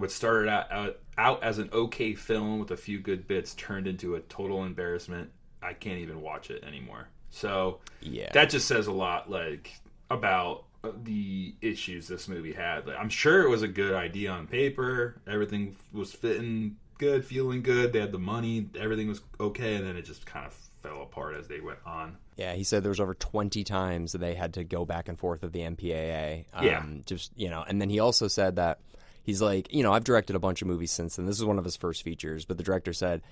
What 0.00 0.10
started 0.10 0.48
out, 0.48 0.72
out, 0.72 0.96
out 1.18 1.42
as 1.44 1.58
an 1.58 1.68
okay 1.72 2.14
film 2.14 2.58
with 2.58 2.70
a 2.70 2.76
few 2.76 2.98
good 2.98 3.28
bits 3.28 3.54
turned 3.54 3.86
into 3.86 4.14
a 4.14 4.20
total 4.20 4.64
embarrassment. 4.64 5.30
I 5.62 5.74
can't 5.74 5.98
even 5.98 6.22
watch 6.22 6.50
it 6.50 6.64
anymore. 6.64 7.08
So 7.30 7.80
Yeah. 8.00 8.30
that 8.32 8.48
just 8.50 8.66
says 8.66 8.86
a 8.86 8.92
lot, 8.92 9.30
like 9.30 9.74
about 10.10 10.64
uh, 10.82 10.92
the 11.04 11.54
issues 11.60 12.08
this 12.08 12.28
movie 12.28 12.54
had. 12.54 12.86
Like, 12.86 12.96
I'm 12.98 13.10
sure 13.10 13.42
it 13.42 13.50
was 13.50 13.60
a 13.62 13.68
good 13.68 13.92
idea 13.92 14.30
on 14.30 14.46
paper. 14.46 15.20
Everything 15.26 15.76
was 15.92 16.12
fitting 16.14 16.76
good, 16.96 17.24
feeling 17.24 17.62
good. 17.62 17.92
They 17.92 18.00
had 18.00 18.12
the 18.12 18.18
money. 18.18 18.68
Everything 18.78 19.06
was 19.08 19.20
okay, 19.38 19.74
and 19.76 19.86
then 19.86 19.96
it 19.96 20.02
just 20.06 20.24
kind 20.24 20.46
of 20.46 20.54
fell 20.82 21.02
apart 21.02 21.36
as 21.36 21.46
they 21.48 21.60
went 21.60 21.78
on. 21.84 22.16
Yeah, 22.36 22.54
he 22.54 22.64
said 22.64 22.82
there 22.82 22.88
was 22.90 23.00
over 23.00 23.12
20 23.14 23.62
times 23.64 24.12
that 24.12 24.18
they 24.18 24.34
had 24.34 24.54
to 24.54 24.64
go 24.64 24.86
back 24.86 25.08
and 25.08 25.18
forth 25.18 25.42
with 25.42 25.52
the 25.52 25.60
MPAA. 25.60 26.46
Um, 26.54 26.64
Yeah. 26.64 26.86
Just, 27.04 27.32
you 27.36 27.50
know, 27.50 27.62
and 27.68 27.80
then 27.82 27.90
he 27.90 27.98
also 28.00 28.28
said 28.28 28.56
that 28.56 28.78
he's 29.22 29.40
like, 29.42 29.72
you 29.72 29.82
know, 29.82 29.92
I've 29.92 30.04
directed 30.04 30.36
a 30.36 30.40
bunch 30.40 30.62
of 30.62 30.68
movies 30.68 30.90
since 30.92 31.16
then. 31.16 31.26
This 31.26 31.38
is 31.38 31.44
one 31.44 31.58
of 31.58 31.64
his 31.64 31.76
first 31.76 32.02
features, 32.02 32.44
but 32.44 32.56
the 32.58 32.64
director 32.64 32.92
said, 32.92 33.22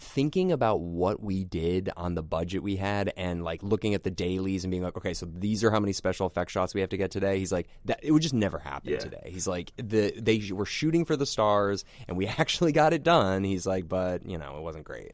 thinking 0.00 0.52
about 0.52 0.80
what 0.80 1.20
we 1.20 1.42
did 1.42 1.90
on 1.96 2.14
the 2.14 2.22
budget 2.22 2.62
we 2.62 2.76
had 2.76 3.12
and 3.16 3.42
like 3.42 3.60
looking 3.64 3.94
at 3.94 4.04
the 4.04 4.10
dailies 4.12 4.62
and 4.62 4.70
being 4.70 4.82
like, 4.82 4.96
okay, 4.96 5.12
so 5.12 5.26
these 5.26 5.64
are 5.64 5.72
how 5.72 5.80
many 5.80 5.92
special 5.92 6.24
effect 6.26 6.52
shots 6.52 6.72
we 6.72 6.80
have 6.80 6.90
to 6.90 6.96
get 6.96 7.10
today. 7.10 7.38
He's 7.40 7.50
like, 7.50 7.66
that 7.86 7.98
it 8.02 8.12
would 8.12 8.22
just 8.22 8.34
never 8.34 8.58
happen 8.60 8.92
Yeah. 8.92 8.98
today. 8.98 9.22
He's 9.26 9.48
like, 9.48 9.72
the 9.76 10.12
they 10.16 10.40
were 10.52 10.66
shooting 10.66 11.04
for 11.04 11.16
the 11.16 11.26
stars 11.26 11.84
and 12.06 12.16
we 12.16 12.26
actually 12.38 12.70
got 12.70 12.92
it 12.92 13.02
done. 13.02 13.42
He's 13.42 13.66
like, 13.66 13.88
but, 13.88 14.24
you 14.24 14.38
know, 14.38 14.56
it 14.58 14.62
wasn't 14.62 14.84
great. 14.84 15.12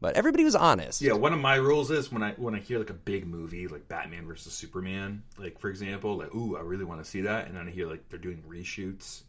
But 0.00 0.16
everybody 0.16 0.44
was 0.44 0.56
honest. 0.56 1.00
Yeah, 1.02 1.12
one 1.12 1.32
of 1.34 1.38
my 1.38 1.54
rules 1.56 1.90
is 1.92 2.10
when 2.10 2.22
I 2.24 2.32
when 2.32 2.54
I 2.56 2.58
hear 2.58 2.78
like 2.78 2.90
a 2.90 2.94
big 2.94 3.24
movie 3.26 3.68
like 3.68 3.86
Batman 3.86 4.26
versus 4.26 4.52
Superman, 4.52 5.22
like 5.38 5.60
for 5.60 5.68
example, 5.68 6.16
like 6.16 6.34
ooh, 6.34 6.56
I 6.56 6.60
really 6.62 6.84
want 6.84 7.04
to 7.04 7.08
see 7.08 7.20
that, 7.20 7.46
and 7.46 7.56
then 7.56 7.68
I 7.68 7.70
hear 7.70 7.86
like 7.86 8.08
they're 8.08 8.18
doing 8.18 8.42
reshoots 8.48 9.22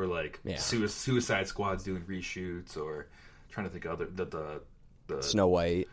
or 0.00 0.06
like 0.06 0.40
Yeah. 0.44 0.56
Sui- 0.56 0.88
Suicide 0.88 1.46
Squad's 1.48 1.84
doing 1.84 2.02
reshoots 2.02 2.76
or 2.76 3.08
trying 3.50 3.66
to 3.66 3.72
think 3.72 3.84
of 3.84 3.92
other 3.92 4.06
the 4.06 4.24
the, 4.24 4.60
the 5.08 5.22
Snow 5.22 5.48
White. 5.48 5.88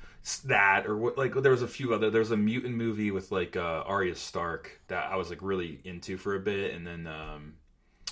that 0.45 0.85
or 0.87 0.95
what 0.97 1.17
like 1.17 1.33
there 1.33 1.51
was 1.51 1.61
a 1.61 1.67
few 1.67 1.93
other 1.93 2.09
there 2.09 2.19
was 2.21 2.31
a 2.31 2.37
mutant 2.37 2.75
movie 2.75 3.11
with 3.11 3.31
like 3.31 3.55
uh 3.55 3.83
Arya 3.85 4.15
Stark 4.15 4.79
that 4.87 5.11
I 5.11 5.15
was 5.15 5.29
like 5.29 5.39
really 5.41 5.79
into 5.83 6.17
for 6.17 6.35
a 6.35 6.39
bit 6.39 6.73
and 6.73 6.85
then 6.85 7.07
um 7.07 7.53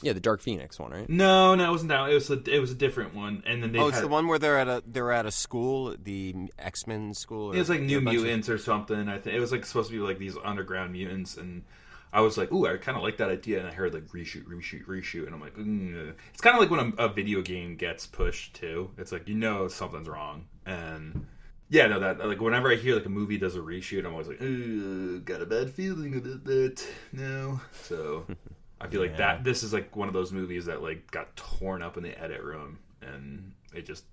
Yeah, 0.01 0.13
the 0.13 0.19
Dark 0.19 0.41
Phoenix 0.41 0.79
one, 0.79 0.91
right? 0.91 1.09
no 1.09 1.55
no 1.55 1.67
it 1.67 1.71
wasn't 1.71 1.89
that 1.89 2.09
it 2.09 2.13
was 2.13 2.29
a, 2.29 2.41
it 2.49 2.59
was 2.59 2.71
a 2.71 2.75
different 2.75 3.13
one 3.15 3.43
and 3.45 3.61
then 3.61 3.71
they 3.73 3.79
Oh, 3.79 3.87
it's 3.87 3.95
had, 3.97 4.03
the 4.03 4.07
one 4.09 4.27
where 4.27 4.39
they're 4.39 4.57
at 4.59 4.67
a 4.67 4.81
they're 4.87 5.11
at 5.11 5.25
a 5.25 5.31
school, 5.31 5.95
the 6.01 6.33
X 6.57 6.87
Men 6.87 7.13
school. 7.13 7.51
Or 7.51 7.55
it 7.55 7.59
was 7.59 7.69
like 7.69 7.81
New 7.81 7.97
a 7.97 8.01
bunch 8.01 8.17
of- 8.17 8.23
Mutants 8.23 8.49
or 8.49 8.57
something 8.57 9.07
I 9.09 9.17
think 9.19 9.35
it 9.35 9.39
was 9.39 9.51
like 9.51 9.65
supposed 9.65 9.89
to 9.89 9.95
be 9.95 10.01
like 10.01 10.17
these 10.17 10.35
underground 10.43 10.93
mutants 10.93 11.35
and 11.37 11.63
I 12.13 12.21
was 12.21 12.37
like 12.37 12.51
ooh 12.51 12.65
I 12.67 12.77
kind 12.77 12.97
of 12.97 13.03
like 13.03 13.17
that 13.17 13.29
idea 13.29 13.59
and 13.59 13.67
I 13.67 13.71
heard 13.71 13.93
like 13.93 14.07
reshoot 14.07 14.45
reshoot 14.45 14.85
reshoot 14.85 15.25
and 15.25 15.35
I'm 15.35 15.41
like 15.41 15.55
mm. 15.55 16.13
it's 16.31 16.41
kind 16.41 16.55
of 16.55 16.61
like 16.61 16.69
when 16.69 16.93
a, 16.97 17.05
a 17.05 17.09
video 17.09 17.41
game 17.41 17.75
gets 17.75 18.05
pushed 18.05 18.55
too 18.55 18.91
it's 18.97 19.11
like 19.11 19.27
you 19.27 19.35
know 19.35 19.67
something's 19.67 20.07
wrong 20.07 20.45
and 20.65 21.25
Yeah, 21.67 21.87
no, 21.87 21.99
that 21.99 22.25
like 22.25 22.39
whenever 22.39 22.71
I 22.71 22.75
hear 22.75 22.95
like 22.95 23.07
a 23.07 23.09
movie 23.09 23.37
does 23.37 23.55
a 23.55 23.59
reshoot, 23.59 24.05
I'm 24.05 24.11
always 24.11 24.27
like, 24.27 24.41
"Ooh, 24.41 25.19
got 25.21 25.41
a 25.41 25.47
bad 25.47 25.71
feeling 25.71 26.15
about 26.15 26.43
that." 26.43 26.85
No, 27.11 27.59
so 27.71 28.27
I 28.81 28.87
feel 28.87 29.01
like 29.01 29.17
that 29.17 29.43
this 29.43 29.63
is 29.63 29.73
like 29.73 29.95
one 29.95 30.07
of 30.07 30.13
those 30.13 30.31
movies 30.31 30.65
that 30.65 30.83
like 30.83 31.09
got 31.09 31.35
torn 31.35 31.81
up 31.81 31.97
in 31.97 32.03
the 32.03 32.21
edit 32.21 32.41
room 32.41 32.79
and 33.01 33.53
it 33.73 33.85
just 33.85 34.05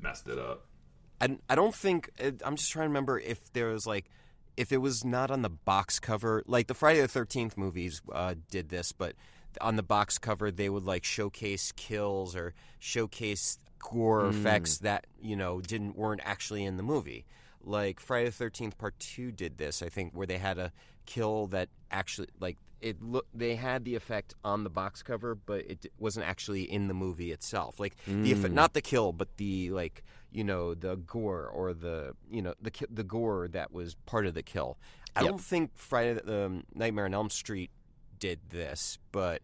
messed 0.00 0.28
it 0.28 0.38
up. 0.38 0.66
I, 1.20 1.38
I 1.48 1.54
don't 1.54 1.74
think 1.74 2.10
I'm 2.44 2.56
just 2.56 2.70
trying 2.70 2.84
to 2.84 2.88
remember 2.88 3.18
if 3.18 3.52
there 3.52 3.68
was 3.68 3.86
like 3.86 4.06
if 4.58 4.72
it 4.72 4.78
was 4.78 5.04
not 5.04 5.30
on 5.30 5.42
the 5.42 5.48
box 5.48 6.00
cover 6.00 6.42
like 6.46 6.66
the 6.66 6.74
Friday 6.74 7.00
the 7.00 7.08
Thirteenth 7.08 7.56
movies 7.56 8.02
uh, 8.12 8.34
did 8.50 8.68
this, 8.68 8.90
but 8.90 9.14
on 9.60 9.76
the 9.76 9.82
box 9.84 10.18
cover 10.18 10.50
they 10.50 10.68
would 10.68 10.84
like 10.84 11.04
showcase 11.04 11.72
kills 11.76 12.34
or 12.34 12.54
showcase 12.80 13.58
gore 13.78 14.26
effects 14.26 14.78
that 14.78 15.06
you 15.22 15.36
know 15.36 15.60
didn't 15.60 15.96
weren't 15.96 16.20
actually 16.24 16.64
in 16.64 16.76
the 16.76 16.82
movie. 16.82 17.24
Like 17.62 18.00
Friday 18.00 18.26
the 18.26 18.32
Thirteenth 18.32 18.76
Part 18.76 18.98
Two 18.98 19.30
did 19.30 19.58
this, 19.58 19.80
I 19.80 19.88
think, 19.88 20.12
where 20.12 20.26
they 20.26 20.38
had 20.38 20.58
a 20.58 20.72
kill 21.06 21.46
that 21.48 21.68
actually 21.92 22.28
like 22.40 22.58
it 22.80 23.00
look 23.00 23.26
they 23.32 23.54
had 23.54 23.84
the 23.84 23.94
effect 23.94 24.34
on 24.44 24.64
the 24.64 24.70
box 24.70 25.04
cover, 25.04 25.36
but 25.36 25.60
it 25.60 25.92
wasn't 25.98 26.26
actually 26.26 26.62
in 26.62 26.88
the 26.88 26.94
movie 26.94 27.30
itself. 27.30 27.78
Like 27.78 27.96
the 28.06 28.32
effect, 28.32 28.54
not 28.54 28.74
the 28.74 28.82
kill, 28.82 29.12
but 29.12 29.36
the 29.36 29.70
like 29.70 30.02
you 30.30 30.44
know 30.44 30.74
the 30.74 30.96
gore 30.96 31.46
or 31.46 31.72
the 31.74 32.14
you 32.30 32.42
know 32.42 32.54
the 32.60 32.70
the 32.90 33.04
gore 33.04 33.48
that 33.48 33.72
was 33.72 33.94
part 34.06 34.26
of 34.26 34.34
the 34.34 34.42
kill. 34.42 34.78
I 35.16 35.22
Yep. 35.22 35.30
don't 35.30 35.40
think 35.40 35.70
Friday 35.74 36.20
the 36.24 36.46
um, 36.46 36.64
Nightmare 36.74 37.06
on 37.06 37.14
Elm 37.14 37.30
Street 37.30 37.70
did 38.18 38.38
this, 38.50 38.98
but 39.10 39.42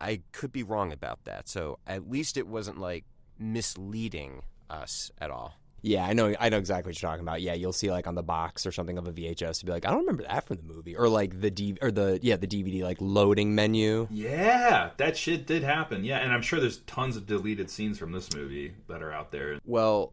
I 0.00 0.22
could 0.32 0.52
be 0.52 0.62
wrong 0.62 0.90
about 0.92 1.24
that. 1.24 1.48
So 1.48 1.78
at 1.86 2.10
least 2.10 2.36
it 2.36 2.46
wasn't 2.48 2.78
like 2.78 3.04
misleading 3.38 4.42
us 4.70 5.10
at 5.20 5.30
all. 5.30 5.54
Yeah, 5.84 6.06
I 6.06 6.12
know. 6.12 6.32
I 6.38 6.48
know 6.48 6.58
exactly 6.58 6.90
what 6.90 7.02
you're 7.02 7.10
talking 7.10 7.24
about. 7.24 7.42
Yeah, 7.42 7.54
you'll 7.54 7.72
see 7.72 7.90
like 7.90 8.06
on 8.06 8.14
the 8.14 8.22
box 8.22 8.66
or 8.66 8.70
something 8.72 8.98
of 8.98 9.08
a 9.08 9.12
VHS, 9.12 9.58
to 9.60 9.66
be 9.66 9.72
like, 9.72 9.84
I 9.84 9.90
don't 9.90 9.98
remember 10.00 10.22
that 10.22 10.46
from 10.46 10.58
the 10.58 10.62
movie, 10.62 10.94
or 10.96 11.08
like 11.08 11.40
the 11.40 11.50
D 11.50 11.76
or 11.82 11.90
the 11.90 12.20
yeah 12.22 12.36
the 12.36 12.46
DVD 12.46 12.84
like 12.84 12.98
loading 13.00 13.56
menu. 13.56 14.06
Yeah, 14.08 14.90
that 14.98 15.16
shit 15.16 15.44
did 15.44 15.64
happen. 15.64 16.04
Yeah, 16.04 16.18
and 16.18 16.32
I'm 16.32 16.40
sure 16.42 16.60
there's 16.60 16.78
tons 16.78 17.16
of 17.16 17.26
deleted 17.26 17.68
scenes 17.68 17.98
from 17.98 18.12
this 18.12 18.32
movie 18.32 18.74
that 18.88 19.02
are 19.02 19.12
out 19.12 19.32
there. 19.32 19.58
Well, 19.64 20.12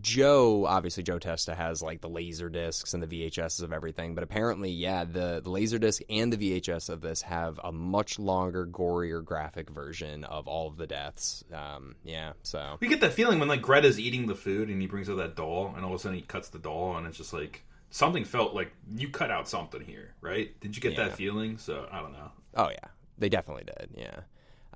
Joe, 0.00 0.66
obviously 0.66 1.02
Joe 1.02 1.18
Testa 1.18 1.54
has 1.54 1.82
like 1.82 2.00
the 2.00 2.08
laser 2.08 2.48
discs 2.48 2.92
and 2.94 3.02
the 3.02 3.06
VHSs 3.06 3.62
of 3.62 3.72
everything, 3.72 4.14
but 4.14 4.22
apparently, 4.24 4.70
yeah, 4.70 5.04
the, 5.04 5.40
the 5.42 5.50
laser 5.50 5.78
disc 5.78 6.02
and 6.10 6.32
the 6.32 6.36
VHS 6.60 6.88
of 6.90 7.00
this 7.00 7.22
have 7.22 7.58
a 7.64 7.72
much 7.72 8.18
longer, 8.18 8.66
gorier 8.66 9.24
graphic 9.24 9.70
version 9.70 10.24
of 10.24 10.46
all 10.48 10.68
of 10.68 10.76
the 10.76 10.86
deaths. 10.86 11.44
Um, 11.52 11.96
yeah, 12.04 12.32
so 12.42 12.76
We 12.80 12.88
get 12.88 13.00
that 13.00 13.12
feeling 13.12 13.38
when 13.38 13.48
like 13.48 13.62
Greta's 13.62 13.98
eating 13.98 14.26
the 14.26 14.34
food 14.34 14.68
and 14.68 14.80
he 14.80 14.86
brings 14.86 15.08
her 15.08 15.14
that 15.16 15.34
doll, 15.36 15.72
and 15.74 15.84
all 15.84 15.94
of 15.94 16.00
a 16.00 16.02
sudden 16.02 16.16
he 16.18 16.22
cuts 16.22 16.48
the 16.50 16.58
doll, 16.58 16.96
and 16.96 17.06
it's 17.06 17.16
just 17.18 17.32
like 17.32 17.64
something 17.90 18.24
felt 18.24 18.54
like 18.54 18.72
you 18.96 19.08
cut 19.08 19.30
out 19.30 19.48
something 19.48 19.80
here, 19.80 20.14
right? 20.20 20.58
Did 20.60 20.76
you 20.76 20.82
get 20.82 20.92
Yeah. 20.92 21.08
that 21.08 21.16
feeling? 21.16 21.58
So 21.58 21.88
I 21.90 22.00
don't 22.00 22.12
know. 22.12 22.30
oh 22.56 22.68
yeah, 22.70 22.88
they 23.18 23.28
definitely 23.28 23.64
did. 23.64 23.90
Yeah. 23.96 24.20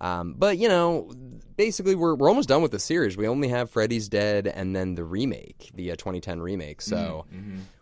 Um, 0.01 0.35
but 0.37 0.59
you 0.59 0.69
know, 0.69 1.11
basically, 1.57 1.95
we're 1.95 2.15
we're 2.15 2.29
almost 2.29 2.49
done 2.49 2.63
with 2.63 2.73
the 2.73 2.79
series. 2.79 3.17
We 3.17 3.29
only 3.29 3.49
have 3.49 3.71
Freddy's 3.71 4.09
Dead 4.09 4.47
and 4.47 4.75
then 4.75 4.95
the 4.95 5.05
remake, 5.05 5.71
the 5.75 5.93
uh, 5.93 5.97
2010 5.97 6.41
remake. 6.41 6.81
So 6.81 7.27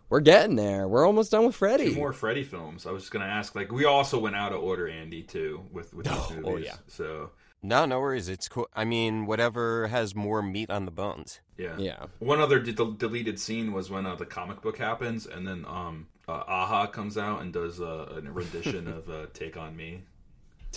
we're 0.09 0.19
getting 0.21 0.55
there. 0.55 0.87
We're 0.87 1.05
almost 1.05 1.31
done 1.31 1.45
with 1.45 1.55
Freddy. 1.55 1.85
Mm-hmm. 1.85 1.93
Two 1.93 1.99
more 1.99 2.13
Freddy 2.13 2.43
films. 2.43 2.85
I 2.85 2.91
was 2.91 3.03
just 3.03 3.11
gonna 3.13 3.25
ask. 3.25 3.55
Like 3.55 3.71
we 3.71 3.85
also 3.85 4.19
went 4.19 4.35
out 4.35 4.51
of 4.51 4.61
order, 4.61 4.87
Andy, 4.87 5.23
too, 5.23 5.65
with 5.71 5.93
with 5.93 6.07
these 6.07 6.29
movies. 6.31 6.43
oh, 6.45 6.57
yeah. 6.57 6.75
So 6.87 7.31
No, 7.61 7.85
no 7.85 7.99
worries. 7.99 8.27
It's 8.27 8.49
cool. 8.49 8.67
I 8.75 8.85
mean, 8.85 9.25
whatever 9.25 9.87
has 9.87 10.15
more 10.15 10.41
meat 10.41 10.69
on 10.69 10.85
the 10.85 10.91
bones. 10.91 11.39
yeah, 11.57 11.77
Yeah. 11.77 12.05
One 12.19 12.39
other 12.41 12.59
de- 12.59 12.73
deleted 12.73 13.39
scene 13.39 13.71
was 13.71 13.89
when 13.89 14.05
uh, 14.05 14.15
the 14.15 14.25
comic 14.25 14.61
book 14.61 14.77
happens, 14.77 15.25
and 15.25 15.47
then 15.47 15.65
um, 15.67 16.07
uh, 16.27 16.43
a-ha 16.47 16.87
comes 16.87 17.17
out 17.17 17.41
and 17.41 17.53
does 17.53 17.79
uh, 17.79 18.15
a 18.17 18.21
rendition 18.21 18.87
of 18.97 19.09
uh, 19.09 19.27
"Take 19.33 19.57
on 19.57 19.75
Me." 19.75 20.01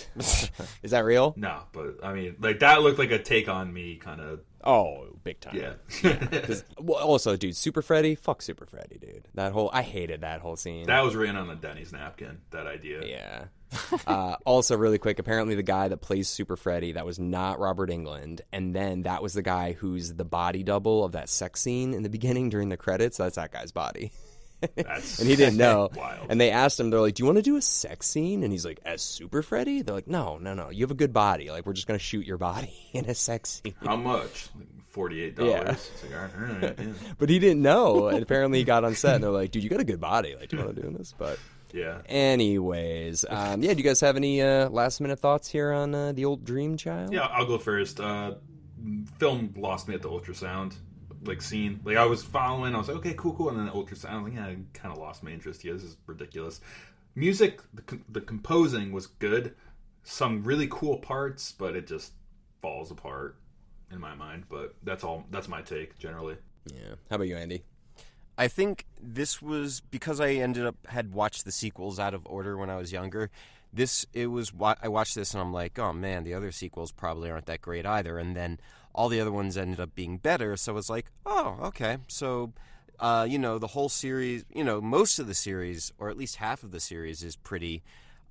Is 0.82 0.90
that 0.90 1.04
real? 1.04 1.34
No, 1.36 1.62
but 1.72 1.98
I 2.02 2.12
mean, 2.12 2.36
like 2.40 2.60
that 2.60 2.82
looked 2.82 2.98
like 2.98 3.10
a 3.10 3.18
"Take 3.18 3.48
on 3.48 3.72
Me" 3.72 3.96
kind 3.96 4.20
of. 4.20 4.40
Oh, 4.64 5.08
big 5.24 5.40
time. 5.40 5.56
Yeah. 5.56 6.54
well, 6.78 7.02
also, 7.02 7.36
dude, 7.36 7.56
Super 7.56 7.82
Freddy, 7.82 8.14
fuck 8.14 8.42
Super 8.42 8.64
Freddy, 8.64 8.96
dude. 8.96 9.26
That 9.34 9.52
whole, 9.52 9.68
I 9.72 9.82
hated 9.82 10.20
that 10.20 10.40
whole 10.40 10.54
scene. 10.54 10.86
that 10.86 11.02
was 11.02 11.16
written 11.16 11.34
on 11.34 11.50
a 11.50 11.56
Denny's 11.56 11.92
napkin. 11.92 12.38
That 12.50 12.68
idea. 12.68 13.04
yeah. 13.04 13.44
uh, 14.06 14.36
also, 14.44 14.76
really 14.76 14.98
quick, 14.98 15.18
apparently 15.18 15.56
the 15.56 15.64
guy 15.64 15.88
that 15.88 15.96
plays 15.96 16.28
Super 16.28 16.56
Freddy, 16.56 16.92
that 16.92 17.06
was 17.06 17.18
not 17.18 17.58
Robert 17.58 17.90
Englund, 17.90 18.42
and 18.52 18.74
then 18.74 19.02
that 19.02 19.22
was 19.22 19.32
the 19.32 19.42
guy 19.42 19.72
who's 19.72 20.12
the 20.14 20.24
body 20.24 20.62
double 20.62 21.04
of 21.04 21.12
that 21.12 21.28
sex 21.28 21.60
scene 21.60 21.92
in 21.94 22.02
the 22.02 22.10
beginning 22.10 22.48
during 22.48 22.68
the 22.68 22.76
credits. 22.76 23.16
That's 23.16 23.36
that 23.36 23.50
guy's 23.50 23.72
body. 23.72 24.12
That's 24.76 25.18
and 25.20 25.28
he 25.28 25.36
didn't 25.36 25.56
know. 25.58 25.90
Wild. 25.94 26.26
And 26.28 26.40
they 26.40 26.50
asked 26.50 26.78
him, 26.78 26.90
they're 26.90 27.00
like, 27.00 27.14
"Do 27.14 27.22
you 27.22 27.26
want 27.26 27.38
to 27.38 27.42
do 27.42 27.56
a 27.56 27.62
sex 27.62 28.06
scene?" 28.06 28.42
And 28.42 28.52
he's 28.52 28.64
like, 28.64 28.80
"As 28.84 29.02
Super 29.02 29.42
Freddy?" 29.42 29.82
They're 29.82 29.94
like, 29.94 30.06
"No, 30.06 30.38
no, 30.38 30.54
no. 30.54 30.70
You 30.70 30.84
have 30.84 30.90
a 30.90 30.94
good 30.94 31.12
body. 31.12 31.50
Like, 31.50 31.66
we're 31.66 31.72
just 31.72 31.86
gonna 31.86 31.98
shoot 31.98 32.26
your 32.26 32.38
body 32.38 32.72
in 32.92 33.06
a 33.06 33.14
sex 33.14 33.60
scene." 33.64 33.74
How 33.84 33.96
much? 33.96 34.48
Like 34.58 34.68
Forty-eight 34.88 35.36
dollars. 35.36 35.52
Yeah. 35.52 35.70
It's 35.70 36.02
like, 36.04 36.12
all 36.14 36.46
right, 36.46 36.74
yeah. 36.78 36.92
But 37.16 37.30
he 37.30 37.38
didn't 37.38 37.62
know. 37.62 38.08
And 38.08 38.22
apparently, 38.22 38.58
he 38.58 38.64
got 38.64 38.84
on 38.84 38.94
set, 38.94 39.14
and 39.14 39.24
they're 39.24 39.30
like, 39.30 39.50
"Dude, 39.50 39.64
you 39.64 39.70
got 39.70 39.80
a 39.80 39.84
good 39.84 40.00
body. 40.00 40.36
Like, 40.38 40.50
do 40.50 40.58
you 40.58 40.64
want 40.64 40.76
to 40.76 40.82
do 40.82 40.90
this?" 40.90 41.14
But 41.16 41.38
yeah. 41.72 42.02
anyways, 42.04 43.24
um, 43.26 43.62
yeah. 43.62 43.72
Do 43.72 43.78
you 43.78 43.84
guys 43.84 44.00
have 44.00 44.16
any 44.16 44.42
uh, 44.42 44.68
last 44.68 45.00
minute 45.00 45.18
thoughts 45.18 45.48
here 45.48 45.72
on 45.72 45.94
uh, 45.94 46.12
the 46.12 46.26
old 46.26 46.44
Dream 46.44 46.76
Child? 46.76 47.12
Yeah, 47.14 47.22
I'll 47.22 47.46
go 47.46 47.56
first. 47.56 48.00
Uh, 48.00 48.34
film 49.18 49.54
lost 49.56 49.88
me 49.88 49.94
at 49.94 50.02
the 50.02 50.10
ultrasound 50.10 50.74
like 51.24 51.42
seeing 51.42 51.80
Like 51.84 51.96
I 51.96 52.04
was 52.06 52.22
following, 52.22 52.74
I 52.74 52.78
was 52.78 52.88
like, 52.88 52.98
okay, 52.98 53.14
cool, 53.16 53.34
cool, 53.34 53.48
and 53.48 53.58
then 53.58 53.66
the 53.66 53.72
ultrasound, 53.72 54.24
like, 54.24 54.34
yeah, 54.34 54.46
I 54.46 54.56
kind 54.74 54.92
of 54.92 54.98
lost 54.98 55.22
my 55.22 55.30
interest 55.30 55.64
Yeah, 55.64 55.74
This 55.74 55.84
is 55.84 55.96
ridiculous. 56.06 56.60
Music, 57.14 57.60
the, 57.74 57.98
the 58.08 58.20
composing 58.20 58.92
was 58.92 59.06
good, 59.06 59.54
some 60.02 60.42
really 60.42 60.66
cool 60.70 60.98
parts, 60.98 61.52
but 61.52 61.76
it 61.76 61.86
just 61.86 62.12
falls 62.60 62.90
apart 62.90 63.36
in 63.90 64.00
my 64.00 64.14
mind. 64.14 64.44
But 64.48 64.74
that's 64.82 65.04
all. 65.04 65.24
That's 65.30 65.48
my 65.48 65.62
take 65.62 65.98
generally. 65.98 66.36
Yeah. 66.66 66.94
How 67.10 67.16
about 67.16 67.28
you, 67.28 67.36
Andy? 67.36 67.62
I 68.38 68.48
think 68.48 68.86
this 69.00 69.42
was 69.42 69.80
because 69.80 70.20
I 70.20 70.30
ended 70.30 70.64
up 70.64 70.76
had 70.86 71.12
watched 71.12 71.44
the 71.44 71.52
sequels 71.52 71.98
out 71.98 72.14
of 72.14 72.26
order 72.26 72.56
when 72.56 72.70
I 72.70 72.76
was 72.76 72.92
younger. 72.92 73.30
This 73.72 74.06
it 74.12 74.28
was 74.28 74.52
wa- 74.52 74.76
I 74.82 74.88
watched 74.88 75.14
this 75.14 75.34
and 75.34 75.42
I'm 75.42 75.52
like, 75.52 75.78
oh 75.78 75.92
man, 75.92 76.24
the 76.24 76.34
other 76.34 76.50
sequels 76.50 76.92
probably 76.92 77.30
aren't 77.30 77.46
that 77.46 77.60
great 77.60 77.86
either. 77.86 78.18
And 78.18 78.34
then 78.34 78.58
all 78.94 79.08
the 79.08 79.20
other 79.20 79.32
ones 79.32 79.56
ended 79.56 79.80
up 79.80 79.94
being 79.94 80.18
better. 80.18 80.56
So 80.56 80.72
I 80.72 80.74
was 80.74 80.90
like, 80.90 81.06
oh 81.26 81.58
okay, 81.64 81.98
so. 82.08 82.52
Uh, 83.00 83.24
you 83.28 83.36
know 83.36 83.58
the 83.58 83.68
whole 83.68 83.88
series. 83.88 84.44
You 84.54 84.62
know 84.62 84.80
most 84.80 85.18
of 85.18 85.26
the 85.26 85.34
series, 85.34 85.92
or 85.98 86.08
at 86.08 86.16
least 86.16 86.36
half 86.36 86.62
of 86.62 86.70
the 86.70 86.78
series, 86.78 87.24
is 87.24 87.34
pretty 87.34 87.82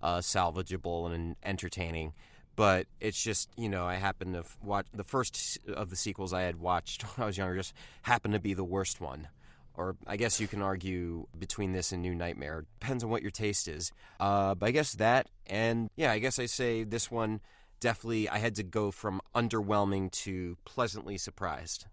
uh, 0.01 0.19
salvageable 0.19 1.13
and 1.13 1.35
entertaining. 1.43 2.13
But 2.55 2.87
it's 3.01 3.21
just 3.21 3.49
you 3.57 3.67
know 3.67 3.85
I 3.85 3.95
happened 3.95 4.33
to 4.35 4.45
watch 4.63 4.85
the 4.93 5.03
first 5.03 5.59
of 5.67 5.89
the 5.89 5.97
sequels 5.97 6.31
I 6.31 6.43
had 6.43 6.61
watched 6.61 7.01
when 7.17 7.23
I 7.23 7.27
was 7.27 7.37
younger. 7.37 7.57
Just 7.57 7.73
happened 8.03 8.33
to 8.33 8.39
be 8.39 8.53
the 8.53 8.63
worst 8.63 9.01
one 9.01 9.27
or 9.75 9.95
I 10.05 10.17
guess 10.17 10.39
you 10.39 10.47
can 10.47 10.61
argue 10.61 11.27
between 11.37 11.71
this 11.71 11.91
and 11.91 12.01
New 12.01 12.15
Nightmare. 12.15 12.65
Depends 12.79 13.03
on 13.03 13.09
what 13.09 13.21
your 13.21 13.31
taste 13.31 13.67
is. 13.67 13.91
Uh, 14.19 14.55
but 14.55 14.67
I 14.67 14.71
guess 14.71 14.93
that, 14.93 15.27
and 15.47 15.89
yeah, 15.95 16.11
I 16.11 16.19
guess 16.19 16.39
I 16.39 16.45
say 16.45 16.83
this 16.83 17.09
one 17.09 17.41
definitely. 17.81 18.29
I 18.29 18.37
had 18.37 18.55
to 18.55 18.63
go 18.63 18.91
from 18.91 19.19
underwhelming 19.35 20.09
to 20.23 20.57
pleasantly 20.63 21.17
surprised. 21.17 21.87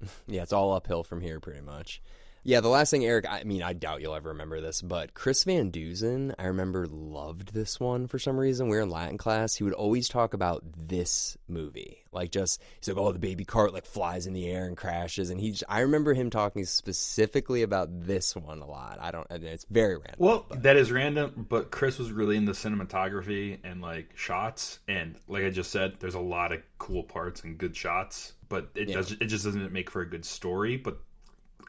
Yeah, 0.26 0.42
it's 0.42 0.52
all 0.52 0.74
uphill 0.74 1.02
from 1.02 1.22
here, 1.22 1.40
pretty 1.40 1.62
much. 1.62 2.02
Yeah, 2.46 2.60
the 2.60 2.68
last 2.68 2.90
thing, 2.90 3.06
Erik. 3.06 3.24
I 3.26 3.42
mean, 3.44 3.62
I 3.62 3.72
doubt 3.72 4.02
you'll 4.02 4.14
ever 4.14 4.28
remember 4.28 4.60
this, 4.60 4.82
but 4.82 5.14
Chris 5.14 5.44
Van 5.44 5.70
Dusen, 5.70 6.34
I 6.38 6.44
remember 6.44 6.86
loved 6.86 7.54
this 7.54 7.80
one 7.80 8.06
for 8.06 8.18
some 8.18 8.38
reason. 8.38 8.68
We 8.68 8.76
were 8.76 8.82
in 8.82 8.90
Latin 8.90 9.16
class. 9.16 9.54
He 9.54 9.64
would 9.64 9.72
always 9.72 10.10
talk 10.10 10.34
about 10.34 10.62
this 10.76 11.38
movie, 11.48 12.04
Like 12.12 12.30
just 12.30 12.60
he's 12.78 12.88
like, 12.88 12.98
oh, 12.98 13.12
the 13.12 13.18
baby 13.18 13.46
cart 13.46 13.72
like 13.72 13.86
flies 13.86 14.26
in 14.26 14.34
the 14.34 14.46
air 14.46 14.66
and 14.66 14.76
crashes, 14.76 15.30
and 15.30 15.40
he. 15.40 15.52
Just, 15.52 15.64
I 15.70 15.80
remember 15.80 16.12
him 16.12 16.28
talking 16.28 16.66
specifically 16.66 17.62
about 17.62 17.88
this 18.06 18.36
one 18.36 18.60
a 18.60 18.66
lot. 18.66 18.98
I 19.00 19.10
don't. 19.10 19.26
and 19.30 19.42
It's 19.42 19.64
very 19.70 19.96
random. 19.96 20.16
Well, 20.18 20.44
that 20.50 20.76
is 20.76 20.92
random, 20.92 21.46
but 21.48 21.70
Chris 21.70 21.98
was 21.98 22.12
really 22.12 22.36
into 22.36 22.52
cinematography 22.52 23.58
and 23.64 23.80
like 23.80 24.10
shots, 24.16 24.80
and 24.86 25.16
like 25.28 25.44
I 25.44 25.50
just 25.50 25.70
said, 25.70 25.94
there's 25.98 26.14
a 26.14 26.20
lot 26.20 26.52
of 26.52 26.60
cool 26.76 27.04
parts 27.04 27.42
and 27.42 27.56
good 27.56 27.74
shots, 27.74 28.34
but 28.50 28.68
it 28.74 28.92
does 28.92 29.12
it 29.12 29.26
just 29.28 29.46
doesn't 29.46 29.72
make 29.72 29.90
for 29.90 30.02
a 30.02 30.06
good 30.08 30.26
story. 30.26 30.76
But 30.76 30.98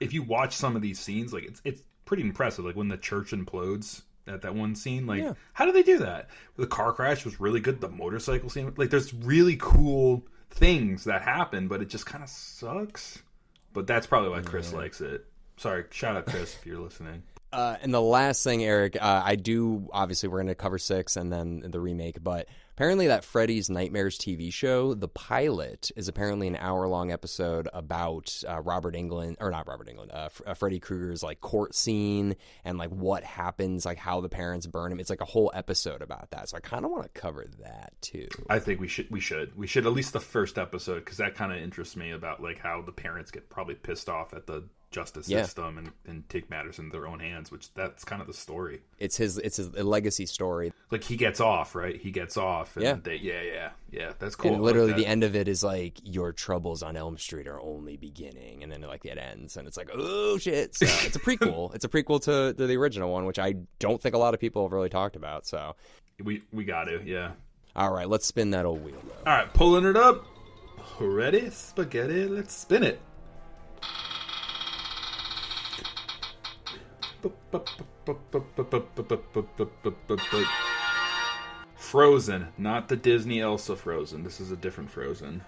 if 0.01 0.13
you 0.13 0.23
watch 0.23 0.55
some 0.55 0.75
of 0.75 0.81
these 0.81 0.99
scenes, 0.99 1.33
like 1.33 1.43
it's 1.45 1.61
it's 1.63 1.81
pretty 2.05 2.23
impressive. 2.23 2.65
Like 2.65 2.75
when 2.75 2.87
the 2.89 2.97
church 2.97 3.31
implodes 3.31 4.01
at 4.27 4.41
that 4.41 4.55
one 4.55 4.75
scene, 4.75 5.05
like 5.05 5.21
Yeah. 5.21 5.33
how 5.53 5.65
do 5.65 5.71
they 5.71 5.83
do 5.83 5.99
that? 5.99 6.29
The 6.57 6.67
car 6.67 6.93
crash 6.93 7.25
was 7.25 7.39
really 7.39 7.59
good. 7.59 7.81
The 7.81 7.89
motorcycle 7.89 8.49
scene, 8.49 8.73
like 8.77 8.89
there's 8.89 9.13
really 9.13 9.57
cool 9.59 10.25
things 10.49 11.03
that 11.05 11.21
happen, 11.21 11.67
but 11.67 11.81
it 11.81 11.89
just 11.89 12.05
kind 12.05 12.23
of 12.23 12.29
sucks. 12.29 13.21
But 13.73 13.87
that's 13.87 14.07
probably 14.07 14.29
why 14.29 14.41
Chris 14.41 14.71
likes 14.73 15.01
it. 15.01 15.25
Sorry, 15.57 15.83
shout 15.91 16.15
out 16.15 16.25
Chris 16.27 16.55
if 16.55 16.65
you're 16.65 16.79
listening. 16.79 17.23
Uh, 17.55 17.77
and 17.81 17.93
the 17.93 18.01
last 18.01 18.43
thing, 18.43 18.63
Erik, 18.65 18.97
uh, 19.01 19.21
I 19.23 19.35
do 19.37 19.87
obviously 19.93 20.27
we're 20.27 20.39
going 20.39 20.47
to 20.47 20.55
cover 20.55 20.77
six 20.77 21.15
and 21.15 21.31
then 21.31 21.63
the 21.65 21.79
remake, 21.79 22.21
but 22.21 22.49
apparently 22.73 23.07
that 23.07 23.23
Freddy's 23.23 23.69
Nightmares 23.69 24.19
TV 24.19 24.51
show, 24.51 24.93
the 24.93 25.07
pilot 25.07 25.89
is 25.95 26.09
apparently 26.09 26.49
an 26.49 26.57
hour 26.57 26.85
long 26.89 27.13
episode 27.13 27.69
about 27.71 28.43
uh, 28.45 28.59
Robert 28.59 28.93
Englund 28.93 29.37
or 29.39 29.51
not 29.51 29.69
Robert 29.69 29.87
Englund, 29.87 30.13
uh, 30.13 30.25
F- 30.25 30.41
uh, 30.45 30.53
Freddy 30.53 30.81
Krueger's 30.81 31.23
like 31.23 31.39
court 31.39 31.73
scene 31.73 32.35
and 32.65 32.77
like 32.77 32.89
what 32.89 33.23
happens, 33.23 33.85
like 33.85 33.99
how 33.99 34.19
the 34.19 34.27
parents 34.27 34.67
burn 34.67 34.91
him. 34.91 34.99
It's 34.99 35.09
like 35.09 35.21
a 35.21 35.25
whole 35.25 35.49
episode 35.53 36.01
about 36.01 36.31
that, 36.31 36.49
so 36.49 36.57
I 36.57 36.59
kind 36.59 36.83
of 36.83 36.91
want 36.91 37.03
to 37.03 37.09
cover 37.21 37.45
that 37.63 37.93
too. 38.01 38.27
I 38.49 38.59
think 38.59 38.81
we 38.81 38.89
should 38.89 39.09
we 39.09 39.21
should 39.21 39.57
we 39.57 39.65
should 39.65 39.85
at 39.85 39.93
least 39.93 40.11
the 40.11 40.19
first 40.19 40.57
episode 40.57 41.05
because 41.05 41.19
that 41.19 41.35
kind 41.35 41.53
of 41.53 41.59
interests 41.59 41.95
me 41.95 42.11
about 42.11 42.43
like 42.43 42.59
how 42.59 42.81
the 42.81 42.91
parents 42.91 43.31
get 43.31 43.49
probably 43.49 43.75
pissed 43.75 44.09
off 44.09 44.33
at 44.33 44.45
the 44.45 44.65
justice 44.95 45.27
Yeah. 45.29 45.43
system 45.43 45.77
and, 45.77 45.91
and 46.07 46.27
take 46.29 46.49
matters 46.49 46.79
in 46.79 46.89
their 46.89 47.05
own 47.07 47.19
hands, 47.19 47.51
which 47.51 47.73
that's 47.73 48.03
kind 48.05 48.21
of 48.21 48.27
the 48.27 48.33
story. 48.33 48.81
It's 48.97 49.17
his 49.17 49.37
it's 49.37 49.57
his 49.57 49.73
legacy 49.73 50.25
story, 50.25 50.71
Like 50.89 51.03
he 51.03 51.17
gets 51.17 51.39
off, 51.41 51.75
right? 51.75 51.95
He 51.99 52.11
gets 52.11 52.37
off. 52.37 52.75
And 52.77 52.83
Yeah. 52.85 52.97
They, 53.03 53.15
yeah, 53.17 53.41
yeah, 53.41 53.69
yeah. 53.91 54.13
That's 54.19 54.35
cool. 54.35 54.53
and 54.53 54.61
literally 54.63 54.93
like 54.93 54.97
the 54.97 55.05
end 55.05 55.23
of 55.23 55.35
it 55.35 55.47
is 55.47 55.63
like 55.63 55.99
your 56.03 56.31
troubles 56.31 56.81
on 56.81 56.95
Elm 56.95 57.17
Street 57.17 57.47
are 57.47 57.59
only 57.59 57.97
beginning, 57.97 58.63
and 58.63 58.71
then 58.71 58.81
like 58.81 59.03
it 59.05 59.17
ends, 59.17 59.57
and 59.57 59.67
it's 59.67 59.77
like 59.77 59.89
oh 59.93 60.37
shit. 60.37 60.75
So 60.75 60.85
it's 61.05 61.15
a 61.17 61.19
prequel. 61.19 61.75
it's 61.75 61.85
a 61.85 61.89
prequel 61.89 62.21
to, 62.23 62.53
to 62.53 62.67
the 62.67 62.77
original 62.77 63.11
one, 63.11 63.25
which 63.25 63.37
I 63.39 63.55
don't 63.79 64.01
think 64.01 64.15
a 64.15 64.19
lot 64.19 64.33
of 64.33 64.39
people 64.39 64.63
have 64.63 64.71
really 64.71 64.89
talked 64.89 65.15
about. 65.17 65.45
So 65.45 65.75
We 66.23 66.41
we 66.53 66.63
got 66.63 66.85
to, 66.85 67.01
yeah. 67.05 67.31
all 67.75 67.91
right, 67.93 68.07
let's 68.07 68.25
spin 68.25 68.51
that 68.51 68.65
old 68.65 68.83
wheel 68.85 68.95
though. 69.03 69.29
All 69.31 69.37
right, 69.37 69.53
pulling 69.53 69.85
it 69.85 69.97
up. 69.97 70.25
Ready, 70.99 71.49
spaghetti. 71.49 72.25
Let's 72.25 72.53
spin 72.53 72.83
it. 72.83 72.99
Frozen, 81.75 82.47
not 82.57 82.87
the 82.87 82.95
Disney 82.95 83.41
Elsa 83.41 83.75
Frozen. 83.75 84.23
This 84.23 84.39
is 84.39 84.51
a 84.51 84.55
different 84.55 84.89
Frozen. 84.89 85.41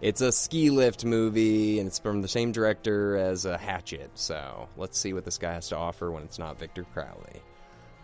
It's 0.00 0.20
a 0.20 0.30
ski 0.30 0.70
lift 0.70 1.04
movie, 1.04 1.80
and 1.80 1.88
it's 1.88 1.98
from 1.98 2.22
the 2.22 2.28
same 2.28 2.52
director 2.52 3.16
as 3.16 3.44
uh, 3.44 3.58
Hatchet. 3.58 4.10
So 4.14 4.68
let's 4.76 4.98
see 4.98 5.12
what 5.12 5.24
this 5.24 5.38
guy 5.38 5.54
has 5.54 5.68
to 5.70 5.76
offer 5.76 6.10
when 6.12 6.22
it's 6.22 6.38
not 6.38 6.58
Victor 6.58 6.84
Crowley. 6.94 7.42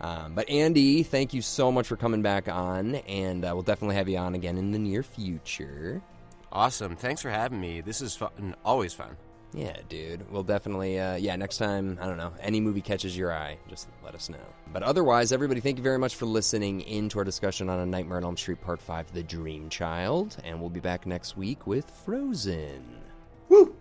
Um, 0.01 0.35
but 0.35 0.49
Andy, 0.49 1.03
thank 1.03 1.33
you 1.33 1.41
so 1.41 1.71
much 1.71 1.87
for 1.87 1.95
coming 1.95 2.21
back 2.21 2.49
on, 2.49 2.95
and 2.95 3.45
uh, 3.45 3.51
we'll 3.53 3.63
definitely 3.63 3.95
have 3.95 4.09
you 4.09 4.17
on 4.17 4.35
again 4.35 4.57
in 4.57 4.71
the 4.71 4.79
near 4.79 5.03
future. 5.03 6.01
Awesome. 6.51 6.95
Thanks 6.97 7.21
for 7.21 7.29
having 7.29 7.61
me. 7.61 7.81
This 7.81 8.01
is 8.01 8.15
fun. 8.15 8.55
Always 8.65 8.93
fun. 8.93 9.15
Yeah, 9.55 9.77
dude. 9.87 10.29
We'll 10.29 10.43
definitely, 10.43 10.99
uh, 10.99 11.15
yeah, 11.15 11.35
next 11.37 11.57
time, 11.57 11.97
I 12.01 12.07
don't 12.07 12.17
know, 12.17 12.33
any 12.41 12.59
movie 12.59 12.81
catches 12.81 13.17
your 13.17 13.33
eye, 13.33 13.57
just 13.69 13.87
let 14.03 14.13
us 14.13 14.29
know. 14.29 14.37
But 14.73 14.83
otherwise, 14.83 15.31
everybody, 15.31 15.61
thank 15.61 15.77
you 15.77 15.83
very 15.83 15.97
much 15.97 16.15
for 16.15 16.25
listening 16.25 16.81
in 16.81 17.07
to 17.09 17.19
our 17.19 17.23
discussion 17.23 17.69
on 17.69 17.79
A 17.79 17.85
Nightmare 17.85 18.17
on 18.17 18.25
Elm 18.25 18.37
Street 18.37 18.61
Part 18.61 18.81
5, 18.81 19.13
The 19.13 19.23
Dream 19.23 19.69
Child. 19.69 20.35
And 20.43 20.59
we'll 20.59 20.69
be 20.69 20.81
back 20.81 21.05
next 21.05 21.37
week 21.37 21.65
with 21.65 21.89
Frozen. 21.89 23.01
Woo! 23.47 23.75